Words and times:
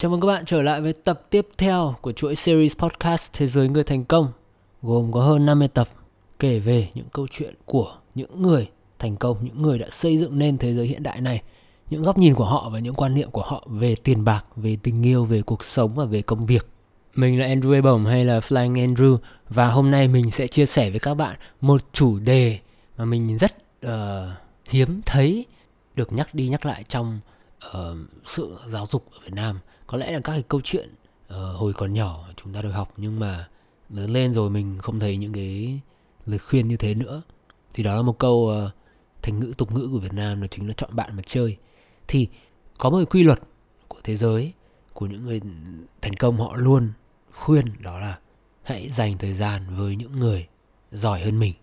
Chào 0.00 0.10
mừng 0.10 0.20
các 0.20 0.26
bạn 0.26 0.44
trở 0.44 0.62
lại 0.62 0.80
với 0.80 0.92
tập 0.92 1.22
tiếp 1.30 1.48
theo 1.58 1.94
của 2.00 2.12
chuỗi 2.12 2.36
series 2.36 2.76
podcast 2.76 3.32
Thế 3.32 3.46
giới 3.46 3.68
người 3.68 3.84
thành 3.84 4.04
công 4.04 4.32
gồm 4.82 5.12
có 5.12 5.20
hơn 5.20 5.46
50 5.46 5.68
tập 5.68 5.88
kể 6.38 6.58
về 6.58 6.88
những 6.94 7.06
câu 7.12 7.26
chuyện 7.30 7.54
của 7.64 7.96
những 8.14 8.42
người 8.42 8.68
thành 8.98 9.16
công, 9.16 9.36
những 9.44 9.62
người 9.62 9.78
đã 9.78 9.86
xây 9.90 10.18
dựng 10.18 10.38
nên 10.38 10.58
thế 10.58 10.74
giới 10.74 10.86
hiện 10.86 11.02
đại 11.02 11.20
này, 11.20 11.42
những 11.90 12.02
góc 12.02 12.18
nhìn 12.18 12.34
của 12.34 12.44
họ 12.44 12.70
và 12.72 12.78
những 12.78 12.94
quan 12.94 13.14
niệm 13.14 13.30
của 13.30 13.42
họ 13.42 13.66
về 13.70 13.94
tiền 13.94 14.24
bạc, 14.24 14.44
về 14.56 14.76
tình 14.82 15.06
yêu, 15.06 15.24
về 15.24 15.42
cuộc 15.42 15.64
sống 15.64 15.94
và 15.94 16.04
về 16.04 16.22
công 16.22 16.46
việc. 16.46 16.66
Mình 17.14 17.40
là 17.40 17.46
Andrew 17.46 17.82
Bổng 17.82 18.04
hay 18.04 18.24
là 18.24 18.40
Flying 18.40 18.94
Andrew 18.94 19.16
và 19.48 19.68
hôm 19.68 19.90
nay 19.90 20.08
mình 20.08 20.30
sẽ 20.30 20.46
chia 20.46 20.66
sẻ 20.66 20.90
với 20.90 21.00
các 21.00 21.14
bạn 21.14 21.36
một 21.60 21.80
chủ 21.92 22.18
đề 22.18 22.58
mà 22.96 23.04
mình 23.04 23.38
rất 23.38 23.52
uh, 23.86 23.90
hiếm 24.64 25.00
thấy 25.06 25.46
được 25.94 26.12
nhắc 26.12 26.34
đi 26.34 26.48
nhắc 26.48 26.66
lại 26.66 26.84
trong 26.88 27.20
uh, 27.66 27.96
sự 28.26 28.56
giáo 28.66 28.86
dục 28.90 29.06
ở 29.12 29.18
Việt 29.24 29.32
Nam. 29.32 29.58
Có 29.90 29.98
lẽ 29.98 30.10
là 30.10 30.20
các 30.20 30.32
cái 30.32 30.42
câu 30.42 30.60
chuyện 30.64 30.88
uh, 31.24 31.34
hồi 31.56 31.72
còn 31.72 31.92
nhỏ 31.92 32.28
chúng 32.36 32.52
ta 32.52 32.62
được 32.62 32.70
học 32.70 32.92
nhưng 32.96 33.20
mà 33.20 33.48
lớn 33.88 34.10
lên 34.10 34.32
rồi 34.32 34.50
mình 34.50 34.78
không 34.78 35.00
thấy 35.00 35.16
những 35.16 35.32
cái 35.32 35.80
lời 36.26 36.38
khuyên 36.38 36.68
như 36.68 36.76
thế 36.76 36.94
nữa. 36.94 37.22
Thì 37.74 37.82
đó 37.82 37.96
là 37.96 38.02
một 38.02 38.18
câu 38.18 38.34
uh, 38.34 38.72
thành 39.22 39.40
ngữ 39.40 39.52
tục 39.58 39.72
ngữ 39.72 39.88
của 39.92 39.98
Việt 39.98 40.12
Nam 40.12 40.40
là 40.40 40.46
chính 40.46 40.68
là 40.68 40.74
chọn 40.76 40.90
bạn 40.96 41.10
mà 41.16 41.22
chơi. 41.26 41.56
Thì 42.08 42.28
có 42.78 42.90
một 42.90 43.02
quy 43.10 43.22
luật 43.22 43.40
của 43.88 43.98
thế 44.04 44.16
giới 44.16 44.52
của 44.92 45.06
những 45.06 45.24
người 45.24 45.40
thành 46.02 46.14
công 46.14 46.40
họ 46.40 46.56
luôn 46.56 46.92
khuyên 47.32 47.64
đó 47.82 47.98
là 47.98 48.18
hãy 48.62 48.88
dành 48.88 49.18
thời 49.18 49.34
gian 49.34 49.62
với 49.76 49.96
những 49.96 50.12
người 50.12 50.46
giỏi 50.92 51.20
hơn 51.20 51.38
mình. 51.38 51.54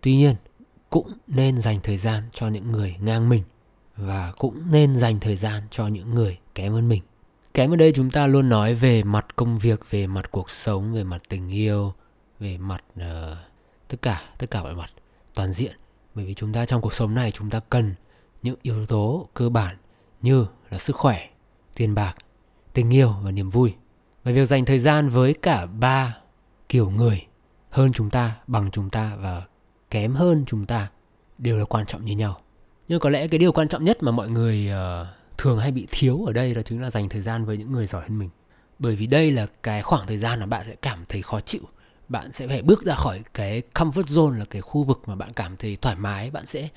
Tuy 0.00 0.16
nhiên, 0.16 0.36
cũng 0.90 1.12
nên 1.26 1.58
dành 1.58 1.80
thời 1.82 1.96
gian 1.96 2.22
cho 2.32 2.48
những 2.48 2.72
người 2.72 2.96
ngang 3.00 3.28
mình 3.28 3.42
và 3.96 4.32
cũng 4.38 4.70
nên 4.70 4.96
dành 4.96 5.20
thời 5.20 5.36
gian 5.36 5.62
cho 5.70 5.88
những 5.88 6.14
người 6.14 6.38
kém 6.54 6.72
hơn 6.72 6.88
mình. 6.88 7.02
Kém 7.54 7.72
ở 7.72 7.76
đây 7.76 7.92
chúng 7.92 8.10
ta 8.10 8.26
luôn 8.26 8.48
nói 8.48 8.74
về 8.74 9.02
mặt 9.02 9.36
công 9.36 9.58
việc, 9.58 9.90
về 9.90 10.06
mặt 10.06 10.30
cuộc 10.30 10.50
sống, 10.50 10.94
về 10.94 11.04
mặt 11.04 11.22
tình 11.28 11.48
yêu, 11.48 11.92
về 12.38 12.58
mặt 12.58 12.84
uh, 12.96 13.36
tất 13.88 13.96
cả 14.02 14.22
tất 14.38 14.50
cả 14.50 14.62
mọi 14.62 14.74
mặt 14.74 14.90
toàn 15.34 15.52
diện. 15.52 15.72
Bởi 16.14 16.24
vì 16.24 16.34
chúng 16.34 16.52
ta 16.52 16.66
trong 16.66 16.80
cuộc 16.80 16.94
sống 16.94 17.14
này 17.14 17.30
chúng 17.30 17.50
ta 17.50 17.60
cần 17.70 17.94
những 18.42 18.56
yếu 18.62 18.86
tố 18.86 19.28
cơ 19.34 19.48
bản 19.48 19.76
như 20.22 20.46
là 20.70 20.78
sức 20.78 20.96
khỏe, 20.96 21.28
tiền 21.74 21.94
bạc, 21.94 22.14
tình 22.72 22.90
yêu 22.94 23.14
và 23.22 23.30
niềm 23.30 23.50
vui. 23.50 23.74
Và 24.24 24.32
việc 24.32 24.48
dành 24.48 24.64
thời 24.64 24.78
gian 24.78 25.08
với 25.08 25.34
cả 25.34 25.66
ba 25.66 26.16
kiểu 26.68 26.90
người 26.90 27.26
hơn 27.70 27.92
chúng 27.92 28.10
ta, 28.10 28.36
bằng 28.46 28.70
chúng 28.70 28.90
ta 28.90 29.16
và 29.18 29.42
kém 29.90 30.14
hơn 30.14 30.44
chúng 30.46 30.66
ta 30.66 30.90
đều 31.38 31.58
là 31.58 31.64
quan 31.64 31.86
trọng 31.86 32.04
như 32.04 32.16
nhau. 32.16 32.40
Nhưng 32.88 33.00
có 33.00 33.10
lẽ 33.10 33.28
cái 33.28 33.38
điều 33.38 33.52
quan 33.52 33.68
trọng 33.68 33.84
nhất 33.84 34.02
mà 34.02 34.12
mọi 34.12 34.30
người 34.30 34.70
uh, 34.70 35.06
thường 35.44 35.58
hay 35.58 35.72
bị 35.72 35.86
thiếu 35.90 36.24
ở 36.26 36.32
đây 36.32 36.54
đó 36.54 36.62
chính 36.62 36.82
là 36.82 36.90
dành 36.90 37.08
thời 37.08 37.22
gian 37.22 37.44
với 37.44 37.56
những 37.56 37.72
người 37.72 37.86
giỏi 37.86 38.02
hơn 38.02 38.18
mình. 38.18 38.30
Bởi 38.78 38.96
vì 38.96 39.06
đây 39.06 39.30
là 39.30 39.46
cái 39.62 39.82
khoảng 39.82 40.06
thời 40.06 40.18
gian 40.18 40.40
mà 40.40 40.46
bạn 40.46 40.64
sẽ 40.66 40.74
cảm 40.74 40.98
thấy 41.08 41.22
khó 41.22 41.40
chịu. 41.40 41.60
Bạn 42.08 42.32
sẽ 42.32 42.48
phải 42.48 42.62
bước 42.62 42.82
ra 42.82 42.94
khỏi 42.94 43.22
cái 43.34 43.62
comfort 43.74 44.02
zone 44.02 44.38
là 44.38 44.44
cái 44.44 44.62
khu 44.62 44.84
vực 44.84 45.02
mà 45.06 45.16
bạn 45.16 45.32
cảm 45.36 45.56
thấy 45.56 45.76
thoải 45.76 45.96
mái. 45.96 46.30
Bạn 46.30 46.46
sẽ 46.46 46.68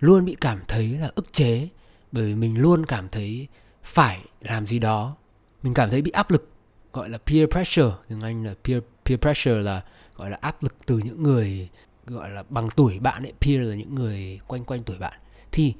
luôn 0.00 0.24
bị 0.24 0.36
cảm 0.40 0.60
thấy 0.68 0.88
là 0.88 1.10
ức 1.14 1.32
chế. 1.32 1.68
Bởi 2.12 2.24
vì 2.24 2.34
mình 2.34 2.60
luôn 2.60 2.86
cảm 2.86 3.08
thấy 3.08 3.48
phải 3.82 4.20
làm 4.40 4.66
gì 4.66 4.78
đó. 4.78 5.16
Mình 5.62 5.74
cảm 5.74 5.90
thấy 5.90 6.02
bị 6.02 6.10
áp 6.10 6.30
lực, 6.30 6.48
gọi 6.92 7.08
là 7.08 7.18
peer 7.18 7.50
pressure 7.50 7.94
tiếng 8.08 8.20
anh 8.20 8.44
là 8.44 8.54
peer 8.64 8.82
peer 9.04 9.20
pressure 9.20 9.60
là 9.60 9.82
gọi 10.16 10.30
là 10.30 10.38
áp 10.40 10.62
lực 10.62 10.74
từ 10.86 10.98
những 10.98 11.22
người 11.22 11.68
gọi 12.06 12.30
là 12.30 12.42
bằng 12.48 12.68
tuổi 12.76 12.98
bạn 12.98 13.22
ấy 13.22 13.32
peer 13.40 13.68
là 13.68 13.74
những 13.74 13.94
người 13.94 14.40
quanh 14.46 14.64
quanh 14.64 14.82
tuổi 14.82 14.98
bạn 14.98 15.20
thì 15.52 15.74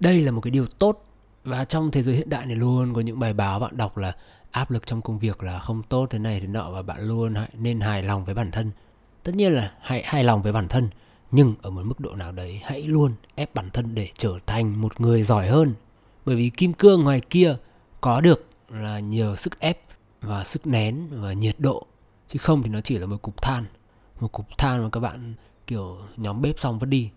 đây 0.00 0.22
là 0.22 0.30
một 0.30 0.40
cái 0.40 0.50
điều 0.50 0.66
tốt 0.66 1.09
và 1.44 1.64
trong 1.64 1.90
thế 1.90 2.02
giới 2.02 2.14
hiện 2.14 2.30
đại 2.30 2.46
này 2.46 2.56
luôn, 2.56 2.94
có 2.94 3.00
những 3.00 3.18
bài 3.18 3.34
báo 3.34 3.60
bạn 3.60 3.76
đọc 3.76 3.96
là 3.96 4.16
áp 4.50 4.70
lực 4.70 4.86
trong 4.86 5.02
công 5.02 5.18
việc 5.18 5.42
là 5.42 5.58
không 5.58 5.82
tốt 5.82 6.06
thế 6.10 6.18
này 6.18 6.40
thế 6.40 6.46
nọ 6.46 6.70
và 6.70 6.82
bạn 6.82 7.00
luôn 7.00 7.34
nên 7.54 7.80
hài 7.80 8.02
lòng 8.02 8.24
với 8.24 8.34
bản 8.34 8.50
thân. 8.50 8.70
Tất 9.22 9.34
nhiên 9.34 9.52
là 9.52 9.72
hãy 9.80 10.02
hài 10.04 10.24
lòng 10.24 10.42
với 10.42 10.52
bản 10.52 10.68
thân, 10.68 10.90
nhưng 11.30 11.54
ở 11.62 11.70
một 11.70 11.82
mức 11.84 12.00
độ 12.00 12.10
nào 12.14 12.32
đấy 12.32 12.60
hãy 12.64 12.82
luôn 12.82 13.14
ép 13.34 13.54
bản 13.54 13.70
thân 13.70 13.94
để 13.94 14.08
trở 14.18 14.38
thành 14.46 14.80
một 14.80 15.00
người 15.00 15.22
giỏi 15.22 15.48
hơn. 15.48 15.74
Bởi 16.24 16.36
vì 16.36 16.50
kim 16.50 16.72
cương 16.72 17.04
ngoài 17.04 17.20
kia 17.30 17.56
có 18.00 18.20
được 18.20 18.48
là 18.68 18.98
nhờ 18.98 19.36
sức 19.36 19.60
ép 19.60 19.80
và 20.20 20.44
sức 20.44 20.66
nén 20.66 21.08
và 21.10 21.32
nhiệt 21.32 21.56
độ, 21.58 21.86
chứ 22.28 22.38
không 22.38 22.62
thì 22.62 22.68
nó 22.68 22.80
chỉ 22.80 22.98
là 22.98 23.06
một 23.06 23.22
cục 23.22 23.42
than. 23.42 23.64
Một 24.20 24.32
cục 24.32 24.58
than 24.58 24.82
mà 24.82 24.88
các 24.92 25.00
bạn, 25.00 25.34
kiểu, 25.66 25.98
nhóm 26.16 26.42
bếp 26.42 26.58
xong 26.58 26.78
vứt 26.78 26.86
đi 26.86 27.10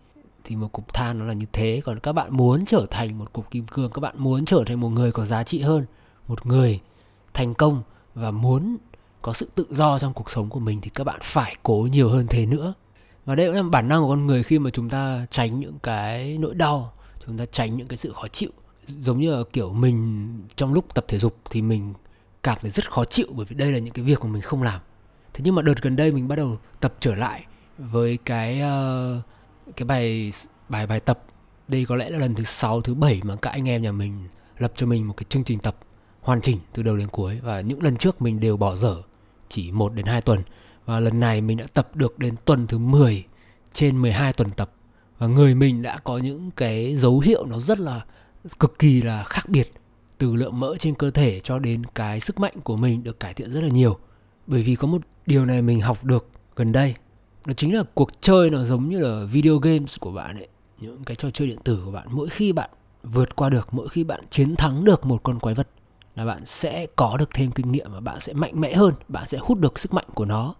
thì 0.43 0.55
một 0.55 0.71
cục 0.71 0.93
than 0.93 1.19
nó 1.19 1.25
là 1.25 1.33
như 1.33 1.45
thế. 1.53 1.81
Còn 1.85 1.99
các 1.99 2.13
bạn 2.13 2.37
muốn 2.37 2.65
trở 2.65 2.85
thành 2.91 3.19
một 3.19 3.33
cục 3.33 3.51
kim 3.51 3.67
cương 3.67 3.91
các 3.91 3.99
bạn 3.99 4.15
muốn 4.17 4.45
trở 4.45 4.63
thành 4.65 4.79
một 4.79 4.89
người 4.89 5.11
có 5.11 5.25
giá 5.25 5.43
trị 5.43 5.61
hơn 5.61 5.85
một 6.27 6.45
người 6.45 6.79
thành 7.33 7.53
công 7.53 7.83
và 8.15 8.31
muốn 8.31 8.77
có 9.21 9.33
sự 9.33 9.49
tự 9.55 9.67
do 9.69 9.99
trong 9.99 10.13
cuộc 10.13 10.29
sống 10.29 10.49
của 10.49 10.59
mình 10.59 10.81
thì 10.81 10.89
các 10.89 11.03
bạn 11.03 11.19
phải 11.23 11.55
cố 11.63 11.87
nhiều 11.91 12.09
hơn 12.09 12.27
thế 12.29 12.45
nữa. 12.45 12.73
Và 13.25 13.35
đây 13.35 13.47
cũng 13.47 13.55
là 13.55 13.63
bản 13.63 13.87
năng 13.87 14.01
của 14.01 14.09
con 14.09 14.27
người 14.27 14.43
khi 14.43 14.59
mà 14.59 14.69
chúng 14.69 14.89
ta 14.89 15.25
tránh 15.29 15.59
những 15.59 15.79
cái 15.83 16.37
nỗi 16.37 16.55
đau 16.55 16.93
chúng 17.25 17.37
ta 17.37 17.45
tránh 17.45 17.77
những 17.77 17.87
cái 17.87 17.97
sự 17.97 18.13
khó 18.15 18.27
chịu. 18.27 18.49
Giống 18.87 19.19
như 19.19 19.35
là 19.35 19.43
kiểu 19.53 19.73
mình 19.73 20.27
trong 20.55 20.73
lúc 20.73 20.93
tập 20.93 21.05
thể 21.07 21.19
dục 21.19 21.37
thì 21.49 21.61
mình 21.61 21.93
cảm 22.43 22.57
thấy 22.61 22.71
rất 22.71 22.91
khó 22.91 23.05
chịu 23.05 23.27
bởi 23.31 23.45
vì 23.45 23.55
đây 23.55 23.71
là 23.71 23.79
những 23.79 23.93
cái 23.93 24.05
việc 24.05 24.21
mà 24.21 24.27
mình 24.27 24.41
không 24.41 24.63
làm. 24.63 24.81
Thế 25.33 25.41
nhưng 25.43 25.55
mà 25.55 25.61
đợt 25.61 25.81
gần 25.81 25.95
đây 25.95 26.11
mình 26.11 26.27
bắt 26.27 26.35
đầu 26.35 26.57
tập 26.79 26.93
trở 26.99 27.15
lại 27.15 27.45
với 27.77 28.17
cái 28.25 28.61
uh, 28.61 29.23
cái 29.75 29.85
bài 29.85 30.31
bài 30.69 30.87
bài 30.87 30.99
tập. 30.99 31.23
Đây 31.67 31.85
có 31.85 31.95
lẽ 31.95 32.09
là 32.09 32.17
lần 32.17 32.35
thứ 32.35 32.43
sáu, 32.43 32.81
thứ 32.81 32.93
bảy 32.93 33.21
mà 33.23 33.35
các 33.35 33.49
anh 33.49 33.69
em 33.69 33.81
nhà 33.81 33.91
mình 33.91 34.27
lập 34.57 34.73
cho 34.75 34.85
mình 34.85 35.07
một 35.07 35.13
cái 35.17 35.25
chương 35.29 35.43
trình 35.43 35.59
tập 35.59 35.75
hoàn 36.21 36.41
chỉnh 36.41 36.59
từ 36.73 36.83
đầu 36.83 36.97
đến 36.97 37.07
cuối. 37.07 37.39
Và 37.43 37.61
những 37.61 37.83
lần 37.83 37.97
trước 37.97 38.21
mình 38.21 38.39
đều 38.39 38.57
bỏ 38.57 38.75
dở 38.75 39.01
chỉ 39.49 39.71
1 39.71 39.93
đến 39.93 40.05
2 40.05 40.21
tuần. 40.21 40.41
Và 40.85 40.99
lần 40.99 41.19
này 41.19 41.41
mình 41.41 41.57
đã 41.57 41.65
tập 41.73 41.95
được 41.95 42.19
đến 42.19 42.35
tuần 42.45 42.67
thứ 42.67 42.77
10 42.77 43.23
trên 43.73 44.01
12 44.01 44.33
tuần 44.33 44.49
tập. 44.51 44.71
Và 45.17 45.27
người 45.27 45.55
mình 45.55 45.81
đã 45.81 45.97
có 46.03 46.17
những 46.17 46.51
cái 46.51 46.95
dấu 46.95 47.19
hiệu 47.19 47.45
nó 47.45 47.59
rất 47.59 47.79
là 47.79 48.01
cực 48.59 48.79
kỳ 48.79 49.01
là 49.01 49.23
khác 49.23 49.49
biệt 49.49 49.73
từ 50.17 50.35
lượng 50.35 50.59
mỡ 50.59 50.75
trên 50.79 50.95
cơ 50.95 51.11
thể 51.11 51.39
cho 51.39 51.59
đến 51.59 51.83
cái 51.95 52.19
sức 52.19 52.39
mạnh 52.39 52.53
của 52.63 52.77
mình 52.77 53.03
được 53.03 53.19
cải 53.19 53.33
thiện 53.33 53.49
rất 53.49 53.63
là 53.63 53.69
nhiều. 53.69 53.97
Bởi 54.47 54.63
vì 54.63 54.75
có 54.75 54.87
một 54.87 55.01
điều 55.25 55.45
này 55.45 55.61
mình 55.61 55.81
học 55.81 56.03
được 56.03 56.29
gần 56.55 56.71
đây 56.71 56.95
đó 57.45 57.53
chính 57.57 57.75
là 57.75 57.83
cuộc 57.93 58.21
chơi 58.21 58.49
nó 58.49 58.63
giống 58.63 58.89
như 58.89 58.99
là 58.99 59.25
video 59.25 59.57
games 59.57 59.99
của 59.99 60.11
bạn 60.11 60.37
ấy. 60.37 60.47
Những 60.79 61.03
cái 61.03 61.15
trò 61.15 61.29
chơi 61.29 61.47
điện 61.47 61.59
tử 61.63 61.81
của 61.85 61.91
bạn. 61.91 62.07
Mỗi 62.11 62.29
khi 62.29 62.51
bạn 62.51 62.69
vượt 63.03 63.35
qua 63.35 63.49
được 63.49 63.67
mỗi 63.71 63.89
khi 63.89 64.03
bạn 64.03 64.21
chiến 64.29 64.55
thắng 64.55 64.83
được 64.83 65.05
một 65.05 65.23
con 65.23 65.39
quái 65.39 65.55
vật 65.55 65.67
là 66.15 66.25
bạn 66.25 66.45
sẽ 66.45 66.87
có 66.95 67.17
được 67.19 67.29
thêm 67.33 67.51
kinh 67.51 67.71
nghiệm 67.71 67.91
và 67.91 67.99
bạn 67.99 68.21
sẽ 68.21 68.33
mạnh 68.33 68.61
mẽ 68.61 68.73
hơn 68.73 68.93
bạn 69.07 69.27
sẽ 69.27 69.37
hút 69.37 69.59
được 69.59 69.79
sức 69.79 69.93
mạnh 69.93 70.05
của 70.13 70.25
nó. 70.25 70.55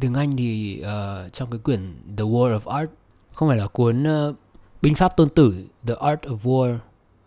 Tiếng 0.00 0.14
anh 0.14 0.36
thì 0.36 0.82
uh, 0.82 1.32
trong 1.32 1.50
cái 1.50 1.58
quyển 1.58 1.94
the 2.16 2.24
war 2.24 2.58
of 2.60 2.78
art 2.78 2.90
không 3.32 3.48
phải 3.48 3.58
là 3.58 3.66
cuốn 3.66 4.02
uh, 4.02 4.36
binh 4.82 4.94
pháp 4.94 5.16
tôn 5.16 5.28
tử 5.28 5.66
the 5.86 5.94
art 5.94 6.20
of 6.20 6.38
war 6.38 6.78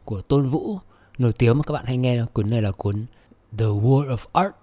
của 0.05 0.21
tôn 0.21 0.49
vũ 0.49 0.79
nổi 1.17 1.33
tiếng 1.33 1.57
mà 1.57 1.63
các 1.63 1.73
bạn 1.73 1.85
hay 1.85 1.97
nghe 1.97 2.25
cuốn 2.33 2.49
này 2.49 2.61
là 2.61 2.71
cuốn 2.71 3.05
The 3.57 3.65
War 3.65 4.15
of 4.15 4.17
Art. 4.33 4.53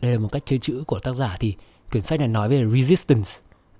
Đây 0.00 0.12
là 0.12 0.18
một 0.18 0.28
cách 0.32 0.42
chơi 0.46 0.58
chữ 0.58 0.82
của 0.86 0.98
tác 0.98 1.12
giả. 1.12 1.36
Thì 1.40 1.54
quyển 1.90 2.02
sách 2.02 2.18
này 2.18 2.28
nói 2.28 2.48
về 2.48 2.64
resistance 2.74 3.30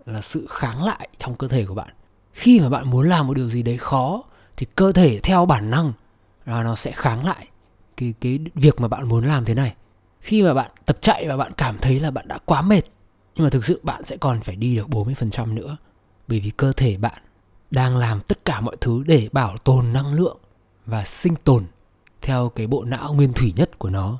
là 0.08 0.20
sự 0.20 0.46
kháng 0.50 0.82
lại 0.82 1.08
trong 1.18 1.34
cơ 1.34 1.48
thể 1.48 1.64
của 1.66 1.74
bạn 1.74 1.88
khi 2.32 2.60
mà 2.60 2.68
bạn 2.68 2.90
muốn 2.90 3.08
làm 3.08 3.26
một 3.26 3.34
điều 3.34 3.50
gì 3.50 3.62
đấy 3.62 3.76
khó, 3.76 4.24
thì 4.56 4.66
cơ 4.74 4.92
thể 4.92 5.20
theo 5.22 5.46
bản 5.46 5.70
năng 5.70 5.92
là 6.46 6.62
nó 6.62 6.74
sẽ 6.74 6.92
kháng 6.92 7.24
lại 7.24 7.48
cái 7.96 8.14
cái 8.20 8.38
việc 8.54 8.80
mà 8.80 8.88
bạn 8.88 9.08
muốn 9.08 9.24
làm 9.24 9.44
thế 9.44 9.54
này 9.54 9.74
khi 10.20 10.42
mà 10.42 10.54
bạn 10.54 10.70
tập 10.86 10.98
chạy 11.00 11.28
và 11.28 11.36
bạn 11.36 11.52
cảm 11.56 11.78
thấy 11.78 12.00
là 12.00 12.10
bạn 12.10 12.28
đã 12.28 12.38
quá 12.44 12.62
mệt, 12.62 12.82
nhưng 13.34 13.44
mà 13.44 13.50
thực 13.50 13.64
sự 13.64 13.80
bạn 13.82 14.04
sẽ 14.04 14.16
còn 14.16 14.40
phải 14.40 14.56
đi 14.56 14.76
được 14.76 14.88
40% 14.88 15.54
nữa, 15.54 15.76
bởi 16.28 16.40
vì 16.40 16.50
cơ 16.50 16.72
thể 16.72 16.96
bạn 16.96 17.22
đang 17.70 17.96
làm 17.96 18.20
tất 18.20 18.44
cả 18.44 18.60
mọi 18.60 18.76
thứ 18.80 19.02
để 19.06 19.28
bảo 19.32 19.56
tồn 19.56 19.92
năng 19.92 20.12
lượng 20.12 20.38
và 20.86 21.04
sinh 21.04 21.34
tồn 21.44 21.64
theo 22.22 22.48
cái 22.48 22.66
bộ 22.66 22.84
não 22.84 23.14
nguyên 23.14 23.32
thủy 23.32 23.52
nhất 23.56 23.78
của 23.78 23.90
nó. 23.90 24.18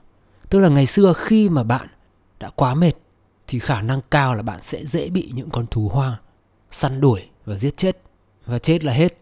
Tức 0.50 0.58
là 0.58 0.68
ngày 0.68 0.86
xưa 0.86 1.12
khi 1.16 1.48
mà 1.48 1.62
bạn 1.62 1.86
đã 2.40 2.50
quá 2.56 2.74
mệt 2.74 2.92
thì 3.48 3.58
khả 3.58 3.82
năng 3.82 4.00
cao 4.10 4.34
là 4.34 4.42
bạn 4.42 4.62
sẽ 4.62 4.86
dễ 4.86 5.10
bị 5.10 5.30
những 5.34 5.50
con 5.50 5.66
thú 5.66 5.88
hoang 5.88 6.14
săn 6.70 7.00
đuổi 7.00 7.28
và 7.44 7.54
giết 7.54 7.76
chết 7.76 8.02
và 8.46 8.58
chết 8.58 8.84
là 8.84 8.92
hết, 8.92 9.16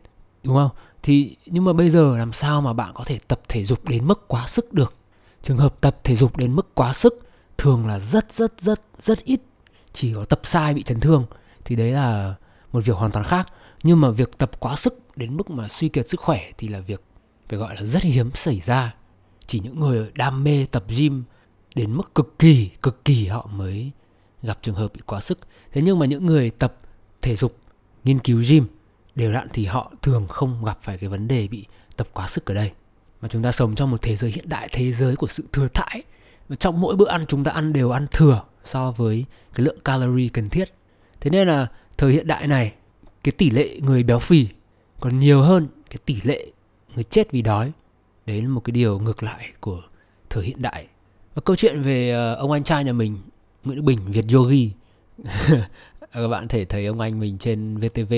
đúng 0.44 0.54
không? 0.54 0.70
Thì 1.02 1.36
nhưng 1.46 1.64
mà 1.64 1.72
bây 1.72 1.90
giờ 1.90 2.16
làm 2.18 2.32
sao 2.32 2.62
mà 2.62 2.72
bạn 2.72 2.90
có 2.94 3.04
thể 3.04 3.18
tập 3.28 3.40
thể 3.48 3.64
dục 3.64 3.88
đến 3.88 4.06
mức 4.06 4.28
quá 4.28 4.46
sức 4.46 4.72
được? 4.72 4.94
Trường 5.42 5.58
hợp 5.58 5.80
tập 5.80 5.98
thể 6.04 6.16
dục 6.16 6.36
đến 6.36 6.56
mức 6.56 6.74
quá 6.74 6.92
sức 6.92 7.28
thường 7.58 7.86
là 7.86 7.98
rất 7.98 8.32
rất 8.32 8.60
rất 8.60 8.80
rất 8.98 9.24
ít, 9.24 9.40
chỉ 9.92 10.14
có 10.14 10.24
tập 10.24 10.40
sai 10.44 10.74
bị 10.74 10.82
chấn 10.82 11.00
thương 11.00 11.26
thì 11.64 11.76
đấy 11.76 11.90
là 11.92 12.34
một 12.72 12.84
việc 12.84 12.96
hoàn 12.96 13.10
toàn 13.10 13.24
khác. 13.24 13.46
Nhưng 13.82 14.00
mà 14.00 14.10
việc 14.10 14.38
tập 14.38 14.50
quá 14.60 14.76
sức 14.76 15.16
đến 15.16 15.36
mức 15.36 15.50
mà 15.50 15.68
suy 15.68 15.88
kiệt 15.88 16.08
sức 16.08 16.20
khỏe 16.20 16.50
thì 16.58 16.68
là 16.68 16.80
việc 16.80 17.02
phải 17.48 17.58
gọi 17.58 17.74
là 17.74 17.82
rất 17.82 18.02
hiếm 18.02 18.30
xảy 18.34 18.60
ra 18.60 18.94
chỉ 19.46 19.60
những 19.60 19.80
người 19.80 20.10
đam 20.14 20.44
mê 20.44 20.66
tập 20.70 20.84
gym 20.88 21.24
đến 21.74 21.92
mức 21.96 22.14
cực 22.14 22.38
kỳ 22.38 22.70
cực 22.82 23.04
kỳ 23.04 23.26
họ 23.26 23.48
mới 23.52 23.90
gặp 24.46 24.58
trường 24.62 24.74
hợp 24.74 24.92
bị 24.94 25.00
quá 25.06 25.20
sức. 25.20 25.38
Thế 25.72 25.82
nhưng 25.82 25.98
mà 25.98 26.06
những 26.06 26.26
người 26.26 26.50
tập 26.50 26.74
thể 27.22 27.36
dục, 27.36 27.56
nghiên 28.04 28.18
cứu 28.18 28.42
gym 28.48 28.66
đều 29.14 29.32
đặn 29.32 29.48
thì 29.52 29.64
họ 29.64 29.92
thường 30.02 30.28
không 30.28 30.64
gặp 30.64 30.78
phải 30.82 30.98
cái 30.98 31.08
vấn 31.08 31.28
đề 31.28 31.48
bị 31.48 31.66
tập 31.96 32.08
quá 32.12 32.28
sức 32.28 32.44
ở 32.44 32.54
đây. 32.54 32.70
Mà 33.20 33.28
chúng 33.28 33.42
ta 33.42 33.52
sống 33.52 33.74
trong 33.74 33.90
một 33.90 34.02
thế 34.02 34.16
giới 34.16 34.30
hiện 34.30 34.48
đại, 34.48 34.68
thế 34.72 34.92
giới 34.92 35.16
của 35.16 35.26
sự 35.26 35.44
thừa 35.52 35.68
thãi. 35.74 36.02
Và 36.48 36.56
trong 36.56 36.80
mỗi 36.80 36.96
bữa 36.96 37.08
ăn 37.08 37.26
chúng 37.28 37.44
ta 37.44 37.50
ăn 37.50 37.72
đều 37.72 37.90
ăn 37.90 38.06
thừa 38.10 38.42
so 38.64 38.90
với 38.90 39.24
cái 39.54 39.66
lượng 39.66 39.80
calorie 39.84 40.28
cần 40.28 40.48
thiết. 40.48 40.74
Thế 41.20 41.30
nên 41.30 41.48
là 41.48 41.66
thời 41.98 42.12
hiện 42.12 42.26
đại 42.26 42.46
này, 42.46 42.72
cái 43.24 43.32
tỷ 43.32 43.50
lệ 43.50 43.80
người 43.80 44.02
béo 44.02 44.18
phì 44.18 44.48
còn 45.00 45.18
nhiều 45.18 45.42
hơn 45.42 45.68
cái 45.90 45.98
tỷ 46.04 46.20
lệ 46.22 46.46
người 46.94 47.04
chết 47.04 47.30
vì 47.30 47.42
đói. 47.42 47.72
Đấy 48.26 48.42
là 48.42 48.48
một 48.48 48.60
cái 48.60 48.72
điều 48.72 48.98
ngược 48.98 49.22
lại 49.22 49.52
của 49.60 49.82
thời 50.30 50.44
hiện 50.44 50.62
đại. 50.62 50.86
Và 51.34 51.42
câu 51.44 51.56
chuyện 51.56 51.82
về 51.82 52.10
ờ, 52.10 52.34
ông 52.34 52.52
anh 52.52 52.64
trai 52.64 52.84
nhà 52.84 52.92
mình 52.92 53.18
Nguyễn 53.66 53.76
Đức 53.76 53.82
Bình 53.82 53.98
Việt 54.06 54.24
Yogi. 54.32 54.70
Các 56.12 56.28
bạn 56.30 56.48
thể 56.48 56.64
thấy 56.64 56.86
ông 56.86 57.00
anh 57.00 57.20
mình 57.20 57.38
trên 57.38 57.78
VTV 57.78 58.14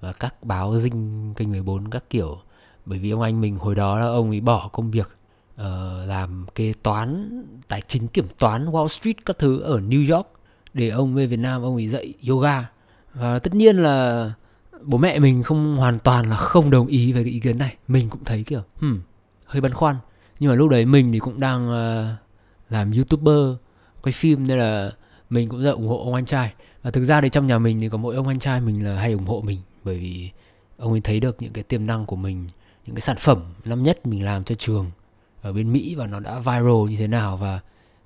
và 0.00 0.12
các 0.12 0.44
báo 0.44 0.78
dinh 0.78 1.34
kênh 1.36 1.50
14 1.50 1.90
các 1.90 2.04
kiểu. 2.10 2.38
Bởi 2.86 2.98
vì 2.98 3.10
ông 3.10 3.22
anh 3.22 3.40
mình 3.40 3.56
hồi 3.56 3.74
đó 3.74 3.98
là 3.98 4.06
ông 4.06 4.30
ấy 4.30 4.40
bỏ 4.40 4.68
công 4.72 4.90
việc 4.90 5.08
uh, 5.54 5.66
làm 6.06 6.46
kế 6.54 6.72
toán 6.82 7.42
tài 7.68 7.82
chính 7.86 8.08
kiểm 8.08 8.26
toán 8.38 8.66
Wall 8.66 8.88
Street 8.88 9.16
các 9.26 9.38
thứ 9.38 9.60
ở 9.60 9.80
New 9.80 10.14
York 10.14 10.26
để 10.74 10.88
ông 10.88 11.14
về 11.14 11.26
Việt 11.26 11.38
Nam 11.38 11.62
ông 11.62 11.74
ấy 11.74 11.88
dạy 11.88 12.14
yoga. 12.28 12.70
Và 13.14 13.38
tất 13.38 13.54
nhiên 13.54 13.76
là 13.76 14.32
bố 14.82 14.98
mẹ 14.98 15.18
mình 15.18 15.42
không 15.42 15.76
hoàn 15.76 15.98
toàn 15.98 16.30
là 16.30 16.36
không 16.36 16.70
đồng 16.70 16.86
ý 16.86 17.12
về 17.12 17.22
cái 17.22 17.32
ý 17.32 17.40
kiến 17.40 17.58
này. 17.58 17.76
Mình 17.88 18.10
cũng 18.10 18.24
thấy 18.24 18.42
kiểu 18.42 18.62
hmm, 18.80 19.00
hơi 19.44 19.60
băn 19.60 19.74
khoăn. 19.74 19.96
Nhưng 20.40 20.50
mà 20.50 20.56
lúc 20.56 20.70
đấy 20.70 20.86
mình 20.86 21.12
thì 21.12 21.18
cũng 21.18 21.40
đang 21.40 21.68
uh, 21.68 22.18
làm 22.70 22.92
youtuber 22.92 23.65
quay 24.06 24.12
phim 24.12 24.46
nên 24.46 24.58
là 24.58 24.90
mình 25.30 25.48
cũng 25.48 25.62
rất 25.62 25.70
ủng 25.70 25.88
hộ 25.88 26.04
ông 26.04 26.14
anh 26.14 26.26
trai. 26.26 26.54
Và 26.82 26.90
thực 26.90 27.04
ra 27.04 27.20
thì 27.20 27.28
trong 27.28 27.46
nhà 27.46 27.58
mình 27.58 27.80
thì 27.80 27.88
có 27.88 27.98
mỗi 27.98 28.16
ông 28.16 28.28
anh 28.28 28.38
trai 28.38 28.60
mình 28.60 28.84
là 28.84 28.96
hay 28.96 29.12
ủng 29.12 29.26
hộ 29.26 29.42
mình 29.46 29.60
bởi 29.84 29.98
vì 29.98 30.30
ông 30.76 30.92
ấy 30.92 31.00
thấy 31.00 31.20
được 31.20 31.36
những 31.42 31.52
cái 31.52 31.64
tiềm 31.64 31.86
năng 31.86 32.06
của 32.06 32.16
mình 32.16 32.48
những 32.86 32.96
cái 32.96 33.00
sản 33.00 33.16
phẩm 33.20 33.42
năm 33.64 33.82
nhất 33.82 34.06
mình 34.06 34.24
làm 34.24 34.44
cho 34.44 34.54
trường 34.54 34.90
ở 35.42 35.52
bên 35.52 35.72
Mỹ 35.72 35.94
và 35.94 36.06
nó 36.06 36.20
đã 36.20 36.38
viral 36.38 36.90
như 36.90 36.96
thế 36.96 37.06
nào. 37.06 37.36
Và 37.36 37.60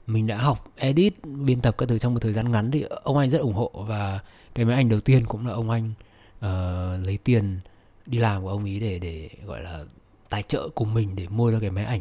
mình 0.07 0.27
đã 0.27 0.37
học 0.37 0.73
edit 0.77 1.15
biên 1.25 1.61
tập 1.61 1.75
các 1.79 1.89
thứ 1.89 1.99
trong 1.99 2.15
một 2.15 2.21
thời 2.21 2.33
gian 2.33 2.53
ngắn 2.53 2.71
thì 2.71 2.85
ông 3.03 3.17
anh 3.17 3.31
rất 3.31 3.41
ủng 3.41 3.55
hộ. 3.55 3.71
Và 3.89 4.21
cái 4.55 4.65
máy 4.65 4.75
ảnh 4.75 4.89
đầu 4.89 5.01
tiên 5.01 5.27
cũng 5.27 5.47
là 5.47 5.53
ông 5.53 5.71
anh 5.71 5.93
uh, 6.39 7.07
lấy 7.07 7.19
tiền 7.25 7.61
đi 8.07 8.19
làm 8.19 8.43
của 8.43 8.49
ông 8.49 8.65
ấy 8.65 8.81
để 8.81 8.99
để 8.99 9.31
gọi 9.47 9.63
là 9.63 9.85
tài 10.29 10.43
trợ 10.43 10.69
cùng 10.75 10.95
mình 10.95 11.17
để 11.17 11.29
mua 11.29 11.51
ra 11.51 11.59
cái 11.61 11.71
máy 11.71 11.85
ảnh 11.85 12.01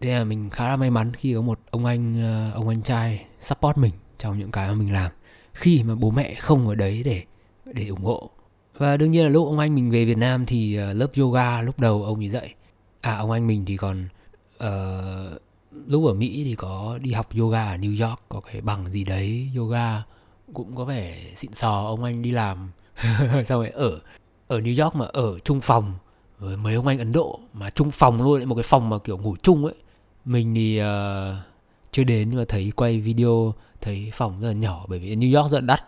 thế 0.00 0.12
là 0.12 0.24
mình 0.24 0.50
khá 0.50 0.68
là 0.68 0.76
may 0.76 0.90
mắn 0.90 1.14
khi 1.14 1.34
có 1.34 1.40
một 1.40 1.60
ông 1.70 1.84
anh 1.84 2.22
ờ, 2.22 2.50
ông 2.54 2.68
anh 2.68 2.82
trai 2.82 3.24
support 3.40 3.76
mình 3.78 3.92
trong 4.18 4.38
những 4.38 4.50
cái 4.50 4.68
mà 4.68 4.74
mình 4.74 4.92
làm. 4.92 5.12
Khi 5.52 5.82
mà 5.82 5.94
bố 5.94 6.10
mẹ 6.10 6.34
không 6.34 6.68
ở 6.68 6.74
đấy 6.74 7.02
để 7.02 7.22
để 7.64 7.88
ủng 7.88 8.02
hộ. 8.02 8.30
Và 8.76 8.96
đương 8.96 9.10
nhiên 9.10 9.24
là 9.24 9.28
lúc 9.30 9.46
ông 9.46 9.58
anh 9.58 9.74
mình 9.74 9.90
về 9.90 10.04
Việt 10.04 10.18
Nam 10.18 10.46
thì 10.46 10.76
ờ, 10.76 10.92
lớp 10.92 11.06
yoga 11.18 11.62
lúc 11.62 11.80
đầu 11.80 12.04
ông 12.04 12.18
ấy 12.18 12.28
dạy. 12.28 12.54
À 13.00 13.16
ông 13.16 13.30
anh 13.30 13.46
mình 13.46 13.64
thì 13.66 13.76
còn 13.76 14.08
uh, 14.56 15.42
lúc 15.86 16.06
ở 16.06 16.14
Mỹ 16.14 16.42
thì 16.44 16.54
có 16.54 16.98
đi 17.02 17.12
học 17.12 17.28
yoga 17.38 17.70
ở 17.70 17.76
New 17.76 18.08
York 18.08 18.20
có 18.28 18.40
cái 18.40 18.60
bằng 18.60 18.88
gì 18.88 19.04
đấy 19.04 19.48
yoga 19.56 20.02
cũng 20.54 20.76
có 20.76 20.84
vẻ 20.84 21.18
xịn 21.36 21.54
sò 21.54 21.84
ông 21.86 22.04
anh 22.04 22.22
đi 22.22 22.30
làm. 22.30 22.70
Xong 23.30 23.44
rồi 23.60 23.70
ở 23.70 24.00
ở 24.48 24.58
New 24.60 24.84
York 24.84 24.96
mà 24.96 25.06
ở 25.06 25.38
chung 25.38 25.60
phòng 25.60 25.94
với 26.38 26.56
mấy 26.56 26.74
ông 26.74 26.86
anh 26.86 26.98
Ấn 26.98 27.12
Độ 27.12 27.40
mà 27.52 27.70
chung 27.70 27.90
phòng 27.90 28.22
luôn 28.22 28.48
một 28.48 28.54
cái 28.54 28.62
phòng 28.62 28.88
mà 28.88 28.98
kiểu 28.98 29.18
ngủ 29.18 29.36
chung 29.42 29.64
ấy 29.64 29.74
mình 30.28 30.54
thì 30.54 30.80
uh, 30.80 30.86
chưa 31.92 32.04
đến 32.04 32.28
nhưng 32.30 32.38
mà 32.38 32.44
thấy 32.48 32.72
quay 32.76 33.00
video 33.00 33.54
thấy 33.80 34.10
phòng 34.14 34.40
rất 34.40 34.48
là 34.48 34.54
nhỏ 34.54 34.84
bởi 34.88 34.98
vì 34.98 35.16
New 35.16 35.40
York 35.40 35.52
rất 35.52 35.60
là 35.60 35.66
đắt. 35.66 35.84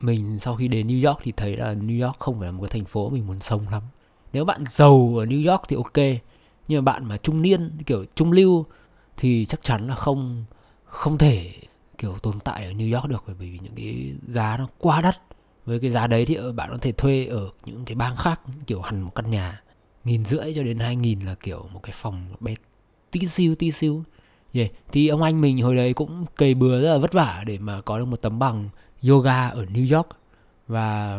Mình 0.00 0.38
sau 0.38 0.56
khi 0.56 0.68
đến 0.68 0.86
New 0.86 1.08
York 1.08 1.20
thì 1.22 1.32
thấy 1.36 1.56
là 1.56 1.74
New 1.74 2.06
York 2.06 2.18
không 2.18 2.38
phải 2.38 2.46
là 2.46 2.52
một 2.52 2.62
cái 2.62 2.70
thành 2.70 2.84
phố 2.84 3.10
mình 3.10 3.26
muốn 3.26 3.40
sống 3.40 3.68
lắm. 3.68 3.82
Nếu 4.32 4.44
bạn 4.44 4.64
giàu 4.68 5.14
ở 5.18 5.24
New 5.24 5.50
York 5.50 5.62
thì 5.68 5.76
ok 5.76 6.20
nhưng 6.68 6.84
mà 6.84 6.92
bạn 6.92 7.08
mà 7.08 7.16
trung 7.16 7.42
niên 7.42 7.78
kiểu 7.86 8.04
trung 8.14 8.32
lưu 8.32 8.66
thì 9.16 9.46
chắc 9.46 9.62
chắn 9.62 9.88
là 9.88 9.94
không 9.94 10.44
không 10.84 11.18
thể 11.18 11.52
kiểu 11.98 12.18
tồn 12.18 12.40
tại 12.40 12.64
ở 12.64 12.72
New 12.72 12.94
York 12.94 13.08
được 13.08 13.22
bởi 13.26 13.34
vì 13.34 13.58
những 13.62 13.74
cái 13.74 14.14
giá 14.26 14.56
nó 14.58 14.68
quá 14.78 15.00
đắt. 15.00 15.20
Với 15.66 15.80
cái 15.80 15.90
giá 15.90 16.06
đấy 16.06 16.26
thì 16.26 16.34
ờ, 16.34 16.52
bạn 16.52 16.68
có 16.72 16.78
thể 16.80 16.92
thuê 16.92 17.26
ở 17.26 17.50
những 17.64 17.84
cái 17.84 17.94
bang 17.94 18.16
khác 18.16 18.40
kiểu 18.66 18.80
hẳn 18.80 19.00
một 19.00 19.14
căn 19.14 19.30
nhà 19.30 19.62
nghìn 20.04 20.24
rưỡi 20.24 20.52
cho 20.56 20.62
đến 20.62 20.78
hai 20.78 20.96
nghìn 20.96 21.20
là 21.20 21.34
kiểu 21.34 21.68
một 21.72 21.80
cái 21.82 21.92
phòng 21.94 22.24
bé 22.40 22.54
tí 23.20 23.26
xíu 23.26 23.54
tí 23.54 23.70
xíu 23.70 24.04
yeah. 24.52 24.70
thì 24.92 25.08
ông 25.08 25.22
anh 25.22 25.40
mình 25.40 25.62
hồi 25.62 25.76
đấy 25.76 25.92
cũng 25.92 26.26
cày 26.36 26.54
bừa 26.54 26.82
rất 26.82 26.92
là 26.92 26.98
vất 26.98 27.12
vả 27.12 27.42
để 27.46 27.58
mà 27.58 27.80
có 27.80 27.98
được 27.98 28.04
một 28.04 28.22
tấm 28.22 28.38
bằng 28.38 28.68
yoga 29.08 29.48
ở 29.48 29.64
New 29.64 29.96
York 29.96 30.08
và 30.68 31.18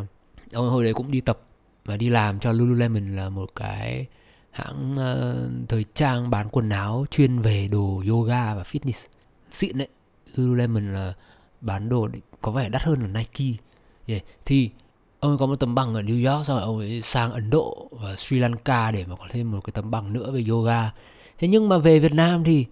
ông 0.53 0.69
hồi 0.69 0.83
đấy 0.83 0.94
cũng 0.94 1.12
đi 1.12 1.21
tập 1.21 1.39
và 1.86 1.97
đi 1.97 2.09
làm 2.09 2.39
cho 2.39 2.51
Lululemon 2.51 3.15
là 3.15 3.30
một 3.30 3.56
cái 3.56 4.06
hãng 4.51 4.92
uh, 4.94 5.69
thời 5.69 5.86
trang 5.94 6.30
bán 6.30 6.50
quần 6.50 6.69
áo 6.69 7.06
chuyên 7.12 7.39
về 7.39 7.68
đồ 7.68 8.03
yoga 8.09 8.56
và 8.56 8.63
fitness 8.63 9.07
xịn 9.51 9.77
đấy 9.77 9.88
Lululemon 10.36 10.94
là 10.94 11.13
bán 11.62 11.89
đồ 11.89 12.07
có 12.42 12.51
vẻ 12.51 12.69
đắt 12.69 12.81
hơn 12.81 13.01
là 13.01 13.07
Nike 13.07 13.63
yeah. 14.07 14.24
thì 14.45 14.69
ông 15.19 15.31
ấy 15.31 15.38
có 15.38 15.45
một 15.45 15.56
tấm 15.56 15.75
bằng 15.75 15.94
ở 15.94 16.01
New 16.01 16.33
York 16.33 16.47
xong 16.47 16.57
rồi 16.57 16.65
ông 16.65 16.77
ấy 16.77 17.01
sang 17.01 17.31
Ấn 17.31 17.50
Độ 17.50 17.89
và 17.92 18.15
Sri 18.15 18.39
Lanka 18.39 18.92
để 18.92 19.06
mà 19.06 19.15
có 19.15 19.25
thêm 19.30 19.51
một 19.51 19.59
cái 19.63 19.71
tấm 19.71 19.92
bằng 19.92 20.13
nữa 20.13 20.31
về 20.31 20.45
yoga 20.50 20.92
thế 21.39 21.47
nhưng 21.47 21.69
mà 21.69 21.77
về 21.77 21.99
Việt 21.99 22.13
Nam 22.13 22.43
thì 22.43 22.65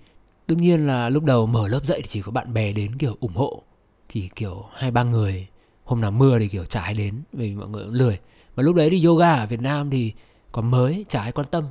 đương 0.47 0.61
nhiên 0.61 0.87
là 0.87 1.09
lúc 1.09 1.23
đầu 1.23 1.45
mở 1.45 1.67
lớp 1.67 1.85
dạy 1.85 2.01
thì 2.01 2.07
chỉ 2.07 2.21
có 2.21 2.31
bạn 2.31 2.53
bè 2.53 2.73
đến 2.73 2.97
kiểu 2.97 3.15
ủng 3.19 3.35
hộ. 3.35 3.63
Thì 4.09 4.29
kiểu 4.35 4.65
hai 4.73 4.91
ba 4.91 5.03
người, 5.03 5.47
hôm 5.83 6.01
nào 6.01 6.11
mưa 6.11 6.39
thì 6.39 6.47
kiểu 6.47 6.65
chả 6.65 6.81
ai 6.81 6.93
đến 6.93 7.21
vì 7.33 7.55
mọi 7.55 7.67
người 7.67 7.83
cũng 7.83 7.93
lười. 7.93 8.19
Mà 8.55 8.63
lúc 8.63 8.75
đấy 8.75 8.89
thì 8.89 9.05
yoga 9.05 9.33
ở 9.33 9.47
Việt 9.47 9.61
Nam 9.61 9.89
thì 9.89 10.13
còn 10.51 10.71
mới 10.71 11.05
chả 11.09 11.21
ai 11.21 11.31
quan 11.31 11.47
tâm. 11.51 11.65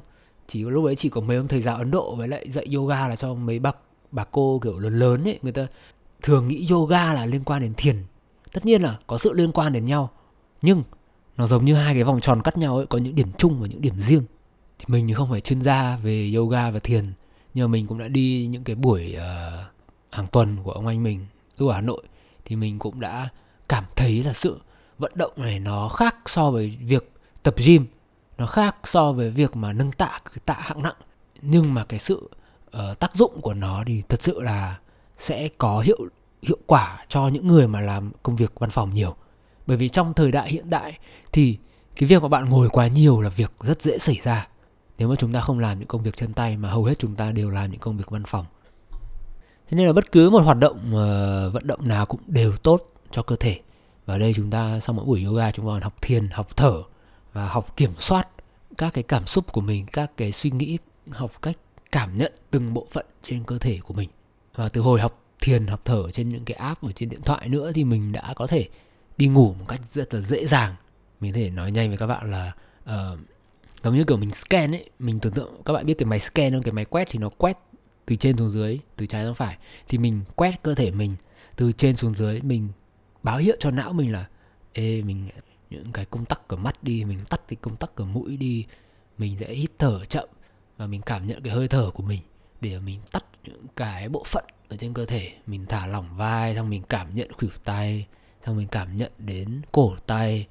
Chỉ 0.49 0.65
có 0.65 0.71
lúc 0.71 0.85
đấy 0.85 0.97
chỉ 0.97 1.09
có 1.09 1.21
mấy 1.21 1.37
ông 1.37 1.49
thầy 1.49 1.61
giáo 1.61 1.77
Ấn 1.77 1.91
Độ 1.91 2.15
với 2.15 2.29
lại 2.29 2.51
dạy 2.51 2.67
yoga 2.75 3.09
là 3.09 3.17
cho 3.17 3.35
mấy 3.35 3.59
bác, 3.59 3.77
bà 4.11 4.25
cô 4.25 4.61
kiểu 4.63 4.79
lớn 4.79 4.99
lớn 4.99 5.25
ấy, 5.25 5.39
người 5.43 5.53
ta 5.53 5.67
thường 6.23 6.49
nghĩ 6.49 6.67
yoga 6.71 7.13
là 7.15 7.27
liên 7.27 7.45
quan 7.45 7.63
đến 7.63 7.75
thiền. 7.77 7.97
Tất 8.53 8.67
nhiên 8.67 8.83
là 8.83 8.99
có 9.07 9.19
sự 9.19 9.33
liên 9.33 9.53
quan 9.53 9.73
đến 9.73 9.87
nhau, 9.87 10.11
nhưng 10.63 10.83
nó 11.37 11.47
giống 11.47 11.65
như 11.65 11.75
hai 11.75 11.95
cái 11.95 12.05
vòng 12.05 12.21
tròn 12.21 12.43
cắt 12.43 12.59
nhau 12.59 12.77
ấy, 12.77 12.87
có 12.87 12.99
những 12.99 13.15
điểm 13.15 13.29
chung 13.39 13.61
và 13.61 13.67
những 13.67 13.81
điểm 13.81 14.01
riêng 14.01 14.23
thì 14.83 14.93
mình 14.93 15.09
thì 15.09 15.15
không 15.15 15.31
phải 15.31 15.41
chuyên 15.41 15.63
gia 15.63 15.97
về 15.97 16.33
yoga 16.37 16.71
và 16.71 16.79
thiền 16.79 17.13
nhưng 17.55 17.69
mà 17.69 17.73
mình 17.73 17.87
cũng 17.87 17.99
đã 17.99 18.09
đi 18.09 18.47
những 18.51 18.65
cái 18.65 18.77
buổi 18.77 19.17
uh, 19.17 19.23
hàng 20.11 20.27
tuần 20.27 20.57
của 20.63 20.73
ông 20.73 20.87
anh 20.87 21.03
mình. 21.03 21.27
Lúc 21.59 21.69
ở 21.69 21.75
Hà 21.75 21.81
Nội 21.81 22.03
thì 22.45 22.57
mình 22.57 22.79
cũng 22.79 23.01
đã 23.01 23.29
cảm 23.69 23.85
thấy 23.97 24.23
là 24.23 24.33
sự 24.33 24.61
vận 24.99 25.13
động 25.15 25.33
này 25.37 25.59
nó 25.59 25.89
khác 25.89 26.17
so 26.27 26.51
với 26.51 26.79
việc 26.81 27.13
tập 27.43 27.55
gym 27.57 27.87
nó 28.39 28.47
khác 28.47 28.77
so 28.85 29.13
với 29.13 29.31
việc 29.31 29.57
mà 29.57 29.73
nâng 29.73 29.93
tạ 29.93 30.21
tạ 30.45 30.57
hạng 30.59 30.83
nặng. 30.83 30.97
Nhưng 31.43 31.75
mà 31.75 31.85
cái 31.85 31.99
sự 31.99 32.31
uh, 32.67 32.99
tác 32.99 33.15
dụng 33.15 33.41
của 33.41 33.55
nó 33.55 33.83
thì 33.87 34.03
thật 34.09 34.23
sự 34.23 34.41
là 34.41 34.79
sẽ 35.19 35.49
có 35.59 35.81
hiệu 35.81 35.99
hiệu 36.43 36.59
quả 36.67 37.05
cho 37.09 37.29
những 37.29 37.49
người 37.49 37.69
mà 37.69 37.81
làm 37.81 38.13
công 38.23 38.37
việc 38.37 38.53
văn 38.59 38.71
phòng 38.71 38.95
nhiều. 38.95 39.15
Bởi 39.67 39.77
vì 39.77 39.89
trong 39.89 40.15
thời 40.15 40.33
đại 40.33 40.51
hiện 40.51 40.71
đại 40.71 40.99
thì 41.33 41.59
cái 41.97 42.07
việc 42.07 42.23
mà 42.23 42.29
bạn 42.29 42.49
ngồi 42.49 42.69
quá 42.69 42.87
nhiều 42.87 43.21
là 43.21 43.29
việc 43.29 43.53
rất 43.61 43.83
dễ 43.83 43.99
xảy 43.99 44.21
ra 44.23 44.49
nếu 44.99 45.09
mà 45.09 45.15
chúng 45.19 45.33
ta 45.33 45.41
không 45.41 45.59
làm 45.59 45.79
những 45.79 45.89
công 45.89 46.03
việc 46.03 46.17
chân 46.17 46.35
tay 46.35 46.57
mà 46.57 46.71
hầu 46.71 46.85
hết 46.85 46.99
chúng 46.99 47.15
ta 47.15 47.33
đều 47.33 47.51
làm 47.51 47.71
những 47.71 47.81
công 47.81 47.97
việc 47.97 48.11
văn 48.11 48.23
phòng. 48.27 48.47
Thế 49.69 49.77
nên 49.77 49.87
là 49.87 49.93
bất 49.93 50.13
cứ 50.13 50.31
một 50.31 50.41
hoạt 50.45 50.59
động 50.59 50.77
uh, 50.77 51.55
vận 51.55 51.67
động 51.67 51.89
nào 51.89 52.07
cũng 52.07 52.21
đều 52.27 52.57
tốt 52.57 52.93
cho 53.11 53.23
cơ 53.23 53.37
thể. 53.37 53.61
Và 54.07 54.19
đây 54.19 54.35
chúng 54.37 54.51
ta 54.51 54.81
sau 54.81 54.95
mỗi 54.95 55.05
buổi 55.05 55.25
yoga 55.25 55.51
chúng 55.51 55.67
ta 55.67 55.71
còn 55.71 55.83
học 55.83 56.03
thiền 56.03 56.29
học 56.29 56.57
thở 56.57 56.83
và 57.33 57.49
học 57.49 57.77
kiểm 57.77 57.93
soát 57.99 58.29
các 58.79 58.95
cái 58.95 59.03
cảm 59.03 59.27
xúc 59.27 59.53
của 59.53 59.61
mình 59.61 59.87
các 59.93 60.17
cái 60.17 60.33
suy 60.33 60.51
nghĩ 60.51 60.79
học 61.11 61.31
cách 61.43 61.57
cảm 61.93 62.19
nhận 62.19 62.33
từng 62.51 62.75
bộ 62.75 62.87
phận 62.91 63.07
trên 63.23 63.45
cơ 63.45 63.59
thể 63.59 63.79
của 63.83 63.95
mình. 63.95 64.09
Và 64.55 64.69
từ 64.69 64.81
hồi 64.81 65.01
học 65.01 65.21
thiền 65.41 65.67
học 65.67 65.81
thở 65.85 66.11
trên 66.13 66.29
những 66.29 66.45
cái 66.45 66.57
app 66.57 66.83
ở 66.83 66.93
trên 66.93 67.09
điện 67.09 67.23
thoại 67.23 67.49
nữa 67.49 67.73
thì 67.75 67.85
mình 67.85 68.13
đã 68.13 68.33
có 68.37 68.47
thể 68.47 68.69
đi 69.17 69.27
ngủ 69.27 69.55
một 69.59 69.65
cách 69.69 69.81
rất 69.93 70.15
là 70.15 70.21
dễ 70.21 70.47
dàng. 70.47 70.75
Mình 71.21 71.33
có 71.33 71.37
thể 71.37 71.51
nói 71.51 71.71
nhanh 71.71 71.89
với 71.89 71.99
các 71.99 72.07
bạn 72.07 72.31
là 72.31 72.53
uh, 72.85 73.19
giống 73.83 73.95
như 73.95 74.05
kiểu 74.05 74.17
mình 74.17 74.31
scan 74.31 74.75
ấy, 74.75 74.91
mình 74.99 75.21
tưởng 75.21 75.33
tượng 75.33 75.63
các 75.65 75.73
bạn 75.73 75.87
biết 75.87 75.95
cái 75.95 76.07
máy 76.07 76.19
scan 76.19 76.53
không? 76.53 76.63
Cái 76.63 76.73
máy 76.73 76.85
quét 76.85 77.09
thì 77.11 77.19
nó 77.19 77.29
quét 77.29 77.59
từ 78.07 78.17
trên 78.17 78.37
xuống 78.37 78.51
dưới, 78.51 78.79
từ 78.97 79.07
trái 79.07 79.25
sang 79.25 79.35
phải. 79.35 79.57
Thì 79.89 79.99
mình 79.99 80.21
quét 80.35 80.63
cơ 80.63 80.75
thể 80.75 80.91
mình 80.91 81.17
từ 81.57 81.73
trên 81.73 81.97
xuống 81.97 82.15
dưới, 82.15 82.41
mình 82.41 82.69
báo 83.23 83.39
hiệu 83.39 83.57
cho 83.61 83.71
não 83.71 83.93
mình 83.93 84.13
là, 84.13 84.29
ê, 84.73 85.03
mình 85.03 85.29
những 85.71 85.93
cái 85.93 86.05
công 86.05 86.25
tắc 86.25 86.49
của 86.49 86.57
mắt 86.57 86.85
đi, 86.85 87.05
mình 87.05 87.19
tắt 87.31 87.41
cái 87.49 87.57
công 87.61 87.77
tắc 87.77 87.95
của 87.97 88.05
mũi 88.05 88.37
đi, 88.37 88.67
mình 89.19 89.37
sẽ 89.39 89.55
hít 89.55 89.71
thở 89.79 90.05
chậm. 90.05 90.29
Và 90.77 90.87
mình 90.87 91.03
cảm 91.03 91.27
nhận 91.27 91.43
cái 91.43 91.55
hơi 91.55 91.69
thở 91.69 91.91
của 91.91 92.03
mình 92.03 92.21
để 92.61 92.81
mình 92.81 93.01
tắt 93.13 93.25
những 93.45 93.67
cái 93.77 94.09
bộ 94.09 94.25
phận 94.27 94.45
ở 94.69 94.77
trên 94.77 94.95
cơ 94.95 95.07
thể. 95.07 95.33
Mình 95.47 95.67
thả 95.69 95.87
lỏng 95.87 96.17
vai, 96.17 96.55
xong 96.55 96.71
mình 96.71 96.83
cảm 96.89 97.15
nhận 97.15 97.33
khuỷu 97.33 97.51
tay, 97.65 98.07
xong 98.47 98.57
mình 98.57 98.69
cảm 98.69 98.97
nhận 98.97 99.13
đến 99.19 99.63
cổ 99.73 99.97
tay 100.07 100.47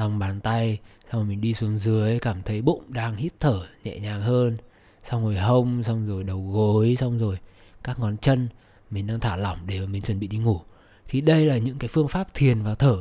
lòng 0.00 0.18
bàn 0.18 0.40
tay, 0.40 0.78
xong 1.04 1.20
rồi 1.20 1.24
mình 1.24 1.40
đi 1.40 1.54
xuống 1.54 1.78
dưới, 1.78 2.18
cảm 2.18 2.42
thấy 2.42 2.62
bụng 2.62 2.84
đang 2.88 3.16
hít 3.16 3.32
thở 3.40 3.66
nhẹ 3.84 3.98
nhàng 3.98 4.22
hơn. 4.22 4.56
Xong 5.04 5.24
rồi 5.24 5.36
hông, 5.36 5.82
xong 5.82 6.06
rồi 6.06 6.24
đầu 6.24 6.50
gối, 6.52 6.96
xong 6.98 7.18
rồi 7.18 7.38
các 7.84 7.98
ngón 7.98 8.16
chân, 8.16 8.48
mình 8.90 9.06
đang 9.06 9.20
thả 9.20 9.36
lỏng 9.36 9.58
để 9.66 9.80
mà 9.80 9.86
mình 9.86 10.02
chuẩn 10.02 10.20
bị 10.20 10.26
đi 10.28 10.38
ngủ. 10.38 10.60
Thì 11.08 11.20
đây 11.20 11.46
là 11.46 11.58
những 11.58 11.78
cái 11.78 11.88
phương 11.88 12.08
pháp 12.08 12.34
thiền 12.34 12.62
và 12.62 12.74
thở 12.74 12.96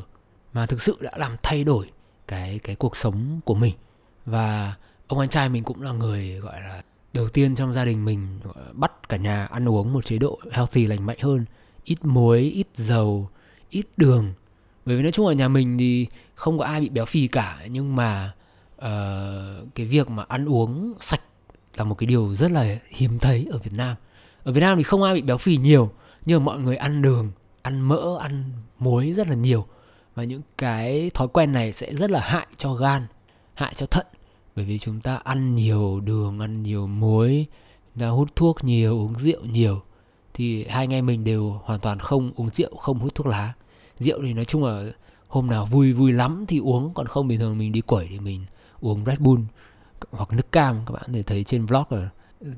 mà 0.53 0.65
thực 0.65 0.82
sự 0.82 0.98
đã 1.01 1.12
làm 1.18 1.36
thay 1.44 1.63
đổi 1.63 1.89
cái 2.27 2.60
cái 2.60 2.75
cuộc 2.75 2.98
sống 2.98 3.39
của 3.46 3.56
mình. 3.56 3.75
Và 4.25 4.75
ông 5.08 5.20
anh 5.20 5.29
trai 5.29 5.50
mình 5.50 5.63
cũng 5.63 5.82
là 5.82 5.91
người 5.91 6.39
gọi 6.39 6.62
là 6.62 6.84
đầu 7.13 7.29
tiên 7.29 7.56
trong 7.56 7.74
gia 7.74 7.86
đình 7.86 8.06
mình 8.06 8.39
bắt 8.74 9.10
cả 9.10 9.18
nhà 9.18 9.46
ăn 9.46 9.70
uống 9.70 9.94
một 9.94 10.06
chế 10.06 10.18
độ 10.18 10.39
healthy 10.51 10.88
lành 10.88 11.06
mạnh 11.06 11.18
hơn. 11.22 11.46
Ít 11.84 12.06
muối, 12.06 12.39
ít 12.41 12.68
dầu, 12.75 13.29
ít 13.70 13.86
đường 13.98 14.34
bởi 14.86 14.95
vì 14.95 15.03
nói 15.03 15.12
chung 15.12 15.27
là 15.27 15.33
nhà 15.33 15.48
mình 15.48 15.77
thì 15.77 16.07
không 16.36 16.57
có 16.59 16.65
ai 16.65 16.81
bị 16.81 16.89
béo 16.89 17.05
phì 17.05 17.27
cả 17.27 17.59
nhưng 17.69 17.95
mà 17.95 18.33
uh, 18.77 19.75
cái 19.75 19.86
việc 19.86 20.09
mà 20.09 20.24
ăn 20.27 20.45
uống 20.45 20.93
sạch 21.00 21.21
là 21.75 21.83
một 21.83 21.95
cái 21.95 22.07
điều 22.07 22.36
rất 22.36 22.51
là 22.51 22.77
hiếm 22.89 23.19
thấy 23.19 23.48
ở 23.51 23.57
Việt 23.57 23.74
Nam. 23.74 23.95
Ở 24.43 24.51
Việt 24.51 24.62
Nam 24.62 24.77
thì 24.77 24.83
không 24.83 25.03
ai 25.03 25.13
bị 25.13 25.21
béo 25.21 25.38
phì 25.38 25.57
nhiều 25.57 25.91
nhưng 26.25 26.39
mà 26.39 26.45
mọi 26.45 26.59
người 26.59 26.75
ăn 26.75 27.01
đường 27.01 27.31
ăn 27.62 27.81
mỡ 27.81 28.17
ăn 28.19 28.43
muối 28.79 29.13
rất 29.13 29.27
là 29.27 29.36
nhiều. 29.36 29.65
Và 30.15 30.24
những 30.24 30.41
cái 30.57 31.12
thói 31.13 31.27
quen 31.27 31.51
này 31.51 31.74
sẽ 31.74 31.93
rất 31.95 32.12
là 32.12 32.19
hại 32.19 32.48
cho 32.57 32.74
gan 32.74 33.07
hại 33.53 33.74
cho 33.75 33.86
thận. 33.86 34.07
Bởi 34.55 34.65
vì 34.65 34.79
chúng 34.79 35.01
ta 35.01 35.15
ăn 35.15 35.55
nhiều 35.55 36.00
đường 36.00 36.39
ăn 36.39 36.63
nhiều 36.63 36.88
muối 36.88 37.45
chúng 37.93 38.01
ta 38.01 38.09
hút 38.09 38.36
thuốc 38.36 38.63
nhiều 38.63 39.00
uống 39.00 39.19
rượu 39.19 39.41
nhiều 39.45 39.81
thì 40.33 40.63
hai 40.63 40.83
anh 40.83 40.93
em 40.93 41.05
mình 41.05 41.24
đều 41.24 41.62
hoàn 41.63 41.79
toàn 41.79 42.00
không 42.00 42.31
uống 42.36 42.50
rượu 42.50 42.75
không 42.75 43.00
hút 43.00 43.15
thuốc 43.15 43.27
lá 43.27 43.53
rượu 44.00 44.22
thì 44.22 44.34
nói 44.34 44.46
chung 44.46 44.65
là 44.65 44.84
hôm 45.27 45.48
nào 45.48 45.65
vui 45.65 45.94
vui 45.94 46.12
lắm 46.12 46.46
thì 46.48 46.58
uống, 46.60 46.94
còn 46.94 47.08
không 47.08 47.27
bình 47.27 47.39
thường 47.39 47.58
mình 47.58 47.72
đi 47.72 47.82
quẩy 47.82 48.08
thì 48.10 48.20
mình 48.20 48.46
uống 48.79 49.06
Red 49.06 49.20
Bull 49.20 49.41
hoặc 50.12 50.34
nước 50.34 50.51
cam, 50.51 50.82
các 50.86 50.91
bạn 50.91 51.13
thể 51.13 51.24
thấy 51.24 51.44
trên 51.44 51.65
vlog 51.65 51.84
rồi. 51.89 52.08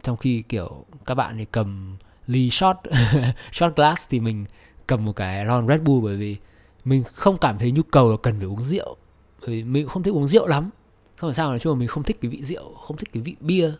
Trong 0.03 0.17
khi 0.17 0.41
kiểu 0.41 0.85
các 1.05 1.15
bạn 1.15 1.37
thì 1.37 1.45
cầm 1.51 1.97
ly 2.27 2.49
shot 2.49 2.75
shot 3.51 3.75
glass 3.75 4.09
thì 4.09 4.19
mình 4.19 4.45
cầm 4.87 5.05
một 5.05 5.15
cái 5.15 5.45
lon 5.45 5.67
Red 5.67 5.81
Bull 5.81 6.03
bởi 6.03 6.15
vì 6.15 6.37
mình 6.85 7.03
không 7.13 7.37
cảm 7.37 7.57
thấy 7.59 7.71
nhu 7.71 7.83
cầu 7.83 8.11
là 8.11 8.17
cần 8.23 8.35
phải 8.37 8.47
uống 8.47 8.63
rượu. 8.63 8.97
Bởi 9.41 9.49
vì 9.49 9.63
mình 9.63 9.87
không 9.87 10.03
thích 10.03 10.13
uống 10.13 10.27
rượu 10.27 10.47
lắm. 10.47 10.69
Không 11.17 11.29
phải 11.29 11.35
sao, 11.35 11.49
nói 11.49 11.59
chung 11.59 11.73
là 11.73 11.79
mình 11.79 11.87
không 11.87 12.03
thích 12.03 12.17
cái 12.21 12.31
vị 12.31 12.41
rượu, 12.41 12.73
không 12.73 12.97
thích 12.97 13.09
cái 13.13 13.23
vị 13.23 13.35
bia. 13.39 13.71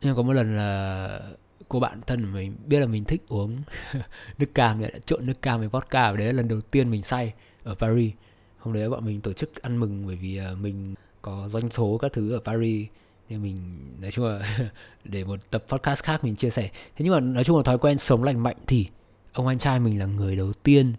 Nhưng 0.00 0.16
có 0.16 0.22
một 0.22 0.32
lần 0.32 0.56
là 0.56 1.20
cô 1.68 1.80
bạn 1.80 2.00
thân 2.06 2.22
của 2.22 2.30
mình 2.34 2.56
biết 2.66 2.80
là 2.80 2.86
mình 2.86 3.04
thích 3.04 3.22
uống 3.28 3.58
nước 4.38 4.54
cam 4.54 4.78
lại 4.78 4.90
đã 4.92 4.98
trộn 5.06 5.26
nước 5.26 5.42
cam 5.42 5.60
với 5.60 5.68
vodka, 5.68 6.10
và 6.10 6.16
đấy 6.16 6.26
là 6.26 6.32
lần 6.32 6.48
đầu 6.48 6.60
tiên 6.60 6.90
mình 6.90 7.02
say 7.02 7.32
ở 7.64 7.74
Paris. 7.74 8.12
Hôm 8.58 8.74
đấy 8.74 8.90
bọn 8.90 9.04
mình 9.04 9.20
tổ 9.20 9.32
chức 9.32 9.62
ăn 9.62 9.80
mừng 9.80 10.06
bởi 10.06 10.16
vì 10.16 10.36
à, 10.36 10.50
mình 10.60 10.94
có 11.22 11.48
doanh 11.48 11.70
số 11.70 11.98
các 11.98 12.12
thứ 12.12 12.32
ở 12.32 12.40
Paris. 12.44 12.88
Nên 13.28 13.42
mình, 13.42 13.78
nói 14.00 14.10
chung 14.10 14.26
là 14.26 14.58
để 15.04 15.24
một 15.24 15.40
tập 15.50 15.64
podcast 15.68 16.02
khác 16.02 16.24
mình 16.24 16.36
chia 16.36 16.50
sẻ. 16.50 16.70
Thế 16.72 17.04
nhưng 17.04 17.14
mà 17.14 17.20
nói 17.20 17.44
chung 17.44 17.56
là 17.56 17.62
thói 17.62 17.78
quen 17.78 17.98
sống 17.98 18.22
lành 18.22 18.42
mạnh 18.42 18.56
thì 18.66 18.86
ông 19.32 19.46
anh 19.46 19.58
trai 19.58 19.80
mình 19.80 19.98
là 19.98 20.06
người 20.06 20.36
đầu 20.36 20.52
tiên 20.52 20.92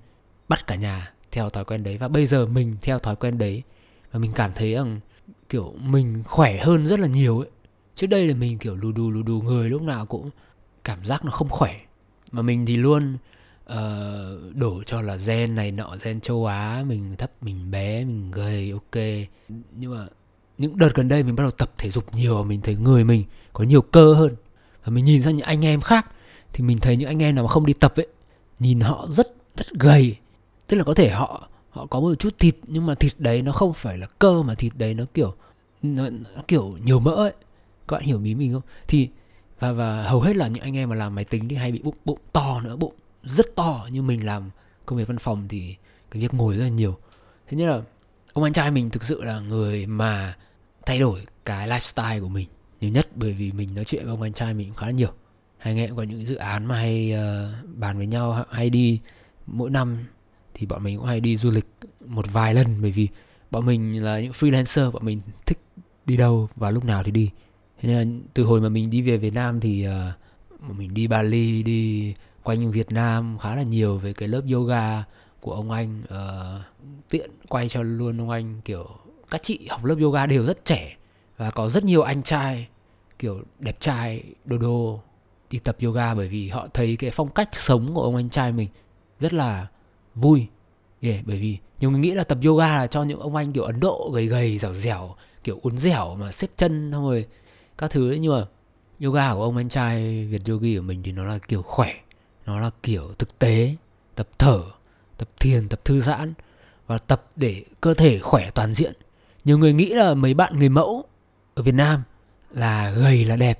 bắt 0.49 0.67
cả 0.67 0.75
nhà 0.75 1.13
theo 1.31 1.49
thói 1.49 1.65
quen 1.65 1.83
đấy. 1.83 1.97
Và 1.97 2.07
bây 2.07 2.25
giờ 2.25 2.45
mình 2.45 2.75
theo 2.81 2.99
thói 2.99 3.15
quen 3.15 3.37
đấy. 3.37 3.63
Và 4.11 4.19
mình 4.19 4.31
cảm 4.35 4.51
thấy 4.55 4.73
rằng, 4.73 4.99
kiểu, 5.49 5.73
mình 5.81 6.23
khỏe 6.25 6.57
hơn 6.57 6.85
rất 6.85 6.99
là 6.99 7.07
nhiều 7.07 7.39
ấy. 7.39 7.49
Trước 7.95 8.07
đây 8.07 8.27
là 8.27 8.35
mình 8.35 8.57
kiểu 8.57 8.75
lù 8.75 8.91
đù 8.91 9.11
lù 9.11 9.23
đù, 9.23 9.41
người 9.41 9.69
lúc 9.69 9.81
nào 9.81 10.05
cũng 10.05 10.29
cảm 10.87 11.05
giác 11.05 11.25
nó 11.25 11.31
không 11.31 11.49
khỏe. 11.49 11.79
Mà 12.31 12.41
mình 12.41 12.65
thì 12.65 12.77
luôn 12.77 13.17
uh, 13.71 13.75
đổ 14.55 14.83
cho 14.85 15.01
là 15.01 15.15
gen 15.27 15.55
này 15.55 15.71
nọ 15.71 15.95
gen 16.03 16.21
châu 16.21 16.45
Á 16.45 16.83
mình 16.87 17.15
thấp 17.17 17.31
mình 17.41 17.71
bé 17.71 18.05
mình 18.05 18.31
gầy 18.31 18.71
ok. 18.71 19.03
Nhưng 19.71 19.95
mà 19.95 20.07
những 20.57 20.77
đợt 20.77 20.95
gần 20.95 21.07
đây 21.07 21.23
mình 21.23 21.35
bắt 21.35 21.43
đầu 21.43 21.51
tập 21.51 21.71
thể 21.77 21.89
dục 21.89 22.15
nhiều 22.15 22.43
mình 22.43 22.61
thấy 22.61 22.75
người 22.75 23.03
mình 23.03 23.23
có 23.53 23.63
nhiều 23.63 23.81
cơ 23.81 24.13
hơn. 24.13 24.35
Và 24.83 24.91
mình 24.91 25.05
nhìn 25.05 25.21
sang 25.21 25.35
những 25.35 25.45
anh 25.45 25.65
em 25.65 25.81
khác 25.81 26.11
thì 26.53 26.63
mình 26.63 26.79
thấy 26.79 26.97
những 26.97 27.09
anh 27.09 27.23
em 27.23 27.35
nào 27.35 27.43
mà 27.43 27.49
không 27.49 27.65
đi 27.65 27.73
tập 27.73 27.93
ấy 27.95 28.07
nhìn 28.59 28.79
họ 28.79 29.07
rất 29.09 29.35
rất 29.57 29.67
gầy. 29.79 30.15
Tức 30.67 30.77
là 30.77 30.83
có 30.83 30.93
thể 30.93 31.09
họ 31.09 31.49
họ 31.69 31.85
có 31.85 31.99
một 31.99 32.15
chút 32.19 32.39
thịt 32.39 32.55
nhưng 32.67 32.85
mà 32.85 32.95
thịt 32.95 33.13
đấy 33.17 33.41
nó 33.41 33.51
không 33.51 33.73
phải 33.73 33.97
là 33.97 34.07
cơ 34.19 34.43
mà 34.43 34.55
thịt 34.55 34.73
đấy 34.77 34.93
nó 34.93 35.03
kiểu 35.13 35.33
nó, 35.81 36.09
nó 36.09 36.41
kiểu 36.47 36.77
nhiều 36.83 36.99
mỡ 36.99 37.11
ấy. 37.11 37.33
Các 37.87 37.93
bạn 37.95 38.03
hiểu 38.03 38.23
ý 38.23 38.35
mình 38.35 38.53
không? 38.53 38.61
Thì 38.87 39.09
và 39.59 39.71
và 39.71 40.03
hầu 40.03 40.21
hết 40.21 40.35
là 40.35 40.47
những 40.47 40.63
anh 40.63 40.77
em 40.77 40.89
mà 40.89 40.95
làm 40.95 41.15
máy 41.15 41.25
tính 41.25 41.47
thì 41.47 41.55
hay 41.55 41.71
bị 41.71 41.79
bụng 41.83 41.95
bụng 42.05 42.19
to 42.33 42.61
nữa 42.61 42.75
bụng 42.75 42.93
rất 43.23 43.55
to. 43.55 43.87
Như 43.91 44.01
mình 44.01 44.25
làm 44.25 44.49
công 44.85 44.97
việc 44.97 45.07
văn 45.07 45.17
phòng 45.17 45.47
thì 45.47 45.75
cái 46.11 46.21
việc 46.21 46.33
ngồi 46.33 46.55
rất 46.57 46.63
là 46.63 46.69
nhiều. 46.69 46.97
Thế 47.47 47.57
nên 47.57 47.67
là 47.67 47.81
ông 48.33 48.43
anh 48.43 48.53
trai 48.53 48.71
mình 48.71 48.89
thực 48.89 49.03
sự 49.03 49.23
là 49.23 49.39
người 49.39 49.85
mà 49.85 50.37
thay 50.85 50.99
đổi 50.99 51.25
cái 51.45 51.69
lifestyle 51.69 52.21
của 52.21 52.29
mình 52.29 52.47
nhiều 52.81 52.91
nhất. 52.91 53.07
Bởi 53.15 53.33
vì 53.33 53.51
mình 53.51 53.75
nói 53.75 53.85
chuyện 53.85 54.03
với 54.03 54.11
ông 54.11 54.21
anh 54.21 54.33
trai 54.33 54.53
mình 54.53 54.67
cũng 54.67 54.77
khá 54.77 54.85
là 54.85 54.91
nhiều. 54.91 55.11
Hai 55.57 55.73
anh 55.73 55.79
em 55.79 55.95
có 55.95 56.03
những 56.03 56.25
dự 56.25 56.35
án 56.35 56.65
mà 56.65 56.75
hay 56.75 57.13
uh, 57.13 57.75
bàn 57.75 57.97
với 57.97 58.07
nhau 58.07 58.45
hay 58.49 58.69
đi 58.69 58.99
mỗi 59.47 59.69
năm. 59.69 60.05
Thì 60.53 60.65
bọn 60.65 60.83
mình 60.83 60.97
cũng 60.97 61.05
hay 61.05 61.19
đi 61.19 61.37
du 61.37 61.51
lịch 61.51 61.67
một 62.05 62.25
vài 62.31 62.53
lần. 62.53 62.81
Bởi 62.81 62.91
vì 62.91 63.07
bọn 63.51 63.65
mình 63.65 64.03
là 64.03 64.19
những 64.19 64.31
freelancer 64.31 64.91
bọn 64.91 65.05
mình 65.05 65.21
thích 65.45 65.59
đi 66.05 66.17
đâu 66.17 66.49
và 66.55 66.71
lúc 66.71 66.85
nào 66.85 67.03
thì 67.03 67.11
đi 67.11 67.29
thế 67.81 67.89
nên 67.89 67.97
là 67.97 68.19
từ 68.33 68.43
hồi 68.43 68.61
mà 68.61 68.69
mình 68.69 68.89
đi 68.89 69.01
về 69.01 69.17
Việt 69.17 69.33
Nam 69.33 69.59
thì 69.59 69.87
uh, 69.87 70.75
mình 70.77 70.93
đi 70.93 71.07
Bali 71.07 71.63
đi 71.63 72.13
quanh 72.43 72.71
Việt 72.71 72.91
Nam 72.91 73.37
khá 73.41 73.55
là 73.55 73.63
nhiều 73.63 73.97
về 73.97 74.13
cái 74.13 74.29
lớp 74.29 74.41
yoga 74.53 75.03
của 75.41 75.53
ông 75.53 75.71
anh 75.71 76.03
uh, 76.03 76.61
tiện 77.09 77.29
quay 77.47 77.69
cho 77.69 77.81
luôn 77.81 78.21
ông 78.21 78.29
anh 78.29 78.61
kiểu 78.65 78.87
các 79.29 79.43
chị 79.43 79.67
học 79.69 79.85
lớp 79.85 79.95
yoga 80.01 80.25
đều 80.25 80.45
rất 80.45 80.65
trẻ 80.65 80.95
và 81.37 81.51
có 81.51 81.69
rất 81.69 81.83
nhiều 81.83 82.01
anh 82.01 82.23
trai 82.23 82.67
kiểu 83.19 83.41
đẹp 83.59 83.79
trai 83.79 84.23
đô 84.45 84.57
đô 84.57 84.99
đi 85.49 85.59
tập 85.59 85.77
yoga 85.83 86.13
bởi 86.13 86.27
vì 86.27 86.49
họ 86.49 86.67
thấy 86.73 86.95
cái 86.95 87.09
phong 87.09 87.29
cách 87.29 87.49
sống 87.53 87.93
của 87.93 88.01
ông 88.01 88.15
anh 88.15 88.29
trai 88.29 88.51
mình 88.51 88.69
rất 89.19 89.33
là 89.33 89.67
vui. 90.15 90.47
Yeah, 91.01 91.25
bởi 91.25 91.39
vì 91.39 91.57
nhiều 91.79 91.91
người 91.91 91.99
nghĩ 91.99 92.11
là 92.11 92.23
tập 92.23 92.37
yoga 92.45 92.75
là 92.75 92.87
cho 92.87 93.03
những 93.03 93.19
ông 93.19 93.35
anh 93.35 93.53
kiểu 93.53 93.63
Ấn 93.63 93.79
Độ 93.79 94.11
gầy 94.13 94.27
gầy 94.27 94.57
dẻo 94.57 94.73
dẻo 94.73 95.15
kiểu 95.43 95.59
uốn 95.61 95.77
dẻo 95.77 96.15
mà 96.15 96.31
xếp 96.31 96.47
chân 96.57 96.91
xong 96.91 97.03
rồi 97.03 97.25
các 97.77 97.91
thứ 97.91 98.11
ấy. 98.11 98.19
Nhưng 98.19 98.33
mà 98.33 98.45
yoga 99.03 99.33
của 99.33 99.43
ông 99.43 99.57
anh 99.57 99.69
trai 99.69 100.25
Việt 100.25 100.41
Yogi 100.47 100.77
của 100.77 100.81
mình 100.81 101.03
thì 101.03 101.11
nó 101.11 101.23
là 101.23 101.37
kiểu 101.37 101.61
khỏe, 101.61 101.93
nó 102.45 102.59
là 102.59 102.69
kiểu 102.83 103.13
thực 103.19 103.39
tế, 103.39 103.75
tập 104.15 104.27
thở, 104.39 104.61
tập 105.17 105.29
thiền, 105.39 105.69
tập 105.69 105.79
thư 105.85 106.01
giãn 106.01 106.33
và 106.87 106.97
tập 106.97 107.25
để 107.35 107.63
cơ 107.81 107.93
thể 107.93 108.19
khỏe 108.19 108.49
toàn 108.51 108.73
diện. 108.73 108.93
Nhiều 109.45 109.57
người 109.57 109.73
nghĩ 109.73 109.89
là 109.89 110.13
mấy 110.13 110.33
bạn 110.33 110.59
người 110.59 110.69
mẫu 110.69 111.03
ở 111.55 111.63
Việt 111.63 111.75
Nam 111.75 112.03
là 112.51 112.89
gầy 112.89 113.25
là 113.25 113.35
đẹp, 113.35 113.59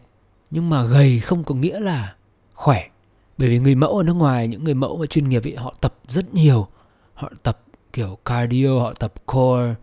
nhưng 0.52 0.70
mà 0.70 0.84
gầy 0.84 1.20
không 1.20 1.44
có 1.44 1.56
nghĩa 1.56 1.80
là 1.80 2.16
khỏe. 2.54 2.90
Bởi 3.38 3.50
vì 3.50 3.60
người 3.60 3.76
mẫu 3.76 3.98
ở 3.98 4.04
nước 4.04 4.14
ngoài, 4.14 4.48
những 4.48 4.64
người 4.64 4.74
mẫu 4.74 4.98
và 4.98 5.06
chuyên 5.06 5.30
nghiệp 5.30 5.44
ấy, 5.44 5.56
họ 5.56 5.76
tập 5.82 5.96
rất 6.08 6.34
nhiều. 6.34 6.68
Họ 7.14 7.32
tập 7.44 7.62
kiểu 7.94 8.18
cardio, 8.26 8.80
họ 8.80 8.94
tập 8.94 9.14
core 9.26 9.76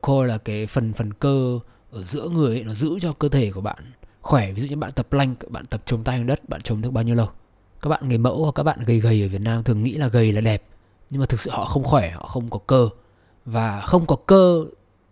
core 0.00 0.26
là 0.28 0.38
cái 0.38 0.66
phần 0.66 0.92
phần 0.92 1.12
cơ 1.12 1.58
ở 1.96 2.02
giữa 2.02 2.28
người 2.28 2.56
ấy, 2.56 2.64
nó 2.64 2.74
giữ 2.74 2.98
cho 3.00 3.12
cơ 3.12 3.28
thể 3.28 3.50
của 3.50 3.60
bạn 3.60 3.78
khỏe. 4.20 4.52
Ví 4.52 4.62
dụ 4.62 4.68
như 4.68 4.76
bạn 4.76 4.92
tập 4.92 5.06
plank 5.10 5.50
bạn 5.50 5.64
tập 5.66 5.82
chống 5.84 6.04
tay 6.04 6.18
xuống 6.18 6.26
đất 6.26 6.48
bạn 6.48 6.62
chống 6.62 6.82
được 6.82 6.90
bao 6.90 7.04
nhiêu 7.04 7.14
lâu. 7.14 7.28
Các 7.82 7.90
bạn 7.90 8.08
người 8.08 8.18
mẫu 8.18 8.44
hoặc 8.44 8.52
các 8.54 8.62
bạn 8.62 8.78
gầy 8.86 9.00
gầy 9.00 9.22
ở 9.22 9.28
Việt 9.28 9.40
Nam 9.40 9.64
thường 9.64 9.82
nghĩ 9.82 9.94
là 9.94 10.08
gầy 10.08 10.32
là 10.32 10.40
đẹp 10.40 10.62
nhưng 11.10 11.20
mà 11.20 11.26
thực 11.26 11.40
sự 11.40 11.50
họ 11.50 11.64
không 11.64 11.84
khỏe 11.84 12.10
họ 12.10 12.26
không 12.26 12.50
có 12.50 12.58
cơ. 12.66 12.88
Và 13.44 13.80
không 13.80 14.06
có 14.06 14.16
cơ 14.16 14.64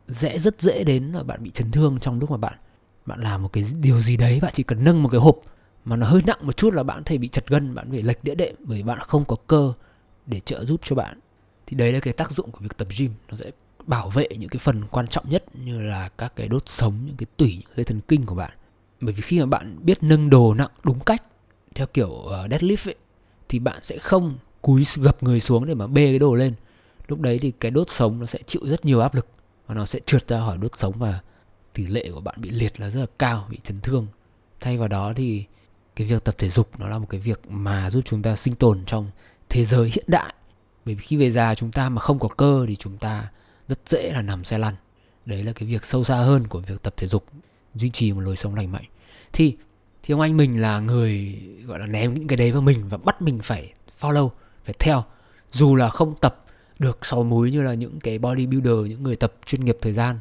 dễ 0.06 0.38
rất 0.38 0.60
dễ 0.60 0.84
đến 0.84 1.04
là 1.04 1.22
bạn 1.22 1.42
bị 1.42 1.50
chấn 1.50 1.70
thương 1.70 1.98
trong 2.00 2.20
lúc 2.20 2.30
mà 2.30 2.36
bạn 2.36 2.54
bạn 3.06 3.20
làm 3.20 3.42
một 3.42 3.52
cái 3.52 3.64
điều 3.80 4.00
gì 4.00 4.16
đấy. 4.16 4.38
Bạn 4.42 4.52
chỉ 4.54 4.62
cần 4.62 4.84
nâng 4.84 5.02
một 5.02 5.08
cái 5.12 5.20
hộp 5.20 5.36
mà 5.84 5.96
nó 5.96 6.06
hơi 6.06 6.22
nặng 6.26 6.38
một 6.42 6.56
chút 6.56 6.74
là 6.74 6.82
bạn 6.82 6.98
có 6.98 7.02
thể 7.06 7.18
bị 7.18 7.28
chật 7.28 7.46
gân 7.46 7.74
bạn 7.74 7.90
phải 7.90 8.02
lệch 8.02 8.24
đĩa 8.24 8.34
đệm 8.34 8.54
bởi 8.58 8.82
bạn 8.82 8.98
không 9.00 9.24
có 9.24 9.36
cơ 9.46 9.72
để 10.26 10.40
trợ 10.40 10.64
giúp 10.64 10.80
cho 10.84 10.96
bạn. 10.96 11.20
Thì 11.66 11.76
đấy 11.76 11.92
là 11.92 12.00
cái 12.00 12.12
tác 12.12 12.30
dụng 12.30 12.50
của 12.50 12.58
việc 12.60 12.76
tập 12.76 12.88
gym 12.98 13.10
nó 13.28 13.36
sẽ 13.36 13.50
bảo 13.86 14.10
vệ 14.10 14.28
những 14.38 14.48
cái 14.48 14.58
phần 14.58 14.84
quan 14.90 15.06
trọng 15.06 15.30
nhất 15.30 15.44
như 15.54 15.82
là 15.82 16.08
các 16.18 16.32
cái 16.36 16.48
đốt 16.48 16.68
sống 16.68 17.06
những 17.06 17.16
cái 17.16 17.26
tủy 17.36 17.56
những 17.60 17.76
dây 17.76 17.84
thần 17.84 18.00
kinh 18.08 18.26
của 18.26 18.34
bạn. 18.34 18.50
Bởi 19.00 19.14
vì 19.14 19.22
khi 19.22 19.40
mà 19.40 19.46
bạn 19.46 19.78
biết 19.82 20.02
nâng 20.02 20.30
đồ 20.30 20.54
nặng 20.54 20.70
đúng 20.84 21.00
cách 21.00 21.22
theo 21.74 21.86
kiểu 21.86 22.08
uh, 22.08 22.30
deadlift 22.50 22.88
ấy 22.88 22.94
thì 23.48 23.58
bạn 23.58 23.78
sẽ 23.82 23.98
không 23.98 24.38
cúi 24.62 24.84
gập 24.96 25.22
người 25.22 25.40
xuống 25.40 25.66
để 25.66 25.74
mà 25.74 25.86
bê 25.86 26.04
cái 26.06 26.18
đồ 26.18 26.34
lên. 26.34 26.54
Lúc 27.08 27.20
đấy 27.20 27.38
thì 27.38 27.50
cái 27.50 27.70
đốt 27.70 27.90
sống 27.90 28.20
nó 28.20 28.26
sẽ 28.26 28.38
chịu 28.46 28.62
rất 28.64 28.84
nhiều 28.84 29.00
áp 29.00 29.14
lực 29.14 29.26
và 29.66 29.74
nó 29.74 29.86
sẽ 29.86 30.00
trượt 30.06 30.28
ra 30.28 30.38
khỏi 30.38 30.58
đốt 30.58 30.76
sống 30.76 30.92
và 30.96 31.20
tỷ 31.72 31.86
lệ 31.86 32.10
của 32.14 32.20
bạn 32.20 32.34
bị 32.38 32.50
liệt 32.50 32.80
là 32.80 32.90
rất 32.90 33.00
là 33.00 33.06
cao 33.18 33.46
bị 33.50 33.58
chấn 33.64 33.80
thương. 33.80 34.06
Thay 34.60 34.78
vào 34.78 34.88
đó 34.88 35.12
thì 35.16 35.44
cái 35.96 36.06
việc 36.06 36.24
tập 36.24 36.34
thể 36.38 36.50
dục 36.50 36.70
nó 36.78 36.88
là 36.88 36.98
một 36.98 37.06
cái 37.10 37.20
việc 37.20 37.40
mà 37.48 37.90
giúp 37.90 38.00
chúng 38.04 38.22
ta 38.22 38.36
sinh 38.36 38.54
tồn 38.54 38.80
trong 38.86 39.10
thế 39.48 39.64
giới 39.64 39.88
hiện 39.88 40.04
đại. 40.06 40.34
Bởi 40.84 40.94
vì 40.94 41.02
khi 41.02 41.16
về 41.16 41.30
già 41.30 41.54
chúng 41.54 41.70
ta 41.70 41.88
mà 41.88 42.00
không 42.00 42.18
có 42.18 42.28
cơ 42.28 42.64
thì 42.68 42.76
chúng 42.76 42.98
ta 42.98 43.30
rất 43.68 43.78
dễ 43.86 44.12
là 44.12 44.22
nằm 44.22 44.44
xe 44.44 44.58
lăn. 44.58 44.74
Đấy 45.26 45.42
là 45.42 45.52
cái 45.52 45.68
việc 45.68 45.84
sâu 45.84 46.04
xa 46.04 46.16
hơn 46.16 46.46
của 46.46 46.60
việc 46.60 46.82
tập 46.82 46.94
thể 46.96 47.06
dục, 47.06 47.26
duy 47.74 47.90
trì 47.90 48.12
một 48.12 48.20
lối 48.20 48.36
sống 48.36 48.54
lành 48.54 48.72
mạnh. 48.72 48.84
Thì 49.32 49.56
thì 50.02 50.12
ông 50.12 50.20
anh 50.20 50.36
mình 50.36 50.60
là 50.60 50.80
người, 50.80 51.42
gọi 51.64 51.78
là, 51.78 51.86
ném 51.86 52.14
những 52.14 52.28
cái 52.28 52.36
đấy 52.36 52.52
vào 52.52 52.62
mình 52.62 52.88
và 52.88 52.96
bắt 52.96 53.22
mình 53.22 53.38
phải 53.42 53.72
follow, 54.00 54.30
phải 54.64 54.74
theo. 54.78 55.04
Dù 55.52 55.74
là 55.74 55.88
không 55.88 56.14
tập 56.20 56.44
được 56.78 57.06
sáu 57.06 57.24
múi 57.24 57.50
như 57.50 57.62
là 57.62 57.74
những 57.74 58.00
cái 58.00 58.18
bodybuilder, 58.18 58.90
những 58.90 59.02
người 59.02 59.16
tập 59.16 59.34
chuyên 59.46 59.64
nghiệp 59.64 59.78
thời 59.80 59.92
gian, 59.92 60.18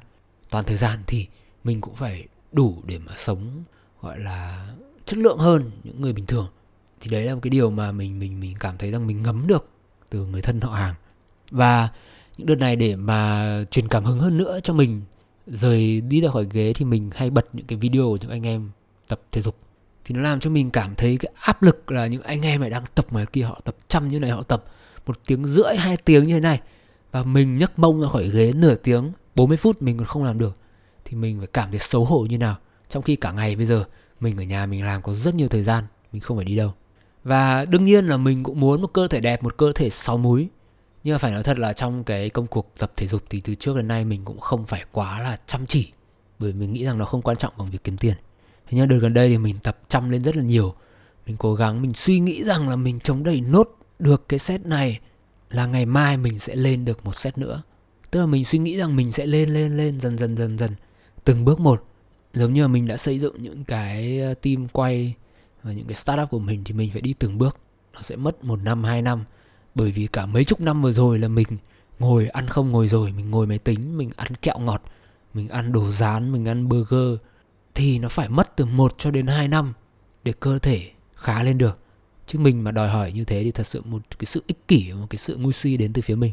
toàn 0.49 0.65
thời 0.65 0.77
gian 0.77 0.99
thì 1.07 1.27
mình 1.63 1.81
cũng 1.81 1.95
phải 1.95 2.27
đủ 2.51 2.81
để 2.85 2.99
mà 2.99 3.11
sống, 3.15 3.63
gọi 4.01 4.19
là, 4.19 4.67
chất 5.05 5.17
lượng 5.17 5.37
hơn 5.37 5.71
những 5.83 6.01
người 6.01 6.13
bình 6.13 6.25
thường. 6.25 6.47
Thì 7.01 7.09
đấy 7.09 7.25
là 7.25 7.33
một 7.33 7.39
cái 7.43 7.49
điều 7.49 7.71
mà 7.71 7.91
mình 7.91 8.19
mình 8.19 8.39
mình 8.39 8.55
cảm 8.59 8.77
thấy 8.77 8.91
rằng 8.91 9.07
mình 9.07 9.23
ngấm 9.23 9.47
được 9.47 9.69
từ 10.09 10.25
người 10.25 10.41
thân 10.41 10.61
họ 10.61 10.73
hàng. 10.73 10.95
Và 11.51 11.89
những 12.37 12.47
đợt 12.47 12.55
này 12.55 12.75
để 12.75 12.95
mà 12.95 13.47
truyền 13.71 13.87
cảm 13.87 14.05
hứng 14.05 14.19
hơn 14.19 14.37
nữa 14.37 14.59
cho 14.63 14.73
mình, 14.73 15.01
rời 15.47 16.01
đi 16.01 16.21
ra 16.21 16.31
khỏi 16.31 16.47
ghế 16.51 16.73
thì 16.73 16.85
mình 16.85 17.09
hay 17.15 17.29
bật 17.29 17.45
những 17.53 17.65
cái 17.65 17.77
video 17.77 18.03
của 18.03 18.17
những 18.21 18.29
anh 18.29 18.45
em 18.47 18.71
tập 19.07 19.21
thể 19.31 19.41
dục. 19.41 19.57
Thì 20.05 20.15
nó 20.15 20.21
làm 20.21 20.39
cho 20.39 20.49
mình 20.49 20.71
cảm 20.71 20.95
thấy 20.95 21.17
cái 21.17 21.31
áp 21.41 21.63
lực 21.63 21.91
là 21.91 22.07
những 22.07 22.21
anh 22.21 22.41
em 22.41 22.61
này 22.61 22.69
đang 22.69 22.83
tập 22.95 23.05
ngoài 23.11 23.25
kia, 23.25 23.41
họ 23.41 23.61
tập 23.63 23.75
trăm 23.87 24.07
như 24.07 24.19
này, 24.19 24.31
họ 24.31 24.43
tập 24.43 24.65
một 25.05 25.19
tiếng 25.27 25.45
rưỡi, 25.45 25.75
hai 25.77 25.97
tiếng 25.97 26.27
như 26.27 26.33
thế 26.33 26.39
này. 26.39 26.61
Và 27.11 27.23
mình 27.23 27.57
nhấc 27.57 27.79
mông 27.79 28.01
ra 28.01 28.07
khỏi 28.07 28.29
ghế 28.29 28.53
nửa 28.55 28.75
tiếng 28.75 29.11
40 29.35 29.57
phút 29.57 29.81
mình 29.81 29.97
còn 29.97 30.05
không 30.05 30.23
làm 30.23 30.39
được. 30.39 30.55
Thì 31.05 31.17
mình 31.17 31.37
phải 31.37 31.47
cảm 31.47 31.69
thấy 31.69 31.79
xấu 31.79 32.05
hổ 32.05 32.25
như 32.29 32.37
nào. 32.37 32.55
Trong 32.89 33.03
khi 33.03 33.15
cả 33.15 33.31
ngày 33.31 33.55
bây 33.55 33.65
giờ, 33.65 33.85
mình 34.19 34.37
ở 34.37 34.43
nhà 34.43 34.65
mình 34.65 34.85
làm 34.85 35.01
có 35.01 35.13
rất 35.13 35.35
nhiều 35.35 35.47
thời 35.47 35.63
gian, 35.63 35.83
mình 36.11 36.21
không 36.21 36.37
phải 36.37 36.45
đi 36.45 36.55
đâu. 36.55 36.73
Và 37.23 37.65
đương 37.65 37.85
nhiên 37.85 38.05
là 38.05 38.17
mình 38.17 38.43
cũng 38.43 38.59
muốn 38.59 38.81
một 38.81 38.93
cơ 38.93 39.07
thể 39.07 39.19
đẹp, 39.19 39.43
một 39.43 39.57
cơ 39.57 39.71
thể 39.75 39.89
sáu 39.89 40.17
múi 40.17 40.49
nhưng 41.03 41.13
mà 41.13 41.17
phải 41.17 41.31
nói 41.31 41.43
thật 41.43 41.59
là 41.59 41.73
trong 41.73 42.03
cái 42.03 42.29
công 42.29 42.47
cuộc 42.47 42.73
tập 42.77 42.91
thể 42.95 43.07
dục 43.07 43.23
thì 43.29 43.41
từ 43.41 43.55
trước 43.55 43.77
đến 43.77 43.87
nay 43.87 44.05
mình 44.05 44.25
cũng 44.25 44.39
không 44.39 44.65
phải 44.65 44.83
quá 44.91 45.19
là 45.19 45.37
chăm 45.47 45.65
chỉ. 45.65 45.91
Bởi 46.39 46.53
mình 46.53 46.73
nghĩ 46.73 46.85
rằng 46.85 46.97
nó 46.97 47.05
không 47.05 47.21
quan 47.21 47.37
trọng 47.37 47.53
bằng 47.57 47.69
việc 47.69 47.83
kiếm 47.83 47.97
tiền. 47.97 48.13
Thế 48.67 48.77
nhưng 48.77 48.87
đợt 48.87 48.97
gần 49.01 49.13
đây 49.13 49.29
thì 49.29 49.37
mình 49.37 49.59
tập 49.63 49.77
chăm 49.87 50.09
lên 50.09 50.23
rất 50.23 50.37
là 50.37 50.43
nhiều. 50.43 50.73
Mình 51.25 51.37
cố 51.37 51.55
gắng, 51.55 51.81
mình 51.81 51.93
suy 51.93 52.19
nghĩ 52.19 52.43
rằng 52.43 52.69
là 52.69 52.75
mình 52.75 52.99
chống 52.99 53.23
đẩy 53.23 53.41
nốt 53.41 53.77
được 53.99 54.29
cái 54.29 54.39
set 54.39 54.65
này 54.65 54.99
là 55.49 55.65
ngày 55.65 55.85
mai 55.85 56.17
mình 56.17 56.39
sẽ 56.39 56.55
lên 56.55 56.85
được 56.85 57.05
một 57.05 57.17
set 57.17 57.37
nữa. 57.37 57.61
Tức 58.11 58.19
là 58.19 58.25
mình 58.25 58.45
suy 58.45 58.59
nghĩ 58.59 58.77
rằng 58.77 58.95
mình 58.95 59.11
sẽ 59.11 59.25
lên 59.25 59.49
lên 59.49 59.77
lên, 59.77 59.99
dần 59.99 60.17
dần 60.17 60.37
dần 60.37 60.57
dần, 60.57 60.71
từng 61.23 61.45
bước 61.45 61.59
một. 61.59 61.85
Giống 62.33 62.53
như 62.53 62.61
là 62.61 62.67
mình 62.67 62.87
đã 62.87 62.97
xây 62.97 63.19
dựng 63.19 63.35
những 63.43 63.63
cái 63.63 64.19
ờ, 64.19 64.33
team 64.33 64.67
quay 64.67 65.13
và 65.63 65.71
những 65.71 65.87
cái 65.87 65.95
startup 65.95 66.29
của 66.29 66.39
mình 66.39 66.63
thì 66.63 66.73
mình 66.73 66.91
phải 66.91 67.01
đi 67.01 67.13
từng 67.19 67.37
bước. 67.37 67.57
Nó 67.93 68.01
sẽ 68.01 68.15
mất 68.15 68.43
một 68.43 68.59
năm, 68.63 68.83
hai 68.83 69.01
năm 69.01 69.23
bởi 69.75 69.91
vì 69.91 70.07
cả 70.07 70.25
mấy 70.25 70.43
chục 70.43 70.61
năm 70.61 70.81
vừa 70.81 70.91
rồi 70.91 71.19
là 71.19 71.27
mình 71.27 71.47
ngồi 71.99 72.27
ăn 72.27 72.47
không 72.47 72.71
ngồi 72.71 72.87
rồi, 72.87 73.11
mình 73.11 73.31
ngồi 73.31 73.47
máy 73.47 73.57
tính, 73.57 73.97
mình 73.97 74.11
ăn 74.15 74.35
kẹo 74.41 74.59
ngọt, 74.59 74.83
mình 75.33 75.49
ăn 75.49 75.71
đồ 75.71 75.91
rán, 75.91 76.31
mình 76.31 76.45
ăn 76.45 76.69
burger, 76.69 77.19
thì 77.75 77.99
nó 77.99 78.09
phải 78.09 78.29
mất 78.29 78.55
từ 78.55 78.65
1 78.65 78.95
cho 78.97 79.11
đến 79.11 79.27
2 79.27 79.47
năm 79.47 79.73
để 80.23 80.33
cơ 80.39 80.59
thể 80.59 80.91
khá 81.15 81.43
lên 81.43 81.57
được. 81.57 81.79
Chứ 82.27 82.39
mình 82.39 82.63
mà 82.63 82.71
đòi 82.71 82.89
hỏi 82.89 83.11
như 83.11 83.25
thế 83.25 83.43
thì 83.43 83.51
thật 83.51 83.67
sự 83.67 83.81
một 83.85 84.01
cái 84.19 84.25
sự 84.25 84.43
ích 84.47 84.67
kỷ, 84.67 84.93
một 84.93 85.07
cái 85.09 85.17
sự 85.17 85.37
ngu 85.37 85.51
si 85.51 85.77
đến 85.77 85.93
từ 85.93 86.01
phía 86.01 86.15
mình. 86.15 86.31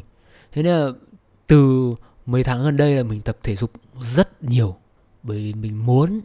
Thế 0.51 0.63
nên 0.63 0.75
là 0.75 0.89
từ 1.47 1.95
mấy 2.25 2.43
tháng 2.43 2.63
gần 2.63 2.77
đây 2.77 2.95
là 2.95 3.03
mình 3.03 3.21
tập 3.21 3.37
thể 3.43 3.55
dục 3.55 3.71
rất 4.01 4.43
nhiều, 4.43 4.75
bởi 5.23 5.37
vì 5.37 5.53
mình 5.53 5.85
muốn 5.85 6.21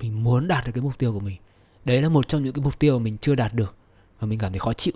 mình 0.00 0.24
muốn 0.24 0.48
đạt 0.48 0.66
được 0.66 0.72
cái 0.74 0.82
mục 0.82 0.98
tiêu 0.98 1.12
của 1.12 1.20
mình. 1.20 1.36
Đấy 1.84 2.02
là 2.02 2.08
một 2.08 2.28
trong 2.28 2.44
những 2.44 2.52
cái 2.54 2.64
mục 2.64 2.78
tiêu 2.78 2.98
mà 2.98 3.02
mình 3.02 3.16
chưa 3.20 3.34
đạt 3.34 3.54
được 3.54 3.76
và 4.20 4.26
mình 4.26 4.38
cảm 4.38 4.52
thấy 4.52 4.58
khó 4.58 4.72
chịu 4.72 4.94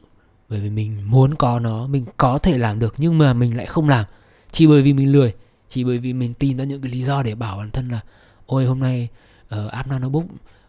bởi 0.54 0.60
vì 0.60 0.70
mình 0.70 1.10
muốn 1.10 1.34
có 1.34 1.60
nó 1.60 1.86
mình 1.86 2.04
có 2.16 2.38
thể 2.38 2.58
làm 2.58 2.78
được 2.78 2.94
nhưng 2.98 3.18
mà 3.18 3.32
mình 3.32 3.56
lại 3.56 3.66
không 3.66 3.88
làm. 3.88 4.04
Chỉ 4.50 4.66
bởi 4.66 4.82
vì 4.82 4.92
mình 4.92 5.12
lười 5.12 5.34
chỉ 5.68 5.84
bởi 5.84 5.98
vì 5.98 6.12
mình 6.12 6.34
tìm 6.34 6.56
ra 6.56 6.64
những 6.64 6.82
cái 6.82 6.90
lý 6.92 7.02
do 7.02 7.22
để 7.22 7.34
bảo 7.34 7.56
bản 7.56 7.70
thân 7.70 7.88
là 7.88 8.00
ôi 8.46 8.64
hôm 8.64 8.80
nay 8.80 9.08
uh, 9.54 9.70
app 9.70 9.88
nanobook 9.88 10.24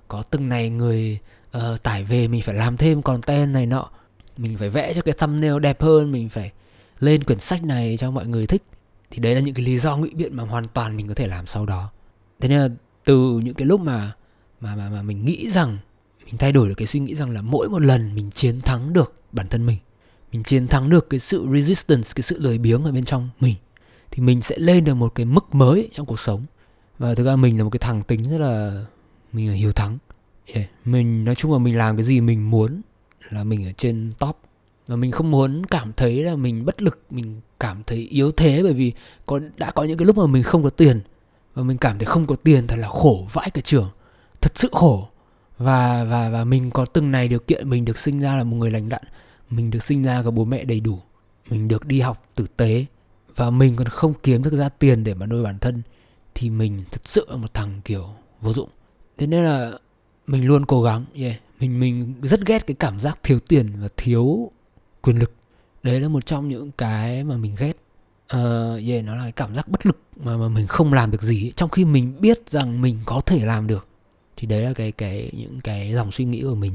có 0.07 0.23
từng 0.23 0.49
này 0.49 0.69
người 0.69 1.19
uh, 1.57 1.83
tải 1.83 2.03
về 2.03 2.27
mình 2.27 2.41
phải 2.41 2.55
làm 2.55 2.77
thêm 2.77 3.01
content 3.01 3.53
này 3.53 3.65
nọ. 3.65 3.89
Mình 4.37 4.57
phải 4.57 4.69
vẽ 4.69 4.93
cho 4.93 5.01
cái 5.01 5.13
thumbnail 5.13 5.59
đẹp 5.59 5.81
hơn 5.81 6.11
mình 6.11 6.29
phải 6.29 6.51
lên 6.99 7.23
quyển 7.23 7.39
sách 7.39 7.63
này 7.63 7.97
cho 7.99 8.11
mọi 8.11 8.27
người 8.27 8.47
thích. 8.47 8.63
Thì 9.11 9.19
đấy 9.19 9.35
là 9.35 9.41
những 9.41 9.55
cái 9.55 9.65
lý 9.65 9.79
do 9.79 9.97
ngụy 9.97 10.11
biện 10.15 10.35
mà 10.35 10.43
hoàn 10.43 10.67
toàn 10.67 10.97
mình 10.97 11.07
có 11.07 11.13
thể 11.13 11.27
làm 11.27 11.45
sau 11.45 11.65
đó. 11.65 11.91
Thế 12.39 12.49
nên 12.49 12.59
là 12.59 12.69
từ 13.05 13.41
những 13.43 13.53
cái 13.53 13.67
lúc 13.67 13.81
mà 13.81 14.11
mà 14.61 14.75
mà 14.75 14.89
mà 14.89 15.01
mình 15.01 15.25
nghĩ 15.25 15.49
rằng 15.49 15.77
mình 16.25 16.37
thay 16.37 16.51
đổi 16.51 16.69
được 16.69 16.75
cái 16.77 16.87
suy 16.87 16.99
nghĩ 16.99 17.15
rằng 17.15 17.29
là 17.29 17.41
mỗi 17.41 17.69
một 17.69 17.81
lần 17.81 18.15
mình 18.15 18.31
chiến 18.31 18.61
thắng 18.61 18.93
được 18.93 19.13
bản 19.31 19.47
thân 19.49 19.65
mình 19.65 19.77
mình 20.35 20.43
chiến 20.43 20.67
thắng 20.67 20.89
được 20.89 21.09
cái 21.09 21.19
sự 21.19 21.47
resistance, 21.53 22.09
cái 22.15 22.23
sự 22.23 22.39
lười 22.39 22.57
biếng 22.57 22.83
ở 22.83 22.91
bên 22.91 23.05
trong 23.05 23.29
mình, 23.39 23.55
thì 24.11 24.21
mình 24.21 24.41
sẽ 24.41 24.57
lên 24.57 24.83
được 24.83 24.93
một 24.93 25.15
cái 25.15 25.25
mức 25.25 25.55
mới 25.55 25.89
trong 25.93 26.05
cuộc 26.05 26.19
sống. 26.19 26.45
Và 26.99 27.15
thực 27.15 27.25
ra 27.25 27.35
mình 27.35 27.57
là 27.57 27.63
một 27.63 27.69
cái 27.69 27.79
thằng 27.79 28.03
tính 28.03 28.23
rất 28.23 28.37
là, 28.37 28.85
mình 29.33 29.49
là 29.49 29.53
hiếu 29.53 29.71
thắng. 29.71 29.97
Yeah. 30.45 30.69
mình, 30.85 31.25
nói 31.25 31.35
chung 31.35 31.53
là 31.53 31.57
mình 31.57 31.77
làm 31.77 31.97
cái 31.97 32.03
gì 32.03 32.21
mình 32.21 32.51
muốn 32.51 32.81
là 33.29 33.43
mình 33.43 33.65
ở 33.65 33.71
trên 33.77 34.11
top. 34.19 34.37
Và 34.87 34.95
mình 34.95 35.11
không 35.11 35.31
muốn 35.31 35.65
cảm 35.65 35.93
thấy 35.93 36.23
là 36.23 36.35
mình 36.35 36.65
bất 36.65 36.81
lực, 36.81 36.99
mình 37.09 37.41
cảm 37.59 37.83
thấy 37.87 37.97
yếu 37.97 38.31
thế 38.31 38.63
bởi 38.63 38.73
vì 38.73 38.93
có, 39.25 39.39
đã 39.57 39.71
có 39.71 39.83
những 39.83 39.97
cái 39.97 40.05
lúc 40.05 40.17
mà 40.17 40.27
mình 40.27 40.43
không 40.43 40.63
có 40.63 40.69
tiền. 40.69 41.01
Và 41.53 41.63
mình 41.63 41.77
cảm 41.77 41.99
thấy 41.99 42.05
không 42.05 42.25
có 42.25 42.35
tiền 42.35 42.67
thật 42.67 42.75
là 42.75 42.87
khổ 42.87 43.27
vãi 43.33 43.49
cả 43.49 43.61
trường. 43.61 43.89
Thật 44.41 44.51
sự 44.55 44.69
khổ 44.71 45.09
và 45.57 46.03
và 46.03 46.29
và 46.29 46.43
mình 46.43 46.71
có 46.71 46.85
từng 46.85 47.11
này 47.11 47.27
điều 47.27 47.39
kiện 47.39 47.69
mình 47.69 47.85
được 47.85 47.97
sinh 47.97 48.19
ra 48.19 48.35
là 48.35 48.43
một 48.43 48.55
người 48.57 48.71
lành 48.71 48.89
lặn 48.89 49.01
mình 49.49 49.71
được 49.71 49.83
sinh 49.83 50.03
ra 50.03 50.23
có 50.23 50.31
bố 50.31 50.45
mẹ 50.45 50.65
đầy 50.65 50.79
đủ. 50.79 50.99
Mình 51.49 51.67
được 51.67 51.85
đi 51.85 51.99
học 51.99 52.29
tử 52.35 52.47
tế. 52.57 52.85
Và 53.35 53.49
mình 53.49 53.75
còn 53.75 53.87
không 53.87 54.13
kiếm 54.23 54.43
được 54.43 54.53
ra 54.53 54.69
tiền 54.69 55.03
để 55.03 55.13
mà 55.13 55.25
nuôi 55.25 55.43
bản 55.43 55.59
thân. 55.59 55.81
Thì 56.35 56.49
mình 56.49 56.83
thật 56.91 57.01
sự 57.05 57.25
là 57.29 57.35
một 57.35 57.53
thằng 57.53 57.81
kiểu 57.85 58.09
vô 58.41 58.53
dụng. 58.53 58.69
Thế 59.17 59.27
nên 59.27 59.43
là 59.43 59.71
mình 60.27 60.45
luôn 60.45 60.65
cố 60.65 60.83
gắng 60.83 61.05
yeah. 61.15 61.35
mình 61.59 61.79
mình 61.79 62.13
rất 62.21 62.45
ghét 62.45 62.67
cái 62.67 62.75
cảm 62.79 62.99
giác 62.99 63.19
thiếu 63.23 63.39
tiền 63.39 63.69
và 63.81 63.87
thiếu 63.97 64.51
quyền 65.01 65.19
lực. 65.19 65.31
Đấy 65.83 66.01
là 66.01 66.07
một 66.07 66.25
trong 66.25 66.49
những 66.49 66.71
cái 66.71 67.23
mà 67.23 67.37
mình 67.37 67.55
ghét. 67.59 67.73
Uh, 68.33 68.87
yeah, 68.87 69.03
nó 69.05 69.15
là 69.15 69.23
cái 69.23 69.31
cảm 69.31 69.55
giác 69.55 69.67
bất 69.67 69.85
lực 69.85 69.99
mà 70.17 70.37
mà 70.37 70.49
mình 70.49 70.67
không 70.67 70.93
làm 70.93 71.11
được 71.11 71.21
gì 71.21 71.51
trong 71.55 71.69
khi 71.69 71.85
mình 71.85 72.21
biết 72.21 72.49
rằng 72.49 72.81
mình 72.81 72.99
có 73.05 73.21
thể 73.25 73.45
làm 73.45 73.67
được 73.67 73.87
thì 74.37 74.47
đấy 74.47 74.61
là 74.61 74.73
cái 74.73 74.91
cái 74.91 75.31
những 75.33 75.61
cái 75.61 75.93
dòng 75.93 76.11
suy 76.11 76.25
nghĩ 76.25 76.41
của 76.41 76.55
mình 76.55 76.73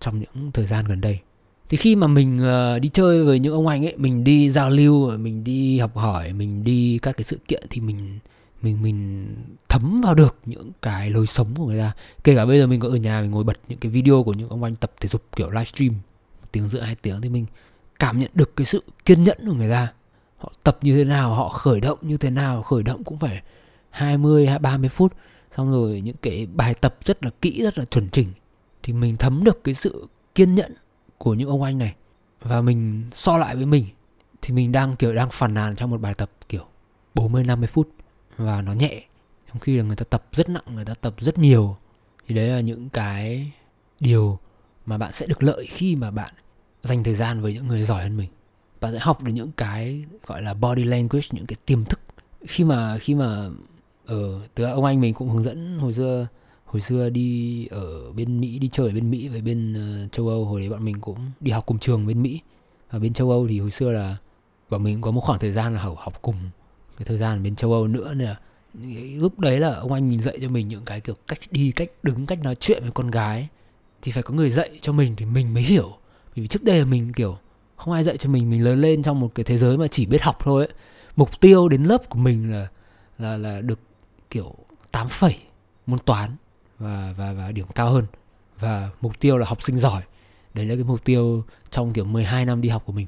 trong 0.00 0.20
những 0.20 0.52
thời 0.52 0.66
gian 0.66 0.84
gần 0.84 1.00
đây. 1.00 1.18
Thì 1.68 1.76
khi 1.76 1.96
mà 1.96 2.06
mình 2.06 2.40
uh, 2.40 2.82
đi 2.82 2.88
chơi 2.88 3.24
với 3.24 3.38
những 3.38 3.54
ông 3.54 3.66
anh 3.66 3.86
ấy 3.86 3.94
mình 3.96 4.24
đi 4.24 4.50
giao 4.50 4.70
lưu 4.70 5.18
mình 5.18 5.44
đi 5.44 5.78
học 5.78 5.96
hỏi 5.96 6.32
mình 6.32 6.64
đi 6.64 6.98
các 7.02 7.16
cái 7.16 7.24
sự 7.24 7.38
kiện 7.48 7.62
thì 7.70 7.80
mình 7.80 8.18
mình 8.62 8.82
mình 8.82 9.26
thấm 9.68 10.00
vào 10.04 10.14
được 10.14 10.36
những 10.46 10.70
cái 10.82 11.10
lối 11.10 11.26
sống 11.26 11.54
của 11.56 11.66
người 11.66 11.78
ta. 11.78 11.92
Kể 12.24 12.34
cả 12.36 12.46
bây 12.46 12.58
giờ 12.58 12.66
mình 12.66 12.80
có 12.80 12.88
ở 12.88 12.96
nhà 12.96 13.20
mình 13.20 13.30
ngồi 13.30 13.44
bật 13.44 13.58
những 13.68 13.78
cái 13.78 13.90
video 13.90 14.22
của 14.22 14.32
những 14.32 14.48
ông 14.48 14.62
anh 14.62 14.74
tập 14.74 14.92
thể 15.00 15.08
dục 15.08 15.22
kiểu 15.36 15.50
livestream 15.50 15.92
một 16.40 16.48
tiếng 16.52 16.68
giữa 16.68 16.80
hai 16.80 16.94
tiếng 16.94 17.20
thì 17.20 17.28
mình 17.28 17.46
cảm 17.98 18.18
nhận 18.18 18.30
được 18.34 18.56
cái 18.56 18.64
sự 18.64 18.82
kiên 19.04 19.24
nhẫn 19.24 19.38
của 19.46 19.54
người 19.54 19.70
ta. 19.70 19.92
Họ 20.38 20.52
tập 20.62 20.78
như 20.82 20.96
thế 20.96 21.04
nào 21.04 21.34
họ 21.34 21.48
khởi 21.48 21.80
động 21.80 21.98
như 22.02 22.16
thế 22.16 22.30
nào 22.30 22.62
khởi 22.62 22.82
động 22.82 23.04
cũng 23.04 23.18
phải 23.18 23.42
20 23.90 24.46
hay 24.46 24.58
30 24.58 24.88
phút 24.88 25.12
xong 25.56 25.70
rồi 25.70 26.00
những 26.00 26.16
cái 26.22 26.46
bài 26.54 26.74
tập 26.74 26.96
rất 27.04 27.24
là 27.24 27.30
kỹ, 27.42 27.62
rất 27.62 27.78
là 27.78 27.84
chuẩn 27.84 28.08
chỉnh 28.10 28.32
thì 28.82 28.92
mình 28.92 29.16
thấm 29.16 29.44
được 29.44 29.64
cái 29.64 29.74
sự 29.74 30.08
kiên 30.34 30.54
nhẫn 30.54 30.74
của 31.18 31.34
những 31.34 31.48
ông 31.48 31.62
anh 31.62 31.78
này. 31.78 31.94
Và 32.40 32.60
mình 32.60 33.04
so 33.12 33.38
lại 33.38 33.56
với 33.56 33.66
mình, 33.66 33.86
thì 34.42 34.54
mình 34.54 34.72
đang, 34.72 34.96
kiểu, 34.96 35.14
đang 35.14 35.30
phàn 35.30 35.54
nàn 35.54 35.76
trong 35.76 35.90
một 35.90 36.00
bài 36.00 36.14
tập, 36.14 36.30
kiểu 36.48 36.66
40 37.14 37.44
50 37.44 37.66
phút. 37.66 37.88
Và 38.36 38.62
nó 38.62 38.72
nhẹ, 38.72 39.04
trong 39.48 39.58
khi 39.58 39.76
là 39.76 39.82
người 39.82 39.96
ta 39.96 40.04
tập 40.04 40.28
rất 40.32 40.48
nặng, 40.48 40.64
người 40.74 40.84
ta 40.84 40.94
tập 40.94 41.14
rất 41.18 41.38
nhiều. 41.38 41.76
Thì 42.26 42.34
đấy 42.34 42.48
là 42.48 42.60
những 42.60 42.88
cái 42.88 43.52
điều 44.00 44.38
mà 44.86 44.98
bạn 44.98 45.12
sẽ 45.12 45.26
được 45.26 45.42
lợi 45.42 45.66
khi 45.66 45.96
mà 45.96 46.10
bạn 46.10 46.34
dành 46.82 47.04
thời 47.04 47.14
gian 47.14 47.40
với 47.40 47.54
những 47.54 47.68
người 47.68 47.84
giỏi 47.84 48.02
hơn 48.02 48.16
mình. 48.16 48.30
Bạn 48.80 48.92
sẽ 48.92 48.98
học 48.98 49.22
được 49.22 49.32
những 49.32 49.52
cái, 49.56 50.04
gọi 50.26 50.42
là, 50.42 50.54
body 50.54 50.84
language, 50.84 51.26
những 51.30 51.46
cái 51.46 51.56
tiềm 51.66 51.84
thức. 51.84 52.00
Khi 52.46 52.64
mà 52.64 52.98
khi 52.98 53.14
mà 53.14 53.48
Ờ, 54.06 54.16
ở 54.16 54.40
từ 54.54 54.64
ông 54.64 54.84
anh 54.84 55.00
mình 55.00 55.14
cũng 55.14 55.28
hướng 55.28 55.42
dẫn 55.42 55.78
hồi 55.78 55.94
xưa 55.94 56.26
hồi 56.64 56.80
xưa 56.80 57.08
đi 57.08 57.66
ở 57.66 58.12
bên 58.12 58.40
Mỹ 58.40 58.58
đi 58.58 58.68
chơi 58.68 58.86
ở 58.86 58.94
bên 58.94 59.10
Mỹ 59.10 59.28
với 59.28 59.42
bên 59.42 59.74
uh, 60.04 60.12
châu 60.12 60.28
Âu. 60.28 60.44
Hồi 60.44 60.60
đấy 60.60 60.70
bọn 60.70 60.84
mình 60.84 61.00
cũng 61.00 61.18
đi 61.40 61.50
học 61.50 61.66
cùng 61.66 61.78
trường 61.78 62.06
bên 62.06 62.22
Mỹ. 62.22 62.40
Và 62.90 62.98
bên 62.98 63.12
châu 63.12 63.30
Âu 63.30 63.46
thì 63.48 63.60
hồi 63.60 63.70
xưa 63.70 63.90
là 63.92 64.16
bọn 64.70 64.82
mình 64.82 64.94
cũng 64.94 65.02
có 65.02 65.10
một 65.10 65.20
khoảng 65.20 65.38
thời 65.38 65.52
gian 65.52 65.74
là 65.74 65.80
học 65.80 65.96
học 65.98 66.22
cùng 66.22 66.36
cái 66.96 67.04
thời 67.04 67.18
gian 67.18 67.42
bên 67.42 67.56
châu 67.56 67.72
Âu 67.72 67.86
nữa. 67.86 68.14
Nè 68.14 68.34
lúc 69.16 69.38
đấy 69.38 69.60
là 69.60 69.74
ông 69.74 69.92
anh 69.92 70.08
mình 70.08 70.20
dạy 70.20 70.38
cho 70.42 70.48
mình 70.48 70.68
những 70.68 70.84
cái 70.84 71.00
kiểu 71.00 71.14
cách 71.28 71.38
đi 71.50 71.72
cách 71.76 71.90
đứng 72.02 72.26
cách 72.26 72.38
nói 72.42 72.54
chuyện 72.54 72.82
với 72.82 72.90
con 72.90 73.10
gái 73.10 73.48
thì 74.02 74.12
phải 74.12 74.22
có 74.22 74.34
người 74.34 74.50
dạy 74.50 74.70
cho 74.80 74.92
mình 74.92 75.16
thì 75.16 75.24
mình 75.24 75.54
mới 75.54 75.62
hiểu. 75.62 75.92
Vì 76.34 76.46
trước 76.46 76.62
đây 76.62 76.78
là 76.78 76.84
mình 76.84 77.12
kiểu 77.12 77.38
không 77.76 77.94
ai 77.94 78.04
dạy 78.04 78.16
cho 78.16 78.30
mình 78.30 78.50
mình 78.50 78.64
lớn 78.64 78.80
lên 78.80 79.02
trong 79.02 79.20
một 79.20 79.30
cái 79.34 79.44
thế 79.44 79.58
giới 79.58 79.78
mà 79.78 79.86
chỉ 79.86 80.06
biết 80.06 80.22
học 80.22 80.36
thôi 80.40 80.66
ấy. 80.66 80.74
mục 81.16 81.40
tiêu 81.40 81.68
đến 81.68 81.84
lớp 81.84 82.10
của 82.10 82.18
mình 82.18 82.52
là 82.52 82.68
là 83.18 83.36
là 83.36 83.60
được 83.60 83.78
kiểu 84.34 84.54
8 84.92 85.08
phẩy 85.08 85.36
môn 85.86 85.98
toán 85.98 86.30
và 86.78 87.14
và 87.16 87.32
và 87.32 87.52
điểm 87.52 87.66
cao 87.74 87.90
hơn. 87.90 88.06
Và 88.58 88.90
mục 89.00 89.20
tiêu 89.20 89.38
là 89.38 89.46
học 89.46 89.62
sinh 89.62 89.78
giỏi. 89.78 90.02
Đấy 90.54 90.66
là 90.66 90.74
cái 90.74 90.84
mục 90.84 91.04
tiêu 91.04 91.44
trong 91.70 91.92
kiểu 91.92 92.04
12 92.04 92.46
năm 92.46 92.60
đi 92.60 92.68
học 92.68 92.82
của 92.86 92.92
mình. 92.92 93.06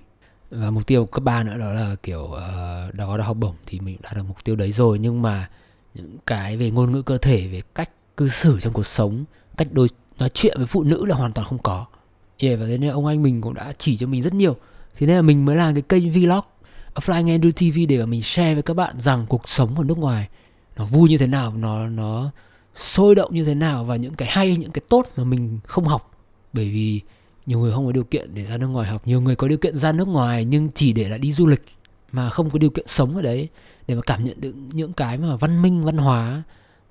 Và 0.50 0.70
mục 0.70 0.86
tiêu 0.86 1.06
cấp 1.06 1.24
3 1.24 1.42
nữa 1.42 1.58
đó 1.58 1.72
là 1.72 1.96
kiểu 2.02 2.22
uh, 2.22 2.94
đó 2.94 3.16
có 3.16 3.18
học 3.22 3.36
bổng 3.36 3.54
thì 3.66 3.80
mình 3.80 3.96
đã 4.02 4.10
được 4.14 4.22
mục 4.28 4.44
tiêu 4.44 4.56
đấy 4.56 4.72
rồi. 4.72 4.98
Nhưng 4.98 5.22
mà 5.22 5.50
những 5.94 6.16
cái 6.26 6.56
về 6.56 6.70
ngôn 6.70 6.92
ngữ 6.92 7.02
cơ 7.02 7.18
thể 7.18 7.46
về 7.46 7.62
cách 7.74 7.90
cư 8.16 8.28
xử 8.28 8.60
trong 8.60 8.72
cuộc 8.72 8.86
sống 8.86 9.24
cách 9.56 9.68
đối 9.72 9.88
nói 10.18 10.28
chuyện 10.34 10.54
với 10.56 10.66
phụ 10.66 10.82
nữ 10.84 11.06
là 11.06 11.16
hoàn 11.16 11.32
toàn 11.32 11.48
không 11.48 11.58
có. 11.58 11.86
Yeah, 12.38 12.60
và 12.60 12.66
thế 12.66 12.78
nên 12.78 12.90
ông 12.90 13.06
anh 13.06 13.22
mình 13.22 13.40
cũng 13.40 13.54
đã 13.54 13.72
chỉ 13.78 13.96
cho 13.96 14.06
mình 14.06 14.22
rất 14.22 14.34
nhiều. 14.34 14.56
Thế 14.96 15.06
nên 15.06 15.16
là 15.16 15.22
mình 15.22 15.44
mới 15.44 15.56
làm 15.56 15.74
cái 15.74 15.82
kênh 15.82 16.12
vlog 16.12 16.44
Flying 16.94 17.40
Andrew 17.40 17.52
TV 17.52 17.88
để 17.88 17.98
mà 17.98 18.06
mình 18.06 18.22
share 18.22 18.54
với 18.54 18.62
các 18.62 18.74
bạn 18.74 19.00
rằng 19.00 19.26
cuộc 19.28 19.48
sống 19.48 19.78
ở 19.78 19.84
nước 19.84 19.98
ngoài 19.98 20.28
nó 20.76 20.84
vui 20.84 21.08
như 21.08 21.18
thế 21.18 21.26
nào 21.26 21.52
nó 21.56 21.88
nó 21.88 22.30
sôi 22.74 23.14
động 23.14 23.34
như 23.34 23.44
thế 23.44 23.54
nào 23.54 23.84
và 23.84 23.96
những 23.96 24.14
cái 24.14 24.28
hay 24.30 24.56
những 24.56 24.70
cái 24.70 24.82
tốt 24.88 25.06
mà 25.16 25.24
mình 25.24 25.58
không 25.66 25.84
học. 25.84 26.10
Bởi 26.52 26.70
vì 26.70 27.00
nhiều 27.46 27.58
người 27.58 27.72
không 27.72 27.86
có 27.86 27.92
điều 27.92 28.04
kiện 28.04 28.34
để 28.34 28.44
ra 28.44 28.58
nước 28.58 28.66
ngoài 28.66 28.88
học. 28.88 29.06
Nhiều 29.06 29.20
người 29.20 29.36
có 29.36 29.48
điều 29.48 29.58
kiện 29.58 29.76
ra 29.76 29.92
nước 29.92 30.08
ngoài 30.08 30.44
nhưng 30.44 30.70
chỉ 30.70 30.92
để 30.92 31.08
là 31.08 31.18
đi 31.18 31.32
du 31.32 31.46
lịch 31.46 31.62
mà 32.12 32.30
không 32.30 32.50
có 32.50 32.58
điều 32.58 32.70
kiện 32.70 32.86
sống 32.86 33.16
ở 33.16 33.22
đấy 33.22 33.48
để 33.88 33.94
mà 33.94 34.00
cảm 34.06 34.24
nhận 34.24 34.40
được 34.40 34.54
những 34.72 34.92
cái 34.92 35.18
mà 35.18 35.36
văn 35.36 35.62
minh 35.62 35.84
văn 35.84 35.96
hóa 35.96 36.42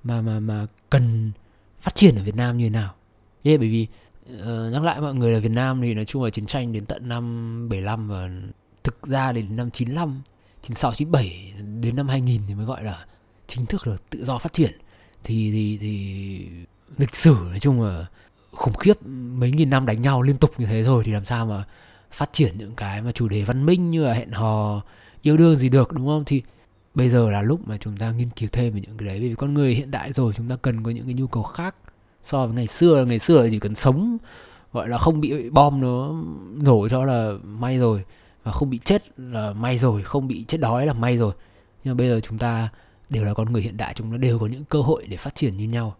mà 0.04 0.22
mà 0.22 0.40
mà 0.40 0.66
cần 0.90 1.32
phát 1.80 1.94
triển 1.94 2.16
ở 2.16 2.22
Việt 2.22 2.36
Nam 2.36 2.58
như 2.58 2.64
thế 2.64 2.70
nào. 2.70 2.94
Yeah, 3.42 3.60
bởi 3.60 3.68
vì 3.68 3.86
uh, 4.34 4.72
nhắc 4.72 4.82
lại 4.82 5.00
mọi 5.00 5.14
người 5.14 5.32
là 5.32 5.38
Việt 5.38 5.48
Nam 5.48 5.82
thì 5.82 5.94
nói 5.94 6.04
chung 6.04 6.24
là 6.24 6.30
chiến 6.30 6.46
tranh 6.46 6.72
đến 6.72 6.86
tận 6.86 7.08
năm 7.08 7.68
75 7.68 8.08
và 8.08 8.30
thực 8.84 9.06
ra 9.06 9.32
đến 9.32 9.56
năm 9.56 9.70
95 9.70 10.22
96 10.62 10.92
97 10.94 11.52
đến 11.80 11.96
năm 11.96 12.08
2000 12.08 12.40
thì 12.48 12.54
mới 12.54 12.66
gọi 12.66 12.84
là 12.84 13.06
chính 13.46 13.66
thức 13.66 13.86
được 13.86 14.10
tự 14.10 14.24
do 14.24 14.38
phát 14.38 14.52
triển, 14.52 14.72
thì 15.24 15.50
thì 15.52 15.78
thì 15.80 16.48
lịch 16.98 17.16
sử 17.16 17.36
nói 17.50 17.60
chung 17.60 17.82
là 17.82 18.06
khủng 18.52 18.74
khiếp, 18.74 19.06
mấy 19.06 19.50
nghìn 19.50 19.70
năm 19.70 19.86
đánh 19.86 20.02
nhau 20.02 20.22
liên 20.22 20.36
tục 20.36 20.50
như 20.58 20.66
thế 20.66 20.82
rồi 20.82 21.04
thì 21.04 21.12
làm 21.12 21.24
sao 21.24 21.46
mà 21.46 21.64
phát 22.12 22.32
triển 22.32 22.58
những 22.58 22.74
cái 22.74 23.02
mà 23.02 23.12
chủ 23.12 23.28
đề 23.28 23.42
văn 23.42 23.66
minh 23.66 23.90
như 23.90 24.04
là 24.04 24.12
hẹn 24.12 24.30
hò, 24.30 24.82
yêu 25.22 25.36
đương 25.36 25.56
gì 25.56 25.68
được, 25.68 25.92
đúng 25.92 26.06
không? 26.06 26.24
Thì 26.24 26.42
bây 26.94 27.08
giờ 27.08 27.30
là 27.30 27.42
lúc 27.42 27.68
mà 27.68 27.76
chúng 27.76 27.96
ta 27.96 28.10
nghiên 28.10 28.30
cứu 28.30 28.48
thêm 28.52 28.74
về 28.74 28.80
những 28.80 28.96
cái 28.96 29.08
đấy 29.08 29.20
vì 29.20 29.34
con 29.34 29.54
người 29.54 29.74
hiện 29.74 29.90
đại 29.90 30.12
rồi, 30.12 30.32
chúng 30.36 30.48
ta 30.48 30.56
cần 30.56 30.82
có 30.82 30.90
những 30.90 31.04
cái 31.04 31.14
nhu 31.14 31.26
cầu 31.26 31.42
khác 31.42 31.74
so 32.22 32.46
với 32.46 32.56
ngày 32.56 32.66
xưa. 32.66 33.04
Ngày 33.04 33.18
xưa 33.18 33.48
chỉ 33.50 33.58
cần 33.58 33.74
sống, 33.74 34.18
gọi 34.72 34.88
là 34.88 34.98
không 34.98 35.20
bị 35.20 35.50
bom 35.50 35.80
nó 35.80 36.14
nổ 36.62 36.88
cho 36.88 37.04
là 37.04 37.32
may 37.44 37.78
rồi, 37.78 38.04
và 38.44 38.52
không 38.52 38.70
bị 38.70 38.78
chết 38.84 39.02
là 39.16 39.52
may 39.52 39.78
rồi, 39.78 40.02
không 40.02 40.28
bị 40.28 40.44
chết 40.48 40.58
đói 40.58 40.86
là 40.86 40.92
may 40.92 41.16
rồi. 41.16 41.34
Nhưng 41.84 41.94
mà 41.94 41.98
bây 41.98 42.08
giờ 42.08 42.20
chúng 42.20 42.38
ta 42.38 42.68
đều 43.10 43.24
là 43.24 43.34
con 43.34 43.52
người 43.52 43.62
hiện 43.62 43.76
đại 43.76 43.94
chúng 43.94 44.10
nó 44.10 44.16
đều 44.16 44.38
có 44.38 44.46
những 44.46 44.64
cơ 44.64 44.82
hội 44.82 45.06
để 45.08 45.16
phát 45.16 45.34
triển 45.34 45.56
như 45.56 45.64
nhau. 45.64 45.96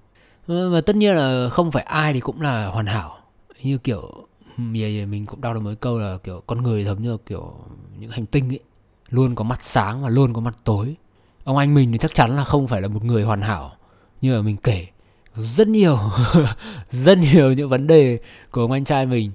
Ờ, 0.46 0.70
và 0.70 0.80
tất 0.80 0.96
nhiên 0.96 1.14
là 1.14 1.48
không 1.48 1.72
phải 1.72 1.82
ai 1.82 2.12
thì 2.12 2.20
cũng 2.20 2.40
là 2.40 2.66
hoàn 2.66 2.86
hảo. 2.86 3.18
Như 3.62 3.78
kiểu 3.78 4.26
mình 4.56 5.24
cũng 5.26 5.40
đau 5.40 5.54
được 5.54 5.60
mấy 5.60 5.76
câu 5.76 5.98
là 5.98 6.18
kiểu 6.24 6.42
con 6.46 6.62
người 6.62 6.84
giống 6.84 7.02
như 7.02 7.16
kiểu 7.26 7.54
những 7.98 8.10
hành 8.10 8.26
tinh 8.26 8.52
ấy 8.52 8.60
luôn 9.08 9.34
có 9.34 9.44
mặt 9.44 9.62
sáng 9.62 10.02
và 10.02 10.08
luôn 10.08 10.32
có 10.32 10.40
mặt 10.40 10.56
tối. 10.64 10.96
Ông 11.44 11.56
anh 11.56 11.74
mình 11.74 11.92
thì 11.92 11.98
chắc 11.98 12.14
chắn 12.14 12.30
là 12.30 12.44
không 12.44 12.68
phải 12.68 12.82
là 12.82 12.88
một 12.88 13.04
người 13.04 13.22
hoàn 13.22 13.42
hảo 13.42 13.72
như 14.20 14.36
là 14.36 14.42
mình 14.42 14.56
kể. 14.56 14.86
Rất 15.34 15.68
nhiều 15.68 15.98
rất 16.90 17.18
nhiều 17.18 17.52
những 17.52 17.68
vấn 17.68 17.86
đề 17.86 18.18
của 18.50 18.60
ông 18.60 18.72
anh 18.72 18.84
trai 18.84 19.06
mình 19.06 19.32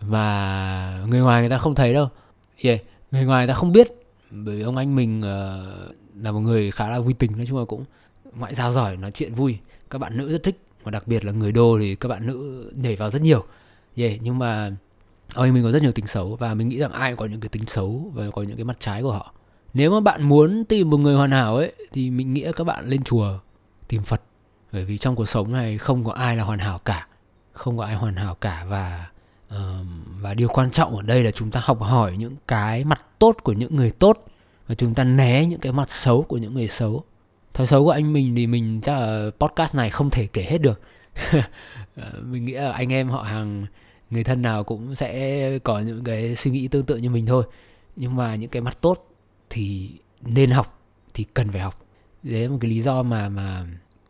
mà 0.00 1.04
người 1.08 1.20
ngoài 1.20 1.40
người 1.40 1.50
ta 1.50 1.58
không 1.58 1.74
thấy 1.74 1.94
đâu. 1.94 2.08
Yeah. 2.62 2.80
người 3.10 3.24
ngoài 3.24 3.46
người 3.46 3.54
ta 3.54 3.58
không 3.58 3.72
biết 3.72 3.88
bởi 4.30 4.56
vì 4.56 4.62
ông 4.62 4.76
anh 4.76 4.96
mình 4.96 5.20
uh, 5.20 5.94
là 6.16 6.32
một 6.32 6.40
người 6.40 6.70
khá 6.70 6.88
là 6.88 7.00
vui 7.00 7.12
tính 7.12 7.36
nói 7.36 7.46
chung 7.48 7.58
là 7.58 7.64
cũng 7.64 7.84
ngoại 8.36 8.54
giao 8.54 8.72
giỏi 8.72 8.96
nói 8.96 9.10
chuyện 9.10 9.34
vui. 9.34 9.58
Các 9.90 9.98
bạn 9.98 10.16
nữ 10.16 10.32
rất 10.32 10.42
thích 10.42 10.60
và 10.82 10.90
đặc 10.90 11.06
biệt 11.06 11.24
là 11.24 11.32
người 11.32 11.52
đô 11.52 11.78
thì 11.80 11.94
các 11.94 12.08
bạn 12.08 12.26
nữ 12.26 12.70
nhảy 12.76 12.96
vào 12.96 13.10
rất 13.10 13.22
nhiều. 13.22 13.44
Yeah. 13.96 14.20
nhưng 14.22 14.38
mà 14.38 14.70
ông 15.34 15.44
anh 15.44 15.54
mình 15.54 15.62
có 15.62 15.70
rất 15.70 15.82
nhiều 15.82 15.92
tính 15.92 16.06
xấu 16.06 16.36
và 16.36 16.54
mình 16.54 16.68
nghĩ 16.68 16.78
rằng 16.78 16.92
ai 16.92 17.10
cũng 17.10 17.18
có 17.18 17.26
những 17.26 17.40
cái 17.40 17.48
tính 17.48 17.66
xấu 17.66 18.10
và 18.14 18.30
có 18.30 18.42
những 18.42 18.56
cái 18.56 18.64
mặt 18.64 18.76
trái 18.80 19.02
của 19.02 19.12
họ. 19.12 19.34
Nếu 19.74 19.90
mà 19.90 20.00
bạn 20.00 20.22
muốn 20.22 20.64
tìm 20.64 20.90
một 20.90 20.96
người 20.96 21.14
hoàn 21.16 21.30
hảo 21.30 21.56
ấy 21.56 21.72
thì 21.92 22.10
mình 22.10 22.34
nghĩ 22.34 22.46
các 22.56 22.64
bạn 22.64 22.86
lên 22.86 23.04
chùa 23.04 23.38
tìm 23.88 24.02
phật. 24.02 24.22
Bởi 24.72 24.84
vì 24.84 24.98
trong 24.98 25.16
cuộc 25.16 25.28
sống 25.28 25.52
này 25.52 25.78
không 25.78 26.04
có 26.04 26.12
ai 26.12 26.36
là 26.36 26.44
hoàn 26.44 26.58
hảo 26.58 26.78
cả. 26.78 27.06
Không 27.52 27.78
có 27.78 27.84
ai 27.84 27.94
hoàn 27.94 28.16
hảo 28.16 28.34
cả 28.34 28.64
và 28.68 29.06
uh, 29.48 29.56
và 30.20 30.34
điều 30.34 30.48
quan 30.48 30.70
trọng 30.70 30.96
ở 30.96 31.02
đây 31.02 31.24
là 31.24 31.30
chúng 31.30 31.50
ta 31.50 31.60
học 31.64 31.80
hỏi 31.80 32.16
những 32.16 32.36
cái 32.48 32.84
mặt 32.84 33.06
tốt 33.18 33.36
của 33.42 33.52
những 33.52 33.76
người 33.76 33.90
tốt 33.90 34.26
và 34.66 34.74
chúng 34.74 34.94
ta 34.94 35.04
né 35.04 35.46
những 35.46 35.60
cái 35.60 35.72
mặt 35.72 35.90
xấu 35.90 36.22
của 36.22 36.38
những 36.38 36.54
người 36.54 36.68
xấu. 36.68 37.04
Thói 37.54 37.66
xấu 37.66 37.84
của 37.84 37.90
anh 37.90 38.12
mình 38.12 38.34
thì 38.36 38.46
mình 38.46 38.80
chắc 38.82 38.92
là 38.92 39.30
podcast 39.40 39.74
này 39.74 39.90
không 39.90 40.10
thể 40.10 40.26
kể 40.26 40.42
hết 40.42 40.58
được. 40.58 40.80
Ờ, 41.96 42.12
mình 42.22 42.44
nghĩ 42.44 42.52
là 42.52 42.72
anh 42.72 42.92
em 42.92 43.08
họ 43.08 43.22
hàng, 43.22 43.66
người 44.10 44.24
thân 44.24 44.42
nào 44.42 44.64
cũng 44.64 44.94
sẽ 44.94 45.58
có 45.58 45.80
những 45.80 46.04
cái 46.04 46.36
suy 46.36 46.50
nghĩ 46.50 46.68
tương 46.68 46.86
tự 46.86 46.96
như 46.96 47.10
mình 47.10 47.26
thôi. 47.26 47.44
Nhưng 47.96 48.16
mà 48.16 48.34
những 48.34 48.50
cái 48.50 48.62
mặt 48.62 48.78
tốt 48.80 49.08
thì 49.50 49.90
nên 50.20 50.50
học, 50.50 50.80
thì 51.14 51.24
cần 51.34 51.52
phải 51.52 51.60
học. 51.60 51.86
Đấy 52.22 52.42
là 52.42 52.48
một 52.48 52.58
cái 52.60 52.70
lý 52.70 52.80
do 52.80 53.02
mà 53.02 53.28
mà 53.28 53.66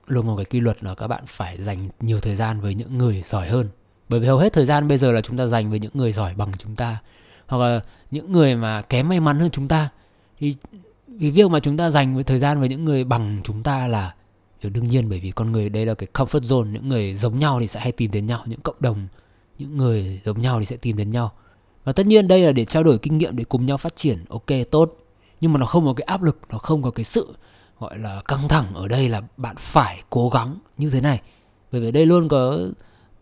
luôn 0.07 0.27
một 0.27 0.37
cái 0.37 0.45
quy 0.45 0.61
luật 0.61 0.85
là 0.85 0.95
các 0.95 1.09
bạn 1.09 1.23
phải 1.27 1.57
dành 1.57 1.89
nhiều 2.01 2.21
thời 2.21 2.37
gian 2.37 2.61
với 2.61 2.75
những 2.75 2.99
người 2.99 3.23
giỏi 3.27 3.49
hơn. 3.49 3.69
Bởi 4.09 4.21
vì 4.21 4.27
hầu 4.27 4.39
hết 4.39 4.53
thời 4.53 4.67
gian 4.67 4.89
bây 4.89 4.99
giờ 4.99 5.13
là 5.13 5.21
chúng 5.21 5.37
ta 5.37 5.47
dành 5.47 5.71
với 5.71 5.79
những 5.79 5.93
người 5.95 6.13
giỏi 6.13 6.35
bằng 6.35 6.53
chúng 6.59 6.77
ta. 6.77 6.99
Hoặc 7.47 7.59
là 7.59 7.81
những 8.11 8.33
người 8.33 8.57
mà 8.57 8.83
kém 8.83 9.09
may 9.09 9.21
mắn 9.21 9.41
hơn 9.41 9.51
chúng 9.51 9.69
ta 9.69 9.89
thì 10.43 10.57
cái 11.21 11.31
việc 11.31 11.51
mà 11.51 11.61
chúng 11.61 11.77
ta 11.77 11.91
dành 11.91 12.15
với 12.15 12.25
thời 12.25 12.39
gian 12.39 12.61
với 12.61 12.69
những 12.69 12.85
người 12.85 13.05
bằng 13.05 13.41
chúng 13.45 13.63
ta 13.63 13.87
là 13.87 14.15
điều 14.63 14.71
đương 14.71 14.89
nhiên, 14.89 15.09
bởi 15.09 15.21
vì 15.21 15.31
con 15.31 15.53
người 15.53 15.69
đây 15.69 15.87
là 15.87 15.95
cái 15.95 16.09
comfort 16.15 16.41
zone, 16.41 16.73
những 16.73 16.89
người 16.89 17.15
giống 17.15 17.39
nhau 17.39 17.61
thì 17.61 17.67
sẽ 17.67 17.81
hay 17.81 17.93
tìm 17.93 18.11
đến 18.11 18.27
nhau, 18.27 18.43
những 18.47 18.61
cộng 18.61 18.77
đồng, 18.81 19.07
những 19.59 19.77
người 19.77 20.21
giống 20.25 20.43
nhau 20.43 20.61
thì 20.61 20.67
sẽ 20.67 20.77
tìm 20.77 20.97
đến 20.97 21.11
nhau. 21.11 21.33
Và 21.85 21.93
tất 21.93 22.07
nhiên 22.07 22.29
đây 22.29 22.41
là 22.41 22.53
để 22.53 22.65
trao 22.65 22.85
đổi 22.85 22.99
kinh 22.99 23.19
nghiệm, 23.19 23.37
để 23.37 23.45
cùng 23.45 23.67
nhau 23.67 23.77
phát 23.77 23.97
triển, 23.97 24.25
ok, 24.29 24.47
tốt. 24.71 24.97
Nhưng 25.41 25.53
mà 25.53 25.59
nó 25.59 25.67
không 25.67 25.85
có 25.85 25.95
cái 25.95 26.05
áp 26.05 26.23
lực, 26.23 26.39
nó 26.51 26.59
không 26.59 26.83
có 26.83 26.91
cái 26.91 27.05
sự, 27.05 27.35
gọi 27.79 27.99
là, 27.99 28.23
căng 28.29 28.49
thẳng 28.49 28.75
ở 28.75 28.89
đây 28.89 29.09
là 29.09 29.23
bạn 29.37 29.57
phải 29.59 30.03
cố 30.11 30.31
gắng 30.31 30.59
như 30.79 30.91
thế 30.91 31.01
này. 31.01 31.21
Bởi 31.73 31.81
vì 31.81 31.93
đây 31.93 32.07
luôn 32.07 32.29
có 32.29 32.59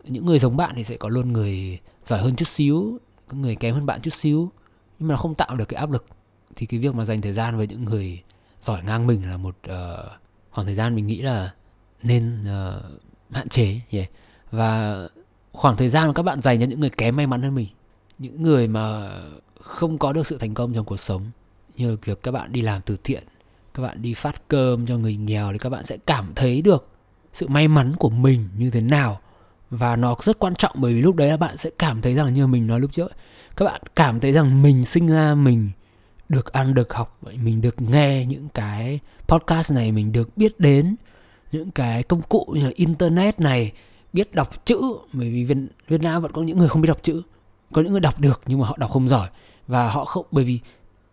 những 0.03 0.25
người 0.25 0.39
giống 0.39 0.57
bạn 0.57 0.71
thì 0.75 0.83
sẽ 0.83 0.97
có 0.97 1.09
luôn 1.09 1.33
người 1.33 1.79
giỏi 2.05 2.19
hơn 2.19 2.35
chút 2.35 2.47
xíu, 2.47 2.97
có 3.27 3.37
người 3.37 3.55
kém 3.55 3.75
hơn 3.75 3.85
bạn 3.85 4.01
chút 4.01 4.13
xíu. 4.13 4.51
Nhưng 4.99 5.07
mà 5.07 5.13
nó 5.13 5.17
không 5.17 5.35
tạo 5.35 5.55
được 5.55 5.65
cái 5.65 5.79
áp 5.79 5.91
lực 5.91 6.05
thì 6.55 6.65
cái 6.65 6.79
việc 6.79 6.95
mà 6.95 7.05
dành 7.05 7.21
thời 7.21 7.33
gian 7.33 7.57
với 7.57 7.67
những 7.67 7.85
người 7.85 8.23
giỏi 8.61 8.83
ngang 8.83 9.07
mình 9.07 9.29
là 9.29 9.37
một 9.37 9.55
uh, 9.69 9.75
khoảng 10.51 10.67
thời 10.67 10.75
gian 10.75 10.95
mình 10.95 11.07
nghĩ 11.07 11.21
là 11.21 11.53
nên 12.03 12.41
uh, 12.41 12.83
hạn 13.31 13.49
chế 13.49 13.79
yeah. 13.89 14.09
và 14.51 14.97
khoảng 15.51 15.77
thời 15.77 15.89
gian 15.89 16.07
mà 16.07 16.13
các 16.13 16.23
bạn 16.23 16.41
dành 16.41 16.59
cho 16.59 16.65
những 16.65 16.79
người 16.79 16.89
kém 16.89 17.15
may 17.15 17.27
mắn 17.27 17.41
hơn 17.41 17.55
mình 17.55 17.67
những 18.17 18.43
người 18.43 18.67
mà 18.67 19.11
không 19.61 19.97
có 19.97 20.13
được 20.13 20.27
sự 20.27 20.37
thành 20.37 20.53
công 20.53 20.73
trong 20.73 20.85
cuộc 20.85 20.99
sống 20.99 21.25
như 21.75 21.97
việc 22.03 22.23
các 22.23 22.31
bạn 22.31 22.51
đi 22.51 22.61
làm 22.61 22.81
từ 22.85 22.97
thiện 23.03 23.23
các 23.73 23.83
bạn 23.83 24.01
đi 24.01 24.13
phát 24.13 24.47
cơm 24.47 24.85
cho 24.85 24.97
người 24.97 25.15
nghèo 25.15 25.51
thì 25.51 25.57
các 25.57 25.69
bạn 25.69 25.85
sẽ 25.85 25.97
cảm 26.05 26.25
thấy 26.35 26.61
được 26.61 26.89
sự 27.33 27.47
may 27.47 27.67
mắn 27.67 27.95
của 27.99 28.09
mình 28.09 28.49
như 28.57 28.69
thế 28.69 28.81
nào 28.81 29.19
và 29.69 29.95
nó 29.95 30.15
rất 30.21 30.39
quan 30.39 30.55
trọng 30.55 30.71
bởi 30.75 30.93
vì 30.93 31.01
lúc 31.01 31.15
đấy 31.15 31.29
là 31.29 31.37
bạn 31.37 31.57
sẽ 31.57 31.69
cảm 31.79 32.01
thấy 32.01 32.13
rằng 32.13 32.33
như 32.33 32.47
mình 32.47 32.67
nói 32.67 32.79
lúc 32.79 32.91
trước 32.91 33.11
các 33.57 33.65
bạn 33.65 33.81
cảm 33.95 34.19
thấy 34.19 34.31
rằng 34.31 34.61
mình 34.61 34.85
sinh 34.85 35.07
ra 35.07 35.35
mình 35.35 35.69
được 36.31 36.53
ăn 36.53 36.73
được 36.73 36.93
học. 36.93 37.17
Vậy 37.21 37.37
mình 37.43 37.61
được 37.61 37.81
nghe 37.81 38.25
những 38.25 38.47
cái 38.53 38.99
podcast 39.27 39.71
này 39.71 39.91
mình 39.91 40.11
được 40.11 40.37
biết 40.37 40.59
đến 40.59 40.95
những 41.51 41.71
cái 41.71 42.03
công 42.03 42.21
cụ 42.21 42.53
như 42.55 42.63
là 42.63 42.71
internet 42.75 43.39
này 43.39 43.71
biết 44.13 44.35
đọc 44.35 44.65
chữ. 44.65 44.81
Bởi 45.13 45.29
vì 45.31 45.45
Việt, 45.45 45.57
Việt 45.87 46.01
Nam 46.01 46.21
vẫn 46.21 46.31
có 46.31 46.41
những 46.41 46.57
người 46.57 46.69
không 46.69 46.81
biết 46.81 46.87
đọc 46.87 47.03
chữ 47.03 47.21
có 47.73 47.81
những 47.81 47.91
người 47.91 48.01
đọc 48.01 48.19
được 48.19 48.41
nhưng 48.45 48.59
mà 48.59 48.67
họ 48.67 48.77
đọc 48.79 48.91
không 48.91 49.07
giỏi. 49.07 49.29
Và 49.67 49.91
họ 49.91 50.05
không 50.05 50.25
bởi 50.31 50.45
vì 50.45 50.59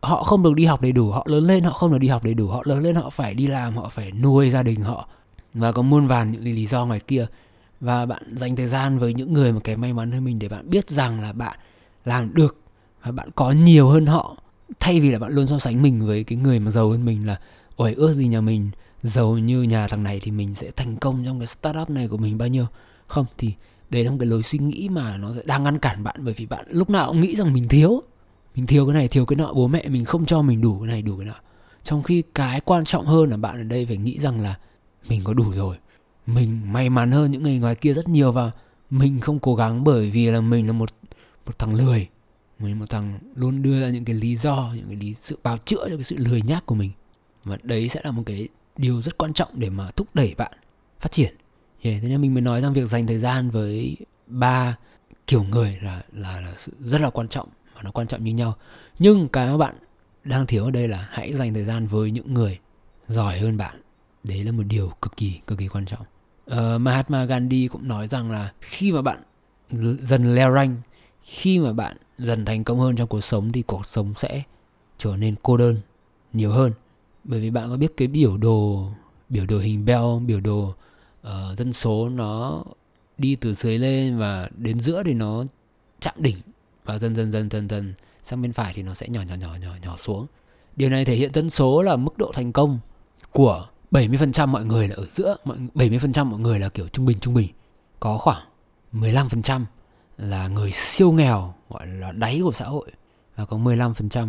họ 0.02 0.22
không 0.22 0.42
được 0.42 0.54
đi 0.54 0.64
học 0.64 0.81
đầy 0.83 0.92
đủ 0.92 1.11
họ 1.11 1.26
lớn 1.28 1.44
lên 1.44 1.64
họ 1.64 1.70
không 1.70 1.92
được 1.92 1.98
đi 1.98 2.09
học 2.09 2.24
đầy 2.24 2.35
đủ 2.35 2.48
họ 2.48 2.62
lớn 2.64 2.83
lên 2.83 2.96
họ 2.96 3.11
phải 3.11 3.35
đi 3.35 3.46
làm 3.46 3.76
họ 3.76 3.88
phải 3.88 4.12
nuôi 4.12 4.50
gia 4.50 4.62
đình 4.62 4.81
họ 4.81 5.09
và 5.54 5.72
có 5.72 5.83
muôn 5.83 6.07
vàn 6.07 6.33
những 6.33 6.42
lý 6.42 6.66
do 6.66 6.87
ngoài 6.87 7.00
kia. 7.00 7.26
Và 7.81 8.07
bạn 8.07 8.22
dành 8.37 8.57
thời 8.57 8.68
gian 8.68 8.98
với 8.98 9.14
những 9.14 9.33
người 9.33 9.52
mà 9.52 9.61
cái 9.64 9.76
may 9.76 9.92
mắn 9.92 10.12
hơn 10.12 10.24
mình 10.24 10.38
để 10.38 10.48
bạn 10.48 10.70
biết 10.70 10.90
rằng 10.90 11.20
là 11.20 11.33
bạn 11.33 11.59
làm 12.04 12.35
được 12.35 12.57
và 13.02 13.12
bạn 13.12 13.28
có 13.35 13.50
nhiều 13.50 13.88
hơn 13.88 14.07
họ 14.07 14.37
thay 14.81 15.00
vì 15.00 15.11
là 15.11 15.18
bạn 15.18 15.33
luôn 15.33 15.46
so 15.46 15.59
sánh 15.59 15.83
mình 15.83 16.07
với 16.07 16.24
cái 16.24 16.38
người 16.38 16.61
mà 16.61 16.70
giàu 16.70 16.90
hơn 16.90 17.04
mình 17.04 17.26
là, 17.26 17.40
ôi, 17.76 17.94
ước 17.96 18.14
gì 18.14 18.28
nhà 18.28 18.40
mình 18.40 18.70
giàu 19.02 19.38
như 19.38 19.62
nhà 19.62 19.88
thằng 19.88 20.02
này 20.02 20.20
thì 20.22 20.31
mình 20.31 20.54
sẽ 20.54 20.70
thành 20.76 20.96
công 20.96 21.24
trong 21.24 21.38
cái 21.40 21.46
startup 21.46 21.90
này 21.90 22.09
của 22.09 22.16
mình 22.16 22.38
bao 22.38 22.48
nhiêu? 22.48 22.66
Không, 23.07 23.26
thì 23.38 23.54
đấy 23.90 24.04
là 24.04 24.11
một 24.11 24.16
cái 24.20 24.26
lối 24.26 24.42
suy 24.42 24.59
nghĩ 24.59 24.88
mà 24.88 25.16
nó 25.16 25.35
sẽ 25.37 25.42
đang 25.44 25.62
ngăn 25.62 25.78
cản 25.78 26.04
bạn, 26.04 26.16
bởi 26.18 26.35
vì 26.35 26.46
bạn 26.46 26.66
lúc 26.70 26.90
nào 26.90 27.09
cũng 27.09 27.20
nghĩ 27.20 27.37
rằng 27.37 27.52
mình 27.52 27.68
thiếu. 27.68 28.02
Mình 28.54 28.66
thiếu 28.66 28.87
cái 28.87 28.94
này, 28.94 29.09
thiếu 29.09 29.26
cái 29.26 29.37
nọ, 29.37 29.52
bố 29.52 29.68
mẹ 29.68 29.88
mình 29.88 30.04
không 30.04 30.26
cho 30.26 30.42
mình 30.42 30.61
đủ 30.61 30.78
cái 30.78 30.87
này, 30.87 31.02
đủ 31.02 31.16
cái 31.16 31.26
nọ. 31.26 31.35
Trong 31.83 32.02
khi 32.02 32.22
cái 32.35 32.61
quan 32.61 32.85
trọng 32.85 33.07
hơn 33.07 33.31
là 33.31 33.37
bạn 33.37 33.61
ở 33.61 33.64
đây 33.64 33.87
phải 33.87 33.96
nghĩ 33.96 34.18
rằng 34.18 34.40
là 34.40 34.59
mình 35.09 35.20
có 35.24 35.35
đủ 35.35 35.52
rồi. 35.52 35.76
Mình 36.26 36.72
may 36.72 36.90
mắn 36.90 37.12
hơn 37.12 37.31
những 37.31 37.42
người 37.42 37.59
ngoài 37.59 37.74
kia 37.74 37.94
rất 37.94 38.09
nhiều 38.09 38.33
và 38.33 38.50
mình 38.90 39.20
không 39.20 39.38
cố 39.38 39.54
gắng 39.54 39.85
bởi 39.85 40.11
vì 40.11 40.31
là 40.31 40.40
mình 40.40 40.66
là 40.66 40.72
một 40.72 40.90
một 41.46 41.59
thằng 41.59 41.74
lười 41.74 42.09
mình 42.59 42.79
một 42.79 42.90
thằng 42.90 43.18
luôn 43.35 43.62
đưa 43.62 43.81
ra 43.81 43.88
những 43.88 44.05
cái 44.05 44.14
lý 44.14 44.37
do 44.37 44.73
những 44.77 44.87
cái 44.88 44.97
lý 44.97 45.14
sự 45.21 45.38
bào 45.42 45.59
chữa 45.59 45.88
cho 45.88 45.97
cái 45.97 46.05
sự 46.05 46.16
lười 46.18 46.42
nhác 46.42 46.66
của 46.66 46.75
mình. 46.75 46.92
Và 47.44 47.59
đấy 47.62 47.88
sẽ 47.88 48.01
là 48.05 48.11
một 48.11 48.23
cái 48.27 48.49
điều 48.77 49.03
rất 49.03 49.18
quan 49.18 49.33
trọng 49.33 49.49
để 49.55 49.71
mà 49.71 49.90
thúc 49.90 50.09
đẩy 50.14 50.35
bạn 50.35 50.53
phát 51.01 51.12
triển. 51.12 51.35
Yeah, 51.83 52.03
thế 52.03 52.09
nên 52.09 52.21
mình 52.21 52.35
mới 52.35 52.40
nói 52.40 52.61
rằng 52.61 52.73
việc 52.73 52.87
dành 52.87 53.07
thời 53.07 53.18
gian 53.18 53.51
với 53.51 53.97
ba 54.27 54.77
kiểu 55.27 55.42
người 55.42 55.79
là 55.83 56.03
là, 56.12 56.40
là 56.40 56.55
rất 56.79 57.01
là 57.01 57.11
quan 57.11 57.29
trọng 57.29 57.49
và 57.75 57.83
nó 57.83 57.90
quan 57.90 58.07
trọng 58.07 58.25
như 58.25 58.33
nhau. 58.33 58.57
Nhưng 58.99 59.29
cái 59.29 59.47
mà 59.47 59.57
bạn 59.57 59.75
đang 60.25 60.47
thiếu 60.47 60.64
ở 60.64 60.71
đây 60.71 60.88
là 60.88 61.09
hãy 61.11 61.33
dành 61.33 61.55
thời 61.55 61.64
gian 61.64 61.87
với 61.87 62.11
những 62.11 62.35
người 62.35 62.59
giỏi 63.09 63.38
hơn 63.38 63.57
bạn. 63.57 63.75
Đấy 64.25 64.44
là 64.44 64.53
một 64.53 64.62
điều 64.62 64.92
cực 65.03 65.16
kỳ 65.16 65.40
cực 65.47 65.59
kỳ 65.59 65.68
quan 65.68 65.87
trọng. 65.87 66.07
Uh, 66.51 66.81
Mahatma 66.81 67.25
Gandhi 67.25 67.68
cũng 67.68 67.88
nói 67.88 68.09
rằng 68.09 68.31
là 68.31 68.53
khi 68.61 68.92
mà 68.92 69.03
bạn 69.03 69.18
dần 70.01 70.35
leo 70.35 70.55
rank 70.55 70.79
khi 71.29 71.59
mà 71.59 71.73
bạn 71.73 71.97
dần 72.19 72.45
thành 72.45 72.64
công 72.64 72.81
hơn 72.81 72.97
trong 72.97 73.09
cuộc 73.09 73.21
sống 73.21 73.53
thì 73.53 73.62
cuộc 73.62 73.87
sống 73.87 74.14
sẽ 74.17 74.43
trở 74.99 75.17
nên 75.17 75.35
cô 75.43 75.57
đơn 75.57 75.81
nhiều 76.33 76.53
hơn. 76.53 76.73
Bởi 77.25 77.41
vì 77.41 77.51
bạn 77.51 77.71
có 77.71 77.77
biết 77.77 77.97
cái 77.97 78.09
biểu 78.09 78.37
đồ 78.37 78.88
biểu 79.29 79.47
đồ 79.47 79.59
hình 79.59 79.85
bell 79.85 80.19
biểu 80.27 80.41
đồ 80.41 80.75
uh, 81.21 81.59
dân 81.59 81.73
số 81.73 82.09
nó 82.09 82.64
đi 83.19 83.37
từ 83.37 83.55
dưới 83.55 83.79
lên 83.79 84.19
và 84.19 84.49
đến 84.57 84.81
giữa 84.81 85.03
thì 85.03 85.14
nó 85.14 85.45
chạm 86.01 86.14
đỉnh 86.19 86.37
và 86.85 86.99
dần 86.99 87.17
dần 87.17 87.33
dần 87.33 87.51
dần 87.51 87.69
dần 87.69 87.95
sang 88.23 88.43
bên 88.43 88.53
phải 88.53 88.73
thì 88.77 88.83
nó 88.83 88.95
sẽ 88.95 89.09
nhỏ 89.09 89.23
nhỏ 89.23 89.35
nhỏ 89.35 89.57
nhỏ 89.61 89.71
nhỏ 89.83 89.97
xuống. 89.97 90.27
Điều 90.77 90.91
này 90.91 91.05
thể 91.05 91.14
hiện 91.14 91.33
dân 91.35 91.51
số 91.51 91.83
là 91.83 91.97
mức 91.97 92.19
độ 92.19 92.33
thành 92.35 92.53
công 92.53 92.79
của 93.33 93.69
70% 93.91 94.49
mọi 94.49 94.64
người 94.64 94.88
là 94.88 94.95
ở 94.97 95.07
giữa 95.11 95.37
mọi 95.45 95.57
70% 95.75 96.25
mọi 96.25 96.41
người 96.41 96.59
là 96.59 96.69
kiểu 96.69 96.88
trung 96.88 97.07
bình 97.07 97.21
trung 97.21 97.35
bình. 97.35 97.49
Có 98.01 98.19
khoảng 98.19 98.43
15% 98.93 99.64
là 100.18 100.48
người 100.48 100.72
siêu 100.72 101.12
nghèo 101.12 101.54
gọi 101.70 101.87
là 101.87 102.12
đáy 102.12 102.40
của 102.42 102.52
xã 102.52 102.64
hội 102.64 102.90
và 103.37 103.44
có 103.44 103.57
15% 103.57 104.28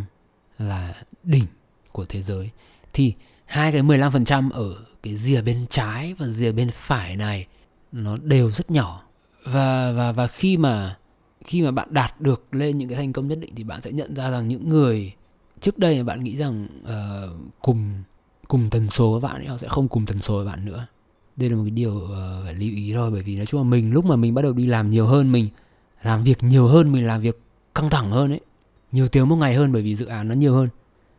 là 0.58 0.93
đỉnh 1.23 1.45
của 1.91 2.06
thế 2.06 2.21
giới. 2.21 2.49
Thì 2.93 3.13
hai 3.45 3.71
cái 3.71 3.82
15% 3.82 4.52
ở 4.52 4.75
cái 5.04 5.15
rìa 5.15 5.41
bên 5.41 5.65
trái 5.69 6.13
và 6.13 6.28
rìa 6.28 6.52
bên 6.52 6.69
phải 6.71 7.15
này 7.15 7.47
nó 7.91 8.17
đều 8.17 8.52
rất 8.52 8.71
nhỏ. 8.71 9.04
Và 9.45 9.91
và 9.91 10.12
và 10.12 10.28
khi 10.28 10.58
mà 10.58 10.97
khi 11.45 11.62
mà 11.62 11.71
bạn 11.71 11.88
đạt 11.91 12.21
được 12.21 12.56
lên 12.56 12.78
những 12.78 12.89
cái 12.89 12.97
thành 12.97 13.13
công 13.13 13.28
nhất 13.28 13.39
định 13.41 13.56
thì 13.56 13.63
bạn 13.63 13.82
sẽ 13.82 13.91
nhận 13.91 14.15
ra 14.15 14.32
rằng 14.32 14.47
những 14.47 14.69
người 14.69 15.13
trước 15.62 15.78
đây 15.78 16.04
bạn 16.04 16.23
nghĩ 16.23 16.36
rằng 16.36 16.67
uh, 16.84 17.52
cùng 17.62 18.04
cùng 18.47 18.69
tần 18.69 18.89
số 18.89 19.12
với 19.12 19.21
bạn 19.30 19.41
ấy, 19.41 19.47
họ 19.47 19.58
sẽ 19.58 19.67
không 19.67 19.88
cùng 19.88 20.06
tần 20.06 20.21
số 20.21 20.36
với 20.36 20.45
bạn 20.45 20.65
nữa. 20.65 20.88
Đây 21.36 21.49
là 21.49 21.56
một 21.56 21.63
cái 21.63 21.71
điều 21.71 21.95
uh, 21.95 22.10
phải 22.43 22.54
lưu 22.54 22.69
ý 22.75 22.93
thôi 22.93 23.12
bởi 23.12 23.21
vì 23.21 23.38
nói 23.38 23.45
chung 23.45 23.62
là 23.62 23.69
mình 23.69 23.91
lúc 23.91 24.06
mà 24.06 24.15
mình 24.15 24.34
bắt 24.34 24.41
đầu 24.41 24.54
đi 24.54 24.65
làm 24.65 24.89
nhiều 24.89 25.08
hơn 25.08 25.32
mình 25.32 25.49
làm 26.04 26.24
việc 26.24 26.44
nhiều 26.44 26.68
hơn 26.68 26.92
mình 26.92 27.08
làm 27.08 27.22
việc 27.22 27.42
căng 27.76 27.90
thẳng 27.90 28.12
hơn 28.12 28.32
ấy. 28.32 28.42
Nhiều 28.92 29.08
tiếng 29.08 29.30
một 29.30 29.36
ngày 29.36 29.56
hơn 29.56 29.72
bởi 29.72 29.82
vì 29.82 29.96
dự 29.96 30.06
án 30.06 30.28
nó 30.28 30.36
nhiều 30.36 30.54
hơn. 30.54 30.70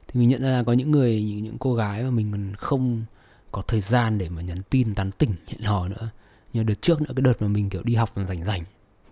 Thì 0.08 0.20
mình 0.20 0.28
nhận 0.28 0.42
ra 0.42 0.48
là 0.50 0.62
có 0.62 0.72
những 0.72 0.90
người 0.90 1.22
những, 1.22 1.42
những 1.42 1.58
cô 1.58 1.74
gái 1.74 2.02
mà 2.02 2.10
mình 2.10 2.32
còn 2.32 2.54
không 2.54 3.04
có 3.52 3.62
thời 3.62 3.80
gian 3.80 4.18
để 4.18 4.28
mà 4.28 4.42
nhắn 4.42 4.58
tin 4.70 4.94
tán 4.94 5.10
tỉnh 5.10 5.34
hẹn 5.46 5.60
hò 5.60 5.88
nữa. 5.88 6.10
Nhưng 6.52 6.66
đợt 6.66 6.82
trước 6.82 7.00
nữa 7.00 7.12
cái 7.16 7.22
đợt 7.22 7.42
mà 7.42 7.48
mình 7.48 7.70
kiểu 7.70 7.82
đi 7.82 7.94
học 7.94 8.12
mà 8.16 8.24
rảnh 8.24 8.44
rảnh 8.44 8.62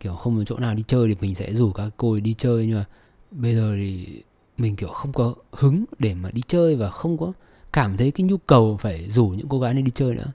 kiểu 0.00 0.14
không 0.14 0.38
có 0.38 0.44
chỗ 0.44 0.58
nào 0.58 0.74
đi 0.74 0.84
chơi 0.86 1.08
thì 1.08 1.16
mình 1.20 1.34
sẽ 1.34 1.52
rủ 1.52 1.72
các 1.72 1.90
cô 1.96 2.12
ấy 2.12 2.20
đi 2.20 2.34
chơi. 2.38 2.66
Nhưng 2.66 2.76
mà 2.76 2.84
bây 3.30 3.54
giờ 3.54 3.74
thì 3.76 4.22
mình 4.58 4.76
kiểu 4.76 4.88
không 4.88 5.12
có 5.12 5.34
hứng 5.52 5.84
để 5.98 6.14
mà 6.14 6.30
đi 6.30 6.42
chơi 6.48 6.74
và 6.74 6.90
không 6.90 7.18
có 7.18 7.32
cảm 7.72 7.96
thấy 7.96 8.10
cái 8.10 8.24
nhu 8.24 8.36
cầu 8.36 8.78
phải 8.80 9.10
rủ 9.10 9.28
những 9.28 9.48
cô 9.48 9.60
gái 9.60 9.74
này 9.74 9.82
đi 9.82 9.92
chơi 9.94 10.14
nữa. 10.14 10.32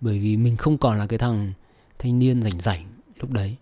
Bởi 0.00 0.18
vì 0.18 0.36
mình 0.36 0.56
không 0.56 0.78
còn 0.78 0.98
là 0.98 1.06
cái 1.06 1.18
thằng 1.18 1.52
thanh 1.98 2.18
niên 2.18 2.42
rảnh 2.42 2.60
rảnh 2.60 2.86
lúc 3.20 3.30
đấy 3.30 3.56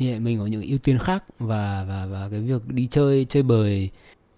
yeah, 0.00 0.20
mình 0.20 0.38
có 0.38 0.46
những 0.46 0.62
ưu 0.62 0.78
tiên 0.78 0.98
khác 0.98 1.24
và 1.38 1.84
và 1.88 2.06
và 2.06 2.28
cái 2.30 2.40
việc 2.40 2.66
đi 2.66 2.86
chơi 2.90 3.26
chơi 3.28 3.42
bời 3.42 3.90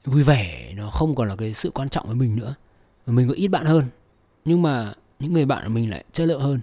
vui 0.05 0.23
vẻ 0.23 0.73
nó 0.77 0.91
không 0.91 1.15
còn 1.15 1.29
là 1.29 1.37
cái 1.37 1.55
sự 1.55 1.71
quan 1.71 1.89
trọng 1.89 2.07
với 2.07 2.15
mình 2.15 2.37
nữa. 2.37 2.55
Và 3.07 3.13
mình 3.13 3.29
có 3.29 3.35
ít 3.35 3.49
bạn 3.49 3.67
hơn 3.67 3.85
nhưng 4.45 4.63
mà 4.63 4.93
những 5.19 5.33
người 5.33 5.47
bạn 5.47 5.65
của 5.65 5.73
mình 5.73 5.91
lại 5.91 6.05
chất 6.13 6.27
lượng 6.27 6.41
hơn 6.41 6.61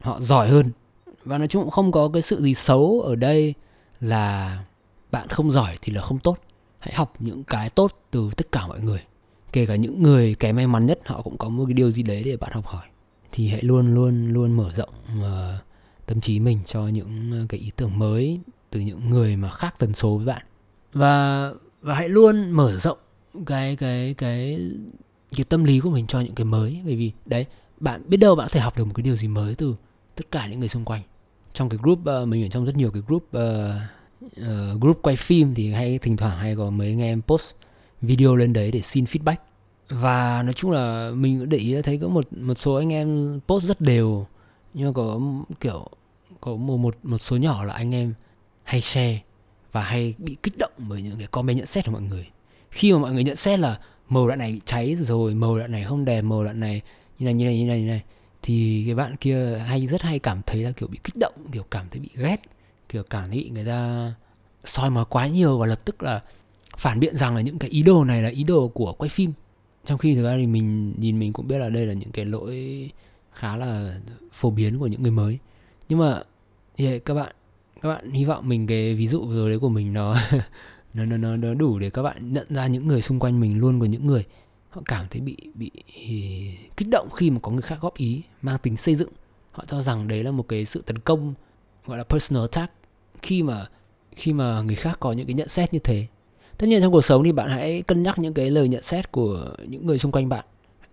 họ 0.00 0.20
giỏi 0.20 0.48
hơn. 0.48 0.70
Và 1.24 1.38
nói 1.38 1.48
chung 1.48 1.62
cũng 1.62 1.70
không 1.70 1.92
có 1.92 2.10
cái 2.12 2.22
sự 2.22 2.42
gì 2.42 2.54
xấu 2.54 3.00
ở 3.00 3.16
đây 3.16 3.54
là 4.00 4.58
bạn 5.10 5.28
không 5.28 5.50
giỏi 5.50 5.78
thì 5.82 5.92
là 5.92 6.02
không 6.02 6.18
tốt. 6.18 6.38
Hãy 6.78 6.94
học 6.94 7.12
những 7.18 7.44
cái 7.44 7.70
tốt 7.70 7.92
từ 8.10 8.30
tất 8.36 8.52
cả 8.52 8.66
mọi 8.66 8.80
người. 8.80 9.00
Kể 9.52 9.66
cả 9.66 9.76
những 9.76 10.02
người 10.02 10.34
kém 10.34 10.56
may 10.56 10.66
mắn 10.66 10.86
nhất 10.86 10.98
họ 11.04 11.22
cũng 11.22 11.38
có 11.38 11.48
một 11.48 11.64
cái 11.66 11.74
điều 11.74 11.90
gì 11.90 12.02
đấy 12.02 12.22
để 12.24 12.36
bạn 12.36 12.52
học 12.52 12.66
hỏi. 12.66 12.86
Thì 13.32 13.48
hãy 13.48 13.62
luôn 13.62 13.94
luôn 13.94 14.28
luôn 14.28 14.52
mở 14.52 14.70
rộng 14.76 14.94
uh, 15.18 15.65
tâm 16.06 16.20
trí 16.20 16.40
mình 16.40 16.58
cho 16.66 16.88
những 16.88 17.32
ờ, 17.32 17.46
cái 17.48 17.60
ý 17.60 17.70
tưởng 17.76 17.98
mới 17.98 18.40
từ 18.70 18.80
những 18.80 19.10
người 19.10 19.36
mà 19.36 19.50
khác 19.50 19.74
tần 19.78 19.94
số 19.94 20.16
với 20.16 20.26
bạn. 20.26 20.42
Và 20.92 21.50
và 21.82 21.94
hãy 21.94 22.08
luôn 22.08 22.50
mở 22.50 22.78
rộng 22.78 22.98
cái 23.46 23.76
cái 23.76 24.14
cái 24.14 24.58
cái 25.36 25.44
tâm 25.44 25.64
lý 25.64 25.80
của 25.80 25.90
mình 25.90 26.06
cho 26.06 26.20
những 26.20 26.34
cái 26.34 26.44
mới. 26.44 26.80
Bởi 26.84 26.96
vì 26.96 27.12
đấy 27.26 27.46
bạn 27.80 28.02
biết 28.08 28.16
đâu 28.16 28.34
bạn 28.34 28.46
có 28.48 28.52
thể 28.52 28.60
học 28.60 28.78
được 28.78 28.84
một 28.84 28.92
cái 28.94 29.02
điều 29.02 29.16
gì 29.16 29.28
mới 29.28 29.54
từ 29.54 29.76
tất 30.16 30.30
cả 30.30 30.46
những 30.46 30.60
người 30.60 30.68
xung 30.68 30.84
quanh. 30.84 31.02
Trong 31.52 31.68
cái 31.68 31.78
group 31.82 31.98
uh, 31.98 32.28
mình 32.28 32.42
ở 32.42 32.48
trong 32.48 32.64
rất 32.64 32.76
nhiều 32.76 32.90
cái 32.90 33.02
group 33.06 33.22
uh, 33.22 33.74
uh, 34.24 34.80
group 34.80 35.02
quay 35.02 35.16
phim 35.16 35.54
thì 35.54 35.72
hay 35.72 35.98
thỉnh 35.98 36.16
thoảng 36.16 36.38
hay 36.38 36.56
có 36.56 36.70
mấy 36.70 36.88
anh 36.88 37.00
em 37.00 37.22
post 37.22 37.54
video 38.00 38.36
lên 38.36 38.52
đấy 38.52 38.70
để 38.70 38.80
xin 38.80 39.04
feedback. 39.04 39.36
Và 39.88 40.42
nói 40.42 40.52
chung 40.52 40.70
là 40.70 41.10
mình 41.14 41.48
để 41.48 41.58
ý 41.58 41.82
thấy 41.82 41.98
có 41.98 42.08
một 42.08 42.32
một 42.32 42.58
số 42.58 42.74
anh 42.74 42.92
em 42.92 43.40
post 43.48 43.64
rất 43.64 43.80
đều. 43.80 44.26
Nhưng 44.74 44.86
mà 44.86 44.92
có 44.92 45.20
kiểu 45.60 45.88
có 46.40 46.56
một 46.56 46.76
một 46.76 46.96
một 47.02 47.18
số 47.18 47.36
nhỏ 47.36 47.64
là 47.64 47.74
anh 47.74 47.94
em 47.94 48.14
hay 48.62 48.80
share 48.80 49.22
và 49.72 49.82
hay 49.82 50.14
bị 50.18 50.36
kích 50.42 50.54
động 50.58 50.72
bởi 50.78 51.02
những 51.02 51.18
cái 51.18 51.26
comment 51.26 51.56
nhận 51.56 51.66
xét 51.66 51.84
của 51.86 51.92
mọi 51.92 52.02
người. 52.02 52.26
Khi 52.70 52.92
mà 52.92 52.98
mọi 52.98 53.12
người 53.12 53.24
nhận 53.24 53.36
xét 53.36 53.60
là 53.60 53.78
màu 54.08 54.26
đoạn 54.26 54.38
này 54.38 54.52
bị 54.52 54.60
cháy 54.64 54.96
rồi, 54.96 55.34
màu 55.34 55.58
đoạn 55.58 55.72
này 55.72 55.84
không 55.84 56.04
đẹp, 56.04 56.22
màu 56.22 56.44
đoạn 56.44 56.60
này 56.60 56.82
như 57.18 57.24
này 57.24 57.34
như 57.34 57.44
này 57.44 57.58
như 57.58 57.66
này 57.66 57.80
như 57.80 57.86
này, 57.86 58.02
thì 58.42 58.82
cái 58.86 58.94
bạn 58.94 59.16
kia 59.16 59.58
hay, 59.58 59.86
rất 59.86 60.02
hay 60.02 60.18
cảm 60.18 60.42
thấy 60.46 60.62
là 60.62 60.70
kiểu 60.70 60.88
bị 60.88 60.98
kích 61.04 61.16
động, 61.16 61.32
kiểu 61.52 61.62
cảm 61.70 61.86
thấy 61.90 62.00
bị 62.00 62.08
ghét, 62.14 62.36
kiểu 62.88 63.02
cảm 63.02 63.30
thấy 63.30 63.38
bị 63.38 63.50
người 63.50 63.64
ta 63.64 64.12
soi 64.64 64.90
mói 64.90 65.04
quá 65.08 65.26
nhiều 65.26 65.58
và 65.58 65.66
lập 65.66 65.84
tức 65.84 66.02
là 66.02 66.22
phản 66.76 67.00
biện 67.00 67.16
rằng 67.16 67.34
là 67.34 67.40
những 67.40 67.58
cái 67.58 67.70
ý 67.70 67.82
đồ 67.82 68.04
này 68.04 68.22
là 68.22 68.28
ý 68.28 68.44
đồ 68.44 68.68
của 68.68 68.92
quay 68.92 69.08
phim. 69.08 69.32
Trong 69.84 69.98
khi 69.98 70.14
thực 70.14 70.24
ra 70.24 70.36
thì 70.38 70.46
mình 70.46 70.94
nhìn 70.98 71.18
mình 71.18 71.32
cũng 71.32 71.48
biết 71.48 71.58
là 71.58 71.68
đây 71.68 71.86
là 71.86 71.92
những 71.92 72.10
cái 72.10 72.24
lỗi 72.24 72.90
khá 73.32 73.56
là 73.56 74.00
phổ 74.32 74.50
biến 74.50 74.78
của 74.78 74.86
những 74.86 75.02
người 75.02 75.12
mới 75.12 75.38
nhưng 75.88 75.98
mà 75.98 76.22
yeah, 76.76 77.04
các 77.04 77.14
bạn 77.14 77.32
các 77.82 77.88
bạn 77.88 78.10
hy 78.10 78.24
vọng 78.24 78.48
mình 78.48 78.66
cái 78.66 78.94
ví 78.94 79.06
dụ 79.08 79.24
vừa 79.24 79.34
rồi 79.34 79.50
đấy 79.50 79.58
của 79.58 79.68
mình 79.68 79.92
nó 79.92 80.16
nó 80.94 81.04
nó 81.04 81.36
nó 81.36 81.54
đủ 81.54 81.78
để 81.78 81.90
các 81.90 82.02
bạn 82.02 82.32
nhận 82.32 82.46
ra 82.48 82.66
những 82.66 82.88
người 82.88 83.02
xung 83.02 83.18
quanh 83.18 83.40
mình 83.40 83.58
luôn 83.58 83.80
có 83.80 83.86
những 83.86 84.06
người 84.06 84.24
họ 84.76 84.82
cảm 84.84 85.06
thấy 85.10 85.20
bị 85.20 85.36
bị 85.54 85.70
ừ, 85.94 86.14
kích 86.76 86.88
động 86.88 87.08
khi 87.10 87.30
mà 87.30 87.38
có 87.42 87.50
người 87.50 87.62
khác 87.62 87.78
góp 87.80 87.96
ý 87.96 88.22
mang 88.42 88.58
tính 88.58 88.76
xây 88.76 88.94
dựng. 88.94 89.08
Họ 89.52 89.64
cho 89.66 89.82
rằng 89.82 90.08
đấy 90.08 90.24
là 90.24 90.30
một 90.30 90.48
cái 90.48 90.64
sự 90.64 90.82
tấn 90.86 90.98
công 90.98 91.34
gọi 91.86 91.98
là 91.98 92.04
personal 92.04 92.42
attack 92.42 92.72
khi 93.22 93.42
mà 93.42 93.66
khi 94.16 94.32
mà 94.32 94.62
người 94.62 94.76
khác 94.76 94.96
có 95.00 95.12
những 95.12 95.26
cái 95.26 95.34
nhận 95.34 95.48
xét 95.48 95.72
như 95.72 95.78
thế. 95.78 96.06
Tất 96.58 96.66
nhiên 96.66 96.82
trong 96.82 96.92
cuộc 96.92 97.04
sống 97.04 97.24
thì 97.24 97.32
bạn 97.32 97.50
hãy 97.50 97.82
cân 97.82 98.02
nhắc 98.02 98.18
những 98.18 98.34
cái 98.34 98.50
lời 98.50 98.68
nhận 98.68 98.82
xét 98.82 99.12
của 99.12 99.54
những 99.68 99.86
người 99.86 99.98
xung 99.98 100.12
quanh 100.12 100.28
bạn. 100.28 100.44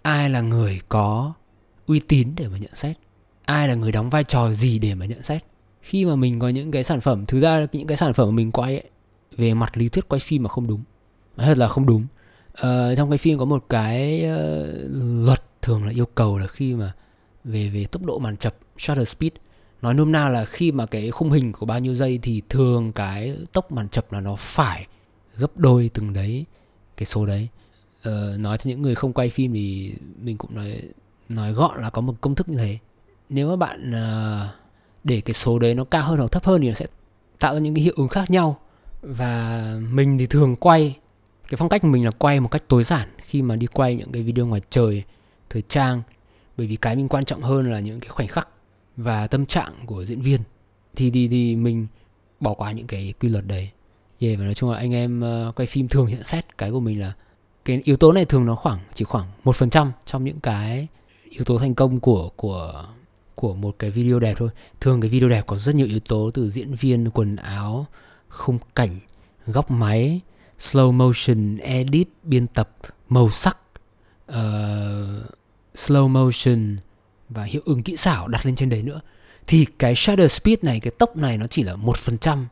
Ai 0.01 0.29
là 0.29 0.41
người 0.41 0.81
có 0.89 1.33
uy 1.85 1.99
tín 1.99 2.33
để 2.37 2.47
mà 2.47 2.57
nhận 2.57 2.75
xét? 2.75 2.97
Ai 3.45 3.67
là 3.67 3.73
người 3.73 3.91
đóng 3.91 4.09
vai 4.09 4.23
trò 4.23 4.53
gì 4.53 4.79
để 4.79 4.95
mà 4.95 5.05
nhận 5.05 5.21
xét? 5.21 5.43
Khi 5.81 6.05
mà 6.05 6.15
mình 6.15 6.39
có 6.39 6.49
những 6.49 6.71
cái 6.71 6.83
sản 6.83 7.01
phẩm 7.01 7.25
thực 7.25 7.39
ra 7.39 7.67
những 7.71 7.87
cái 7.87 7.97
sản 7.97 8.13
phẩm 8.13 8.27
mà 8.27 8.35
mình 8.35 8.51
quay 8.51 8.73
ấy, 8.73 8.89
về 9.37 9.53
mặt 9.53 9.77
lý 9.77 9.89
thuyết 9.89 10.09
quay 10.09 10.19
phim 10.19 10.43
mà 10.43 10.49
không 10.49 10.67
đúng. 10.67 10.83
Thật 11.37 11.57
là 11.57 11.67
không 11.67 11.85
đúng. 11.85 12.05
Ờ, 12.53 12.95
trong 12.95 13.09
cái 13.09 13.17
phim 13.17 13.39
có 13.39 13.45
một 13.45 13.65
cái 13.69 14.25
uh, 14.25 15.25
luật 15.25 15.43
thường 15.61 15.85
là 15.85 15.91
yêu 15.91 16.05
cầu 16.05 16.37
là 16.37 16.47
khi 16.47 16.73
mà 16.73 16.93
về 17.43 17.69
về 17.69 17.85
tốc 17.85 18.05
độ 18.05 18.19
màn 18.19 18.37
chập 18.37 18.55
shutter 18.77 19.07
speed. 19.07 19.31
Nói 19.81 19.93
nôm 19.93 20.11
na 20.11 20.29
là 20.29 20.45
khi 20.45 20.71
mà 20.71 20.85
cái 20.85 21.11
khung 21.11 21.31
hình 21.31 21.51
của 21.51 21.65
bao 21.65 21.79
nhiêu 21.79 21.95
giây 21.95 22.19
thì 22.21 22.41
thường 22.49 22.93
cái 22.93 23.37
tốc 23.51 23.71
màn 23.71 23.89
chập 23.89 24.11
là 24.11 24.19
nó 24.19 24.35
phải 24.35 24.87
gấp 25.37 25.57
đôi 25.57 25.89
từng 25.93 26.13
đấy 26.13 26.45
cái 26.97 27.05
số 27.05 27.25
đấy. 27.25 27.47
Ờ, 28.03 28.37
nói 28.39 28.57
cho 28.57 28.69
những 28.69 28.81
người 28.81 28.95
không 28.95 29.13
quay 29.13 29.29
phim 29.29 29.53
thì 29.53 29.93
mình 30.21 30.37
cũng 30.37 30.55
nói 30.55 30.81
nói 31.29 31.53
gọn 31.53 31.81
là 31.81 31.89
có 31.89 32.01
một 32.01 32.15
công 32.21 32.35
thức 32.35 32.49
như 32.49 32.57
thế 32.57 32.77
nếu 33.33 33.49
mà 33.49 33.55
bạn 33.55 33.91
ờ, 33.91 34.47
để 35.03 35.21
cái 35.21 35.33
số 35.33 35.59
đấy 35.59 35.75
nó 35.75 35.83
cao 35.83 36.03
hơn 36.03 36.19
hoặc 36.19 36.31
thấp 36.31 36.45
hơn 36.45 36.61
thì 36.61 36.67
nó 36.67 36.73
sẽ 36.73 36.85
tạo 37.39 37.53
ra 37.53 37.59
những 37.59 37.75
cái 37.75 37.83
hiệu 37.83 37.93
ứng 37.97 38.07
khác 38.07 38.31
nhau. 38.31 38.59
Và 39.01 39.65
mình 39.89 40.17
thì 40.17 40.27
thường 40.27 40.55
quay 40.55 40.97
cái 41.49 41.57
phong 41.57 41.69
cách 41.69 41.81
của 41.81 41.87
mình 41.87 42.05
là 42.05 42.11
quay 42.11 42.39
một 42.39 42.47
cách 42.51 42.63
tối 42.67 42.83
giản 42.83 43.09
khi 43.17 43.41
mà 43.41 43.55
đi 43.55 43.67
quay 43.67 43.95
những 43.95 44.11
cái 44.11 44.23
video 44.23 44.45
ngoài 44.45 44.61
trời 44.69 45.03
thời 45.49 45.61
trang. 45.61 46.01
Bởi 46.57 46.67
vì 46.67 46.75
cái 46.75 46.95
mình 46.95 47.07
quan 47.07 47.25
trọng 47.25 47.41
hơn 47.41 47.71
là 47.71 47.79
những 47.79 47.99
cái 47.99 48.09
khoảnh 48.09 48.27
khắc 48.27 48.47
và 48.97 49.27
tâm 49.27 49.45
trạng 49.45 49.73
của 49.85 50.05
diễn 50.05 50.21
viên. 50.21 50.41
Thì 50.95 51.11
thì 51.11 51.27
thì 51.27 51.55
mình 51.55 51.87
bỏ 52.39 52.53
qua 52.53 52.71
những 52.71 52.87
cái 52.87 53.13
quy 53.19 53.29
luật 53.29 53.47
đấy. 53.47 53.69
Yeah, 54.19 54.39
và 54.39 54.45
nói 54.45 54.53
chung 54.53 54.69
là 54.69 54.77
anh 54.77 54.93
em 54.93 55.21
ờ, 55.21 55.51
quay 55.55 55.67
phim 55.67 55.87
thường 55.87 56.09
nhận 56.09 56.23
xét 56.23 56.57
cái 56.57 56.71
của 56.71 56.79
mình 56.79 56.99
là 56.99 57.13
cái 57.65 57.81
yếu 57.83 57.97
tố 57.97 58.11
này 58.11 58.25
thường 58.25 58.45
nó 58.45 58.55
khoảng 58.55 58.79
chỉ 58.93 59.05
khoảng 59.05 59.27
một 59.43 59.55
phần 59.55 59.69
trăm 59.69 59.91
trong 60.05 60.23
những 60.23 60.39
cái 60.39 60.87
yếu 61.29 61.43
tố 61.43 61.57
thành 61.57 61.75
công 61.75 61.99
của 61.99 62.29
của 62.35 62.85
của 63.35 63.55
một 63.55 63.75
cái 63.79 63.91
video 63.91 64.19
đẹp 64.19 64.33
thôi. 64.37 64.49
Thường 64.81 65.01
cái 65.01 65.09
video 65.09 65.29
đẹp 65.29 65.43
có 65.47 65.57
rất 65.57 65.75
nhiều 65.75 65.87
yếu 65.87 65.99
tố 65.99 66.31
từ 66.33 66.49
diễn 66.49 66.75
viên 66.75 67.09
quần 67.09 67.35
áo 67.35 67.87
khung 68.29 68.57
cảnh 68.75 68.99
góc 69.47 69.71
máy 69.71 70.21
slow 70.59 70.91
motion 70.91 71.57
edit 71.57 72.07
biên 72.23 72.47
tập 72.47 72.69
màu 73.09 73.29
sắc 73.29 73.57
uh, 74.31 74.35
slow 75.75 76.07
motion 76.07 76.77
và 77.29 77.43
hiệu 77.43 77.61
ứng 77.65 77.83
kỹ 77.83 77.97
xảo 77.97 78.27
đặt 78.27 78.45
lên 78.45 78.55
trên 78.55 78.69
đấy 78.69 78.83
nữa. 78.83 79.01
Thì 79.47 79.65
cái 79.79 79.95
shutter 79.95 80.31
speed 80.31 80.59
này 80.61 80.79
cái 80.79 80.91
tốc 80.91 81.17
này 81.17 81.37
nó 81.37 81.47
chỉ 81.47 81.63
là 81.63 81.75
một 81.75 81.97
phần 81.97 82.17
trăm 82.17 82.47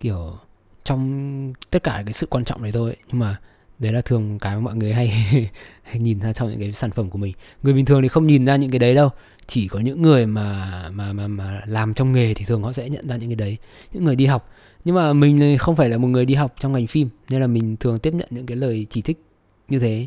kiểu 0.00 0.38
trong 0.84 1.52
tất 1.70 1.82
cả 1.82 2.02
cái 2.04 2.12
sự 2.12 2.26
quan 2.26 2.44
trọng 2.44 2.62
này 2.62 2.72
thôi. 2.72 2.96
Nhưng 3.08 3.18
mà 3.18 3.40
đấy 3.78 3.92
là 3.92 4.00
thường 4.00 4.38
cái 4.38 4.54
mà 4.54 4.60
mọi 4.60 4.74
người 4.76 4.92
hay 4.92 5.08
hay 5.82 5.98
nhìn 5.98 6.20
ra 6.20 6.32
trong 6.32 6.50
những 6.50 6.60
cái 6.60 6.72
sản 6.72 6.90
phẩm 6.90 7.10
của 7.10 7.18
mình. 7.18 7.34
Người 7.62 7.74
bình 7.74 7.84
thường 7.84 8.02
thì 8.02 8.08
không 8.08 8.26
nhìn 8.26 8.44
ra 8.44 8.56
những 8.56 8.70
cái 8.70 8.78
đấy 8.78 8.94
đâu 8.94 9.10
chỉ 9.46 9.68
có 9.68 9.80
những 9.80 10.02
người 10.02 10.26
mà 10.26 10.88
mà 10.92 11.12
mà 11.12 11.28
mà 11.28 11.60
làm 11.66 11.94
trong 11.94 12.12
nghề 12.12 12.34
thì 12.34 12.44
thường 12.44 12.62
họ 12.62 12.72
sẽ 12.72 12.88
nhận 12.88 13.08
ra 13.08 13.16
những 13.16 13.28
cái 13.28 13.36
đấy, 13.36 13.58
những 13.92 14.04
người 14.04 14.16
đi 14.16 14.26
học. 14.26 14.50
Nhưng 14.84 14.94
mà 14.94 15.12
mình 15.12 15.58
không 15.58 15.76
phải 15.76 15.88
là 15.88 15.98
một 15.98 16.08
người 16.08 16.24
đi 16.24 16.34
học 16.34 16.54
trong 16.60 16.72
ngành 16.72 16.86
phim, 16.86 17.08
nên 17.28 17.40
là 17.40 17.46
mình 17.46 17.76
thường 17.76 17.98
tiếp 17.98 18.14
nhận 18.14 18.28
những 18.30 18.46
cái 18.46 18.56
lời 18.56 18.86
chỉ 18.90 19.02
trích 19.02 19.22
như 19.68 19.78
thế, 19.78 20.06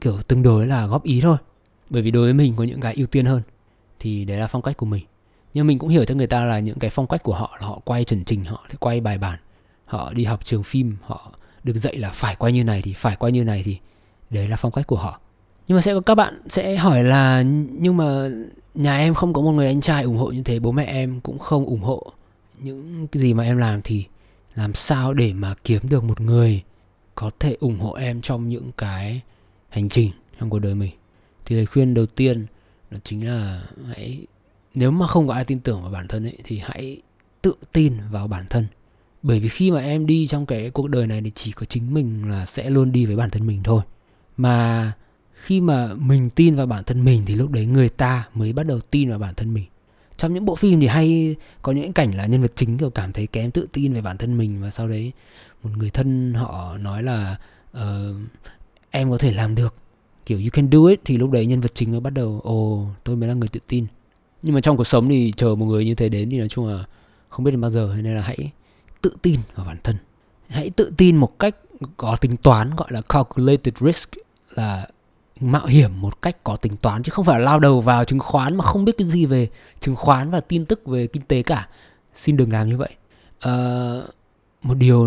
kiểu 0.00 0.22
tương 0.22 0.42
đối 0.42 0.66
là 0.66 0.86
góp 0.86 1.04
ý 1.04 1.20
thôi. 1.20 1.36
Bởi 1.90 2.02
vì 2.02 2.10
đối 2.10 2.22
với 2.22 2.34
mình 2.34 2.54
có 2.56 2.64
những 2.64 2.80
cái 2.80 2.94
ưu 2.94 3.06
tiên 3.06 3.26
hơn, 3.26 3.42
thì 3.98 4.24
đấy 4.24 4.38
là 4.38 4.46
phong 4.46 4.62
cách 4.62 4.76
của 4.76 4.86
mình. 4.86 5.04
Nhưng 5.54 5.66
mình 5.66 5.78
cũng 5.78 5.88
hiểu 5.88 6.04
cho 6.04 6.14
người 6.14 6.26
ta 6.26 6.44
là 6.44 6.58
những 6.58 6.78
cái 6.78 6.90
phong 6.90 7.06
cách 7.06 7.22
của 7.22 7.34
họ 7.34 7.56
là 7.60 7.66
họ 7.66 7.80
quay 7.84 8.04
chuẩn 8.04 8.24
trình 8.24 8.44
họ 8.44 8.66
sẽ 8.68 8.74
quay 8.80 9.00
bài 9.00 9.18
bản, 9.18 9.38
họ 9.84 10.12
đi 10.12 10.24
học 10.24 10.44
trường 10.44 10.62
phim, 10.62 10.96
họ 11.02 11.32
được 11.64 11.76
dạy 11.76 11.96
là 11.96 12.10
phải 12.10 12.36
quay 12.36 12.52
như 12.52 12.64
này 12.64 12.82
thì, 12.82 12.92
phải 12.92 13.16
quay 13.16 13.32
như 13.32 13.44
này 13.44 13.62
thì, 13.64 13.78
đấy 14.30 14.48
là 14.48 14.56
phong 14.56 14.72
cách 14.72 14.86
của 14.86 14.96
họ. 14.96 15.20
Nhưng 15.66 15.76
mà 15.76 15.82
sẽ 15.82 15.94
có 15.94 16.00
các 16.00 16.14
bạn 16.14 16.42
sẽ 16.48 16.76
hỏi 16.76 17.04
là, 17.04 17.42
nhưng 17.70 17.96
mà 17.96 18.28
nhà 18.78 18.98
em 18.98 19.14
không 19.14 19.32
có 19.32 19.42
một 19.42 19.52
người 19.52 19.66
anh 19.66 19.80
trai 19.80 20.02
ủng 20.02 20.16
hộ 20.16 20.26
như 20.30 20.42
thế, 20.42 20.58
bố 20.58 20.72
mẹ 20.72 20.84
em 20.84 21.20
cũng 21.20 21.38
không 21.38 21.64
ủng 21.64 21.80
hộ. 21.80 22.12
Những 22.58 23.06
cái 23.06 23.22
gì 23.22 23.34
mà 23.34 23.44
em 23.44 23.56
làm 23.56 23.80
thì 23.84 24.04
làm 24.54 24.74
sao 24.74 25.14
để 25.14 25.32
mà 25.32 25.54
kiếm 25.64 25.88
được 25.88 26.04
một 26.04 26.20
người 26.20 26.62
có 27.14 27.30
thể 27.40 27.56
ủng 27.60 27.78
hộ 27.78 27.92
em 27.92 28.20
trong 28.20 28.48
những 28.48 28.70
cái 28.76 29.20
hành 29.68 29.88
trình 29.88 30.10
trong 30.40 30.50
cuộc 30.50 30.58
đời 30.58 30.74
mình? 30.74 30.92
Thì 31.44 31.56
lời 31.56 31.66
khuyên 31.66 31.94
đầu 31.94 32.06
tiên 32.06 32.46
đó 32.90 32.98
chính 33.04 33.26
là 33.26 33.62
hãy, 33.86 34.26
nếu 34.74 34.90
mà 34.90 35.06
không 35.06 35.28
có 35.28 35.34
ai 35.34 35.44
tin 35.44 35.60
tưởng 35.60 35.82
vào 35.82 35.90
bản 35.90 36.08
thân 36.08 36.26
ấy, 36.26 36.38
thì 36.44 36.58
hãy 36.58 37.00
tự 37.42 37.54
tin 37.72 37.94
vào 38.10 38.28
bản 38.28 38.44
thân. 38.50 38.66
Bởi 39.22 39.40
vì 39.40 39.48
khi 39.48 39.70
mà 39.70 39.80
em 39.80 40.06
đi 40.06 40.26
trong 40.26 40.46
cái 40.46 40.70
cuộc 40.70 40.88
đời 40.88 41.06
này 41.06 41.20
thì 41.24 41.30
chỉ 41.34 41.52
có 41.52 41.66
chính 41.66 41.94
mình 41.94 42.30
là 42.30 42.46
sẽ 42.46 42.70
luôn 42.70 42.92
đi 42.92 43.06
với 43.06 43.16
bản 43.16 43.30
thân 43.30 43.46
mình 43.46 43.62
thôi. 43.62 43.82
Mà 44.36 44.92
khi 45.42 45.60
mà 45.60 45.94
mình 45.94 46.30
tin 46.30 46.56
vào 46.56 46.66
bản 46.66 46.84
thân 46.84 47.04
mình 47.04 47.22
thì 47.26 47.34
lúc 47.34 47.50
đấy 47.50 47.66
người 47.66 47.88
ta 47.88 48.28
mới 48.34 48.52
bắt 48.52 48.66
đầu 48.66 48.80
tin 48.80 49.10
vào 49.10 49.18
bản 49.18 49.34
thân 49.34 49.54
mình. 49.54 49.64
Trong 50.16 50.34
những 50.34 50.44
bộ 50.44 50.54
phim 50.54 50.80
thì 50.80 50.86
hay 50.86 51.36
có 51.62 51.72
những 51.72 51.92
cảnh 51.92 52.14
là 52.14 52.26
nhân 52.26 52.42
vật 52.42 52.52
chính 52.54 52.78
kiểu 52.78 52.90
cảm 52.90 53.12
thấy 53.12 53.26
kém 53.26 53.50
tự 53.50 53.68
tin 53.72 53.92
về 53.92 54.00
bản 54.00 54.18
thân 54.18 54.38
mình 54.38 54.62
và 54.62 54.70
sau 54.70 54.88
đấy 54.88 55.12
một 55.62 55.70
người 55.76 55.90
thân 55.90 56.34
họ 56.34 56.76
nói 56.78 57.02
là 57.02 57.36
uh, 57.76 58.16
em 58.90 59.10
có 59.10 59.18
thể 59.18 59.32
làm 59.32 59.54
được. 59.54 59.74
Kiểu 60.26 60.38
you 60.38 60.48
can 60.52 60.70
do 60.70 60.78
it. 60.88 61.00
Thì 61.04 61.16
lúc 61.16 61.30
đấy 61.30 61.46
nhân 61.46 61.60
vật 61.60 61.72
chính 61.74 61.90
mới 61.90 62.00
bắt 62.00 62.10
đầu 62.10 62.40
ồ 62.44 62.82
oh, 62.82 62.88
tôi 63.04 63.16
mới 63.16 63.28
là 63.28 63.34
người 63.34 63.48
tự 63.48 63.60
tin. 63.68 63.86
Nhưng 64.42 64.54
mà 64.54 64.60
trong 64.60 64.76
cuộc 64.76 64.86
sống 64.86 65.08
thì 65.08 65.32
chờ 65.36 65.54
một 65.54 65.66
người 65.66 65.84
như 65.84 65.94
thế 65.94 66.08
đến 66.08 66.30
thì 66.30 66.38
nói 66.38 66.48
chung 66.48 66.66
là 66.66 66.84
không 67.28 67.44
biết 67.44 67.50
đến 67.50 67.60
bao 67.60 67.70
giờ 67.70 67.94
nên 68.02 68.14
là 68.14 68.22
hãy 68.22 68.50
tự 69.02 69.16
tin 69.22 69.40
vào 69.54 69.66
bản 69.66 69.76
thân. 69.84 69.96
Hãy 70.48 70.70
tự 70.70 70.92
tin 70.96 71.16
một 71.16 71.38
cách 71.38 71.56
có 71.96 72.16
tính 72.16 72.36
toán 72.36 72.76
gọi 72.76 72.88
là 72.90 73.00
calculated 73.00 73.74
risk 73.80 74.10
là 74.54 74.86
mạo 75.40 75.66
hiểm 75.66 76.00
một 76.00 76.22
cách 76.22 76.44
có 76.44 76.56
tính 76.56 76.76
toán 76.76 77.02
chứ 77.02 77.10
không 77.10 77.24
phải 77.24 77.40
lao 77.40 77.60
đầu 77.60 77.80
vào 77.80 78.04
chứng 78.04 78.18
khoán 78.18 78.56
mà 78.56 78.64
không 78.64 78.84
biết 78.84 78.92
cái 78.98 79.06
gì 79.06 79.26
về 79.26 79.48
chứng 79.80 79.96
khoán 79.96 80.30
và 80.30 80.40
tin 80.40 80.64
tức 80.64 80.86
về 80.86 81.06
kinh 81.06 81.22
tế 81.22 81.42
cả. 81.42 81.68
Xin 82.14 82.36
đừng 82.36 82.52
làm 82.52 82.68
như 82.68 82.76
vậy. 82.76 82.90
À, 83.40 83.52
một 84.62 84.74
điều 84.74 85.04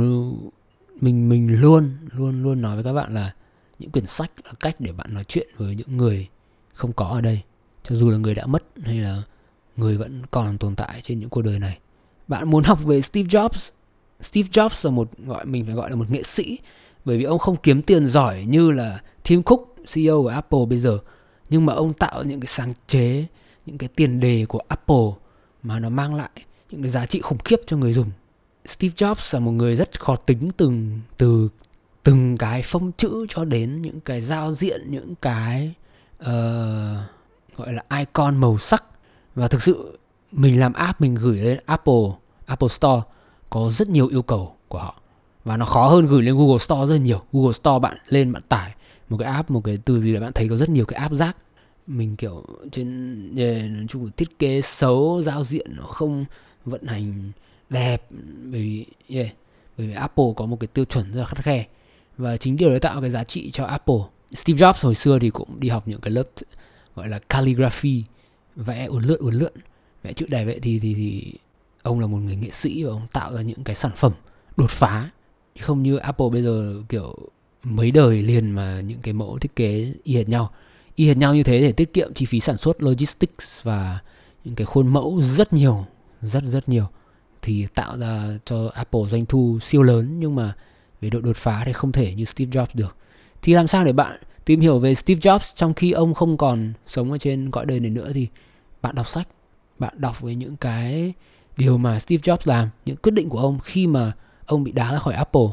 mình 1.01 1.29
mình 1.29 1.61
luôn 1.61 1.97
luôn 2.11 2.43
luôn 2.43 2.61
nói 2.61 2.75
với 2.75 2.83
các 2.83 2.93
bạn 2.93 3.11
là 3.11 3.33
những 3.79 3.91
quyển 3.91 4.05
sách 4.05 4.31
là 4.45 4.51
cách 4.59 4.75
để 4.79 4.91
bạn 4.91 5.13
nói 5.13 5.23
chuyện 5.23 5.47
với 5.57 5.75
những 5.75 5.97
người 5.97 6.27
không 6.73 6.93
có 6.93 7.05
ở 7.05 7.21
đây. 7.21 7.41
Cho 7.83 7.95
dù 7.95 8.11
là 8.11 8.17
người 8.17 8.35
đã 8.35 8.45
mất 8.45 8.63
hay 8.83 8.97
là 8.97 9.23
người 9.77 9.97
vẫn 9.97 10.21
còn 10.31 10.57
tồn 10.57 10.75
tại 10.75 10.99
trên 11.01 11.19
những 11.19 11.29
cuộc 11.29 11.41
đời 11.41 11.59
này. 11.59 11.79
Bạn 12.27 12.49
muốn 12.49 12.63
học 12.63 12.83
về 12.83 13.01
Steve 13.01 13.27
Jobs? 13.27 13.69
Steve 14.21 14.49
Jobs 14.49 14.89
là 14.89 14.91
một 14.91 15.09
gọi 15.25 15.45
mình 15.45 15.65
phải 15.65 15.75
gọi 15.75 15.89
là 15.89 15.95
một 15.95 16.11
nghệ 16.11 16.23
sĩ. 16.23 16.59
Bởi 17.05 17.17
vì 17.17 17.23
ông 17.23 17.39
không 17.39 17.55
kiếm 17.55 17.81
tiền 17.81 18.07
giỏi 18.07 18.45
như 18.47 18.71
là 18.71 19.01
Tim 19.23 19.43
Cook. 19.43 19.70
CEO 19.93 20.21
của 20.21 20.27
Apple 20.27 20.65
bây 20.69 20.79
giờ. 20.79 20.99
Nhưng 21.49 21.65
mà 21.65 21.73
ông 21.73 21.93
tạo 21.93 22.23
những 22.23 22.39
cái 22.39 22.47
sáng 22.47 22.73
chế 22.87 23.25
những 23.65 23.77
cái 23.77 23.89
tiền 23.95 24.19
đề 24.19 24.45
của 24.45 24.61
Apple 24.67 25.05
mà 25.63 25.79
nó 25.79 25.89
mang 25.89 26.15
lại 26.15 26.29
những 26.69 26.81
cái 26.81 26.89
giá 26.89 27.05
trị 27.05 27.21
khủng 27.21 27.37
khiếp 27.45 27.59
cho 27.65 27.77
người 27.77 27.93
dùng. 27.93 28.09
Steve 28.65 28.93
Jobs 28.95 29.33
là 29.33 29.39
một 29.39 29.51
người 29.51 29.75
rất 29.75 29.99
khó 30.01 30.15
tính 30.15 30.51
từng 30.57 30.99
từ 31.17 31.49
từng 32.03 32.37
cái 32.37 32.61
phông 32.61 32.91
chữ 32.91 33.25
cho 33.29 33.45
đến 33.45 33.81
những 33.81 33.99
cái 33.99 34.21
giao 34.21 34.53
diện 34.53 34.91
những 34.91 35.15
cái 35.15 35.73
uh, 36.21 36.27
gọi 37.57 37.73
là 37.73 37.83
icon 37.97 38.37
màu 38.37 38.57
sắc. 38.57 38.83
Và 39.35 39.47
thực 39.47 39.63
sự 39.63 39.97
mình 40.31 40.59
làm 40.59 40.73
app 40.73 41.01
mình 41.01 41.15
gửi 41.15 41.37
lên 41.37 41.59
Apple 41.65 42.03
Apple 42.45 42.69
Store 42.69 43.01
có 43.49 43.69
rất 43.69 43.89
nhiều 43.89 44.07
yêu 44.07 44.21
cầu 44.21 44.55
của 44.67 44.77
họ. 44.77 44.95
Và 45.43 45.57
nó 45.57 45.65
khó 45.65 45.87
hơn 45.87 46.07
gửi 46.07 46.23
lên 46.23 46.37
Google 46.37 46.57
Store 46.57 46.93
rất 46.93 47.01
nhiều. 47.01 47.21
Google 47.31 47.53
Store 47.53 47.79
bạn 47.79 47.97
lên 48.07 48.31
bạn 48.31 48.43
tải 48.49 48.75
một 49.11 49.17
cái 49.17 49.31
app 49.31 49.51
một 49.51 49.61
cái 49.63 49.77
từ 49.85 50.01
gì 50.01 50.11
là 50.13 50.19
bạn 50.19 50.33
thấy 50.33 50.49
có 50.49 50.57
rất 50.57 50.69
nhiều 50.69 50.85
cái 50.85 50.99
app 50.99 51.15
rác. 51.15 51.37
Mình 51.87 52.15
kiểu 52.15 52.45
trên 52.71 53.75
nói 53.77 53.85
chung 53.89 54.05
là 54.05 54.11
thiết 54.17 54.39
kế 54.39 54.61
xấu 54.61 55.21
giao 55.21 55.43
diện 55.43 55.75
nó 55.75 55.83
không 55.83 56.25
vận 56.65 56.83
hành 56.83 57.31
đẹp 57.69 58.07
bởi 58.43 58.61
vì 58.61 58.85
yeah, 59.07 59.27
bởi 59.77 59.87
vì 59.87 59.93
Apple 59.93 60.25
có 60.35 60.45
một 60.45 60.59
cái 60.59 60.67
tiêu 60.67 60.85
chuẩn 60.85 61.13
rất 61.13 61.19
là 61.19 61.25
khắt 61.25 61.43
khe. 61.43 61.65
Và 62.17 62.37
chính 62.37 62.57
điều 62.57 62.69
đấy 62.69 62.79
tạo 62.79 63.01
cái 63.01 63.09
giá 63.09 63.23
trị 63.23 63.51
cho 63.51 63.65
Apple. 63.65 63.95
Steve 64.31 64.59
Jobs 64.59 64.85
hồi 64.85 64.95
xưa 64.95 65.19
thì 65.19 65.29
cũng 65.29 65.59
đi 65.59 65.69
học 65.69 65.87
những 65.87 66.01
cái 66.01 66.11
lớp 66.11 66.23
gọi 66.95 67.07
là 67.07 67.19
calligraphy 67.19 68.03
vẽ 68.55 68.85
uốn 68.85 69.03
lượn 69.03 69.19
uốn 69.19 69.33
lượn 69.33 69.53
vẽ 70.03 70.13
chữ 70.13 70.25
đẹp 70.29 70.45
vậy 70.45 70.59
thì 70.61 70.79
thì 70.79 70.93
thì 70.93 71.33
ông 71.83 71.99
là 71.99 72.07
một 72.07 72.17
người 72.17 72.35
nghệ 72.35 72.49
sĩ 72.51 72.83
và 72.83 72.91
ông 72.91 73.07
tạo 73.13 73.33
ra 73.33 73.41
những 73.41 73.63
cái 73.63 73.75
sản 73.75 73.91
phẩm 73.95 74.11
đột 74.57 74.69
phá. 74.69 75.09
Không 75.59 75.83
như 75.83 75.97
Apple 75.97 76.27
bây 76.31 76.41
giờ 76.41 76.83
kiểu 76.89 77.15
mấy 77.63 77.91
đời 77.91 78.23
liền 78.23 78.51
mà 78.51 78.81
những 78.81 78.99
cái 79.01 79.13
mẫu 79.13 79.37
thiết 79.39 79.55
kế 79.55 79.93
y 80.03 80.15
hệt 80.15 80.29
nhau. 80.29 80.51
Y 80.95 81.07
hệt 81.07 81.17
nhau 81.17 81.35
như 81.35 81.43
thế 81.43 81.61
để 81.61 81.71
tiết 81.71 81.93
kiệm 81.93 82.13
chi 82.13 82.25
phí 82.25 82.39
sản 82.39 82.57
xuất, 82.57 82.83
logistics 82.83 83.63
và 83.63 83.99
những 84.43 84.55
cái 84.55 84.65
khuôn 84.65 84.87
mẫu 84.87 85.21
rất 85.21 85.53
nhiều, 85.53 85.85
rất 86.21 86.43
rất 86.43 86.69
nhiều. 86.69 86.87
Thì 87.41 87.67
tạo 87.75 87.97
ra 87.97 88.37
cho 88.45 88.71
Apple 88.73 89.01
doanh 89.09 89.25
thu 89.25 89.59
siêu 89.61 89.83
lớn 89.83 90.19
nhưng 90.19 90.35
mà 90.35 90.53
về 91.01 91.09
độ 91.09 91.21
đột 91.21 91.37
phá 91.37 91.63
thì 91.65 91.73
không 91.73 91.91
thể 91.91 92.15
như 92.15 92.25
Steve 92.25 92.51
Jobs 92.51 92.67
được. 92.73 92.95
Thì 93.41 93.53
làm 93.53 93.67
sao 93.67 93.85
để 93.85 93.93
bạn 93.93 94.19
tìm 94.45 94.59
hiểu 94.59 94.79
về 94.79 94.95
Steve 94.95 95.19
Jobs 95.19 95.53
trong 95.55 95.73
khi 95.73 95.91
ông 95.91 96.13
không 96.13 96.37
còn 96.37 96.73
sống 96.87 97.11
ở 97.11 97.17
trên 97.17 97.51
cõi 97.51 97.65
đời 97.65 97.79
này 97.79 97.89
nữa 97.89 98.11
thì 98.13 98.27
bạn 98.81 98.95
đọc 98.95 99.09
sách, 99.09 99.27
bạn 99.79 99.93
đọc 99.97 100.21
về 100.21 100.35
những 100.35 100.55
cái 100.55 101.13
điều 101.57 101.77
mà 101.77 101.99
Steve 101.99 102.21
Jobs 102.21 102.37
làm, 102.45 102.69
những 102.85 102.97
quyết 102.97 103.11
định 103.11 103.29
của 103.29 103.39
ông 103.39 103.59
khi 103.59 103.87
mà 103.87 104.11
ông 104.45 104.63
bị 104.63 104.71
đá 104.71 104.91
ra 104.91 104.99
khỏi 104.99 105.13
Apple, 105.13 105.47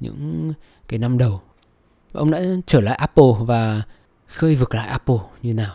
những 0.00 0.52
cái 0.88 0.98
năm 0.98 1.18
đầu 1.18 1.40
ông 2.16 2.30
đã 2.30 2.40
trở 2.66 2.80
lại 2.80 2.94
Apple 2.94 3.32
và 3.40 3.82
khơi 4.26 4.56
vực 4.56 4.74
lại 4.74 4.88
Apple 4.88 5.16
như 5.42 5.54
nào? 5.54 5.74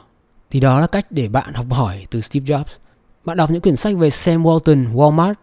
Thì 0.50 0.60
đó 0.60 0.80
là 0.80 0.88
cách 0.88 1.12
để 1.12 1.28
bạn 1.28 1.54
học 1.54 1.66
hỏi 1.70 2.08
từ 2.12 2.22
Steve 2.22 2.46
Jobs. 2.46 2.78
Bạn 3.26 3.38
đọc 3.38 3.52
những 3.52 3.62
quyển 3.62 3.76
sách 3.76 3.98
về 3.98 4.10
Sam 4.10 4.44
Walton, 4.44 4.94
Walmart, 4.94 5.34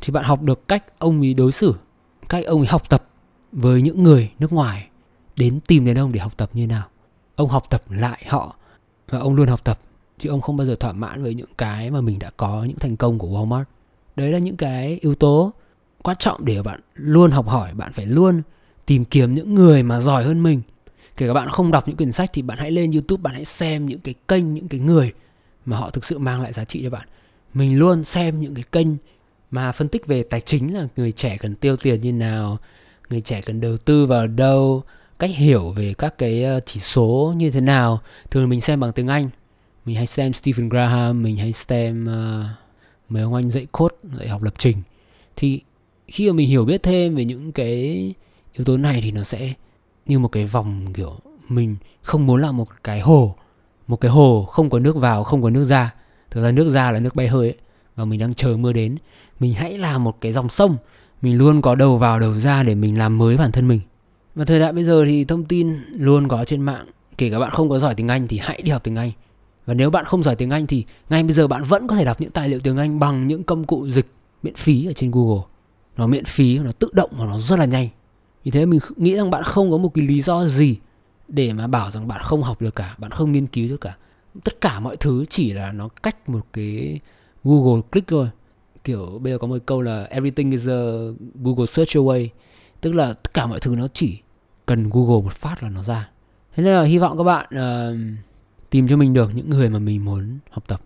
thì 0.00 0.12
bạn 0.12 0.24
học 0.24 0.42
được 0.42 0.68
cách 0.68 0.98
ông 0.98 1.20
ấy 1.20 1.34
đối 1.34 1.52
xử, 1.52 1.74
cách 2.28 2.44
ông 2.44 2.60
ấy 2.60 2.66
học 2.66 2.88
tập 2.88 3.08
với 3.52 3.82
những 3.82 4.02
người 4.02 4.30
nước 4.38 4.52
ngoài, 4.52 4.88
đến 5.36 5.60
tìm 5.66 5.84
đến 5.84 5.98
ông 5.98 6.12
để 6.12 6.20
học 6.20 6.32
tập 6.36 6.50
như 6.52 6.66
nào. 6.66 6.86
Ông 7.36 7.48
học 7.48 7.70
tập 7.70 7.82
lại 7.90 8.24
họ 8.28 8.56
và 9.10 9.18
ông 9.18 9.34
luôn 9.34 9.48
học 9.48 9.64
tập, 9.64 9.78
chứ 10.18 10.30
ông 10.30 10.40
không 10.40 10.56
bao 10.56 10.66
giờ 10.66 10.76
thỏa 10.80 10.92
mãn 10.92 11.22
với 11.22 11.34
những 11.34 11.54
cái 11.58 11.90
mà 11.90 12.00
mình 12.00 12.18
đã 12.18 12.30
có, 12.36 12.64
những 12.64 12.78
thành 12.78 12.96
công 12.96 13.18
của 13.18 13.28
Walmart. 13.28 13.64
Đấy 14.16 14.32
là 14.32 14.38
những 14.38 14.56
cái 14.56 14.98
yếu 15.02 15.14
tố 15.14 15.52
quan 16.02 16.16
trọng 16.20 16.44
để 16.44 16.62
bạn 16.62 16.80
luôn 16.94 17.30
học 17.30 17.48
hỏi, 17.48 17.74
bạn 17.74 17.92
phải 17.92 18.06
luôn 18.06 18.42
tìm 18.86 19.04
kiếm 19.04 19.34
những 19.34 19.54
người 19.54 19.82
mà 19.82 20.00
giỏi 20.00 20.24
hơn 20.24 20.42
mình. 20.42 20.62
Kể 21.16 21.26
cả 21.26 21.32
bạn 21.34 21.48
không 21.48 21.70
đọc 21.70 21.88
những 21.88 21.96
quyển 21.96 22.12
sách 22.12 22.30
thì 22.32 22.42
bạn 22.42 22.58
hãy 22.58 22.70
lên 22.70 22.92
youtube 22.92 23.22
bạn 23.22 23.34
hãy 23.34 23.44
xem 23.44 23.86
những 23.86 24.00
cái 24.00 24.14
kênh 24.28 24.54
những 24.54 24.68
cái 24.68 24.80
người 24.80 25.12
mà 25.64 25.76
họ 25.76 25.90
thực 25.90 26.04
sự 26.04 26.18
mang 26.18 26.42
lại 26.42 26.52
giá 26.52 26.64
trị 26.64 26.80
cho 26.82 26.90
bạn. 26.90 27.08
Mình 27.54 27.78
luôn 27.78 28.04
xem 28.04 28.40
những 28.40 28.54
cái 28.54 28.64
kênh 28.72 28.86
mà 29.50 29.72
phân 29.72 29.88
tích 29.88 30.06
về 30.06 30.22
tài 30.22 30.40
chính 30.40 30.74
là 30.74 30.88
người 30.96 31.12
trẻ 31.12 31.36
cần 31.38 31.54
tiêu 31.54 31.76
tiền 31.76 32.00
như 32.00 32.12
nào 32.12 32.58
người 33.10 33.20
trẻ 33.20 33.40
cần 33.42 33.60
đầu 33.60 33.76
tư 33.76 34.06
vào 34.06 34.26
đâu 34.26 34.82
cách 35.18 35.30
hiểu 35.34 35.70
về 35.70 35.94
các 35.98 36.18
cái 36.18 36.44
ờ, 36.44 36.60
chỉ 36.66 36.80
số 36.80 37.34
như 37.36 37.50
thế 37.50 37.60
nào. 37.60 38.00
Thường 38.30 38.48
mình 38.48 38.60
xem 38.60 38.80
bằng 38.80 38.92
tiếng 38.92 39.08
anh. 39.08 39.30
Mình 39.84 39.96
hay 39.96 40.06
xem 40.06 40.32
Stephen 40.32 40.68
Graham 40.68 41.22
mình 41.22 41.36
hay 41.36 41.52
xem 41.52 42.06
uh, 42.06 42.46
mấy 43.08 43.22
ông 43.22 43.34
anh 43.34 43.50
dạy 43.50 43.66
code 43.72 43.96
dạy 44.18 44.28
học 44.28 44.42
lập 44.42 44.54
trình. 44.58 44.76
Thì 45.36 45.60
khi 46.08 46.30
mà 46.30 46.36
mình 46.36 46.48
hiểu 46.48 46.64
biết 46.64 46.82
thêm 46.82 47.14
về 47.14 47.24
những 47.24 47.52
cái 47.52 48.14
yếu 48.54 48.64
tố 48.64 48.76
này 48.76 49.00
thì 49.02 49.10
nó 49.10 49.22
sẽ 49.22 49.52
như 50.06 50.18
một 50.18 50.28
cái 50.28 50.46
vòng 50.46 50.92
kiểu 50.94 51.18
mình 51.48 51.76
không 52.02 52.26
muốn 52.26 52.40
là 52.40 52.52
một 52.52 52.68
cái 52.84 53.00
hồ, 53.00 53.34
một 53.86 53.96
cái 53.96 54.10
hồ 54.10 54.46
không 54.50 54.70
có 54.70 54.78
nước 54.78 54.96
vào, 54.96 55.24
không 55.24 55.42
có 55.42 55.50
nước 55.50 55.64
ra. 55.64 55.94
Thực 56.30 56.42
ra 56.42 56.50
nước 56.50 56.68
ra 56.68 56.90
là 56.90 57.00
nước 57.00 57.14
bay 57.14 57.28
hơi 57.28 57.48
ấy, 57.48 57.58
và 57.96 58.04
mình 58.04 58.20
đang 58.20 58.34
chờ 58.34 58.56
mưa 58.56 58.72
đến. 58.72 58.96
Mình 59.40 59.54
hãy 59.54 59.78
làm 59.78 60.04
một 60.04 60.20
cái 60.20 60.32
dòng 60.32 60.48
sông, 60.48 60.76
mình 61.22 61.38
luôn 61.38 61.62
có 61.62 61.74
đầu 61.74 61.98
vào, 61.98 62.20
đầu 62.20 62.34
ra 62.34 62.62
để 62.62 62.74
mình 62.74 62.98
làm 62.98 63.18
mới 63.18 63.36
bản 63.36 63.52
thân 63.52 63.68
mình. 63.68 63.80
Và 64.34 64.44
thời 64.44 64.60
đại 64.60 64.72
bây 64.72 64.84
giờ 64.84 65.04
thì 65.06 65.24
thông 65.24 65.44
tin 65.44 65.76
luôn 65.92 66.28
có 66.28 66.44
trên 66.44 66.60
mạng, 66.60 66.86
kể 67.18 67.30
cả 67.30 67.38
bạn 67.38 67.50
không 67.50 67.68
có 67.68 67.78
giỏi 67.78 67.94
tiếng 67.94 68.08
anh 68.08 68.28
thì 68.28 68.38
hãy 68.38 68.62
đi 68.62 68.70
học 68.70 68.84
tiếng 68.84 68.96
anh. 68.96 69.12
Và 69.66 69.74
nếu 69.74 69.90
bạn 69.90 70.04
không 70.04 70.22
giỏi 70.22 70.36
tiếng 70.36 70.50
anh 70.50 70.66
thì 70.66 70.84
ngay 71.08 71.22
bây 71.22 71.32
giờ 71.32 71.46
bạn 71.46 71.62
vẫn 71.62 71.86
có 71.86 71.96
thể 71.96 72.04
đọc 72.04 72.20
những 72.20 72.30
tài 72.30 72.48
liệu 72.48 72.60
tiếng 72.60 72.76
anh 72.76 72.98
bằng 72.98 73.26
những 73.26 73.44
công 73.44 73.64
cụ 73.64 73.88
dịch 73.88 74.06
miễn 74.42 74.54
phí 74.54 74.86
ở 74.86 74.92
trên 74.92 75.10
google. 75.10 75.42
Nó 75.96 76.06
miễn 76.06 76.24
phí, 76.24 76.58
nó 76.58 76.72
tự 76.72 76.88
động 76.92 77.10
và 77.12 77.26
nó 77.26 77.38
rất 77.38 77.58
là 77.58 77.64
nhanh 77.64 77.88
vì 78.44 78.50
thế 78.50 78.66
mình 78.66 78.80
nghĩ 78.96 79.16
rằng 79.16 79.30
bạn 79.30 79.42
không 79.42 79.70
có 79.70 79.78
một 79.78 79.88
cái 79.94 80.06
lý 80.06 80.20
do 80.20 80.46
gì 80.46 80.76
để 81.28 81.52
mà 81.52 81.66
bảo 81.66 81.90
rằng 81.90 82.08
bạn 82.08 82.20
không 82.22 82.42
học 82.42 82.62
được 82.62 82.74
cả 82.74 82.94
bạn 82.98 83.10
không 83.10 83.32
nghiên 83.32 83.46
cứu 83.46 83.68
được 83.68 83.80
cả. 83.80 83.96
Tất 84.44 84.60
cả 84.60 84.80
mọi 84.80 84.96
thứ 84.96 85.24
chỉ 85.28 85.52
là 85.52 85.72
nó 85.72 85.88
cách 85.88 86.28
một 86.28 86.46
cái 86.52 87.00
google 87.44 87.82
click 87.92 88.08
thôi. 88.08 88.28
Kiểu 88.84 89.18
bây 89.22 89.32
giờ 89.32 89.38
có 89.38 89.46
một 89.46 89.58
câu 89.66 89.82
là 89.82 90.04
everything 90.04 90.50
is 90.50 90.68
a 90.68 90.82
google 91.34 91.66
search 91.66 91.96
away. 91.96 92.28
Tức 92.80 92.92
là 92.92 93.12
tất 93.12 93.34
cả 93.34 93.46
mọi 93.46 93.60
thứ 93.60 93.76
nó 93.76 93.88
chỉ 93.92 94.18
cần 94.66 94.90
google 94.90 95.24
một 95.24 95.32
phát 95.32 95.62
là 95.62 95.70
nó 95.70 95.82
ra. 95.82 96.10
Thế 96.54 96.62
nên 96.62 96.74
là 96.74 96.82
hy 96.82 96.98
vọng 96.98 97.18
các 97.18 97.24
bạn 97.24 97.46
uh, 97.54 98.20
tìm 98.70 98.88
cho 98.88 98.96
mình 98.96 99.12
được 99.12 99.30
những 99.34 99.50
người 99.50 99.70
mà 99.70 99.78
mình 99.78 100.04
muốn 100.04 100.38
học 100.50 100.64
tập. 100.66 100.80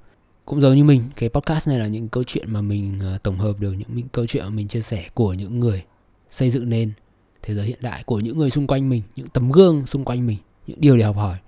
Cũng 0.45 0.61
giống 0.61 0.75
như 0.75 0.85
mình 0.85 1.03
cái 1.17 1.29
podcast 1.29 1.69
này 1.69 1.79
là 1.79 1.87
những 1.87 2.09
câu 2.09 2.25
chuyện 2.27 2.53
mà 2.53 2.61
mình 2.61 3.01
uh, 3.15 3.23
tổng 3.23 3.39
hợp 3.39 3.61
được 3.61 3.73
những, 3.73 3.89
những 3.95 4.09
câu 4.09 4.27
chuyện 4.27 4.45
mà 4.45 4.51
mình 4.51 4.69
chia 4.69 4.83
sẻ 4.83 5.09
của 5.15 5.35
những 5.35 5.61
người 5.61 5.85
xây 6.31 6.51
dựng 6.51 6.71
nên 6.71 6.93
thế 7.43 7.55
giới 7.55 7.67
hiện 7.67 7.79
đại 7.83 8.03
của 8.03 8.21
những 8.21 8.39
người 8.39 8.51
xung 8.51 8.67
quanh 8.67 8.89
mình, 8.89 9.03
những 9.17 9.29
tấm 9.29 9.51
gương 9.51 9.87
xung 9.87 10.05
quanh 10.05 10.27
mình, 10.27 10.39
những 10.67 10.81
điều 10.81 10.97
để 10.97 11.05
học 11.05 11.17
hỏi. 11.17 11.39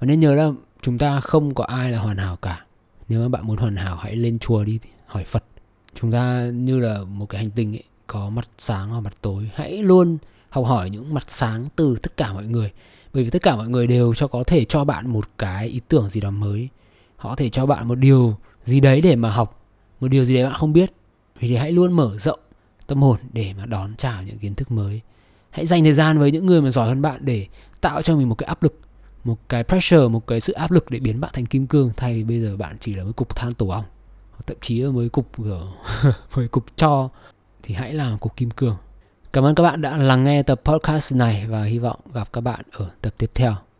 Và 0.00 0.06
nên 0.06 0.20
nhớ 0.20 0.34
là 0.34 0.50
chúng 0.82 0.98
ta 0.98 1.20
không 1.20 1.54
có 1.54 1.64
ai 1.64 1.90
là 1.90 1.98
hoàn 1.98 2.16
hảo 2.16 2.36
cả. 2.36 2.64
Nếu 3.08 3.22
mà 3.22 3.28
bạn 3.28 3.46
muốn 3.46 3.56
hoàn 3.56 3.76
hảo, 3.76 3.96
hãy 3.96 4.16
lên 4.16 4.38
chùa 4.38 4.64
đi, 4.64 4.78
hỏi 5.06 5.24
phật. 5.24 5.44
Chúng 5.94 6.12
ta 6.12 6.50
như 6.54 6.78
là 6.78 7.04
một 7.04 7.26
cái 7.26 7.40
hành 7.40 7.50
tinh 7.50 7.76
ấy, 7.76 7.84
có 8.06 8.30
mặt 8.30 8.48
sáng 8.58 8.92
và 8.92 9.00
mặt 9.00 9.14
tối. 9.20 9.50
Hãy 9.54 9.82
luôn 9.82 10.18
học 10.50 10.66
hỏi 10.66 10.90
những 10.90 11.14
mặt 11.14 11.24
sáng 11.30 11.68
từ 11.76 11.96
tất 12.02 12.16
cả 12.16 12.32
mọi 12.32 12.46
người. 12.46 12.72
Bởi 13.12 13.24
vì 13.24 13.30
tất 13.30 13.42
cả 13.42 13.56
mọi 13.56 13.68
người 13.68 13.86
đều 13.86 14.14
cho 14.14 14.26
có 14.26 14.44
thể 14.44 14.64
cho 14.64 14.84
bạn 14.84 15.12
một 15.12 15.28
cái 15.38 15.68
ý 15.68 15.80
tưởng 15.88 16.10
gì 16.10 16.20
đó 16.20 16.30
mới. 16.30 16.68
Họ 17.16 17.30
có 17.30 17.36
thể 17.36 17.48
cho 17.48 17.66
bạn 17.66 17.88
một 17.88 17.94
điều 17.94 18.36
gì 18.64 18.80
đấy 18.80 19.00
để 19.00 19.16
mà 19.16 19.30
học, 19.30 19.66
một 20.00 20.08
điều 20.08 20.24
gì 20.24 20.34
đấy 20.34 20.44
bạn 20.44 20.54
không 20.58 20.72
biết. 20.72 20.92
Vì 21.40 21.48
thế 21.48 21.56
hãy 21.56 21.72
luôn 21.72 21.92
mở 21.92 22.18
rộng 22.18 22.40
tâm 22.86 23.02
hồn 23.02 23.18
để 23.32 23.54
mà 23.54 23.66
đón 23.66 23.94
chào 23.98 24.22
những 24.22 24.38
kiến 24.38 24.54
thức 24.54 24.70
mới 24.70 25.00
hãy 25.50 25.66
dành 25.66 25.84
thời 25.84 25.92
gian 25.92 26.18
với 26.18 26.32
những 26.32 26.46
người 26.46 26.62
mà 26.62 26.70
giỏi 26.70 26.88
hơn 26.88 27.02
bạn 27.02 27.20
để 27.20 27.46
tạo 27.80 28.02
cho 28.02 28.16
mình 28.16 28.28
một 28.28 28.34
cái 28.34 28.46
áp 28.46 28.62
lực, 28.62 28.80
một 29.24 29.38
cái 29.48 29.64
pressure, 29.64 30.08
một 30.08 30.26
cái 30.26 30.40
sự 30.40 30.52
áp 30.52 30.70
lực 30.70 30.90
để 30.90 30.98
biến 30.98 31.20
bạn 31.20 31.30
thành 31.34 31.46
kim 31.46 31.66
cương, 31.66 31.90
thay 31.96 32.14
vì 32.14 32.24
bây 32.24 32.40
giờ 32.40 32.56
bạn 32.56 32.76
chỉ 32.80 32.94
là 32.94 33.04
một 33.04 33.12
cục 33.16 33.36
than 33.36 33.54
tổ 33.54 33.68
ong 33.68 33.84
thậm 34.48 34.56
chí 34.60 34.80
là 34.80 34.90
mới 34.90 35.08
cục 35.08 35.26
với 36.30 36.48
cục 36.50 36.64
cho 36.76 37.08
thì 37.62 37.74
hãy 37.74 37.94
làm 37.94 38.18
cục 38.18 38.36
kim 38.36 38.50
cương. 38.50 38.76
Cảm 39.32 39.44
ơn 39.44 39.54
các 39.54 39.62
bạn 39.62 39.80
đã 39.80 39.96
lắng 39.96 40.24
nghe 40.24 40.42
tập 40.42 40.60
podcast 40.64 41.14
này 41.14 41.46
và 41.48 41.64
hy 41.64 41.78
vọng 41.78 42.00
gặp 42.14 42.32
các 42.32 42.40
bạn 42.40 42.60
ở 42.72 42.90
tập 43.00 43.14
tiếp 43.18 43.30
theo. 43.34 43.54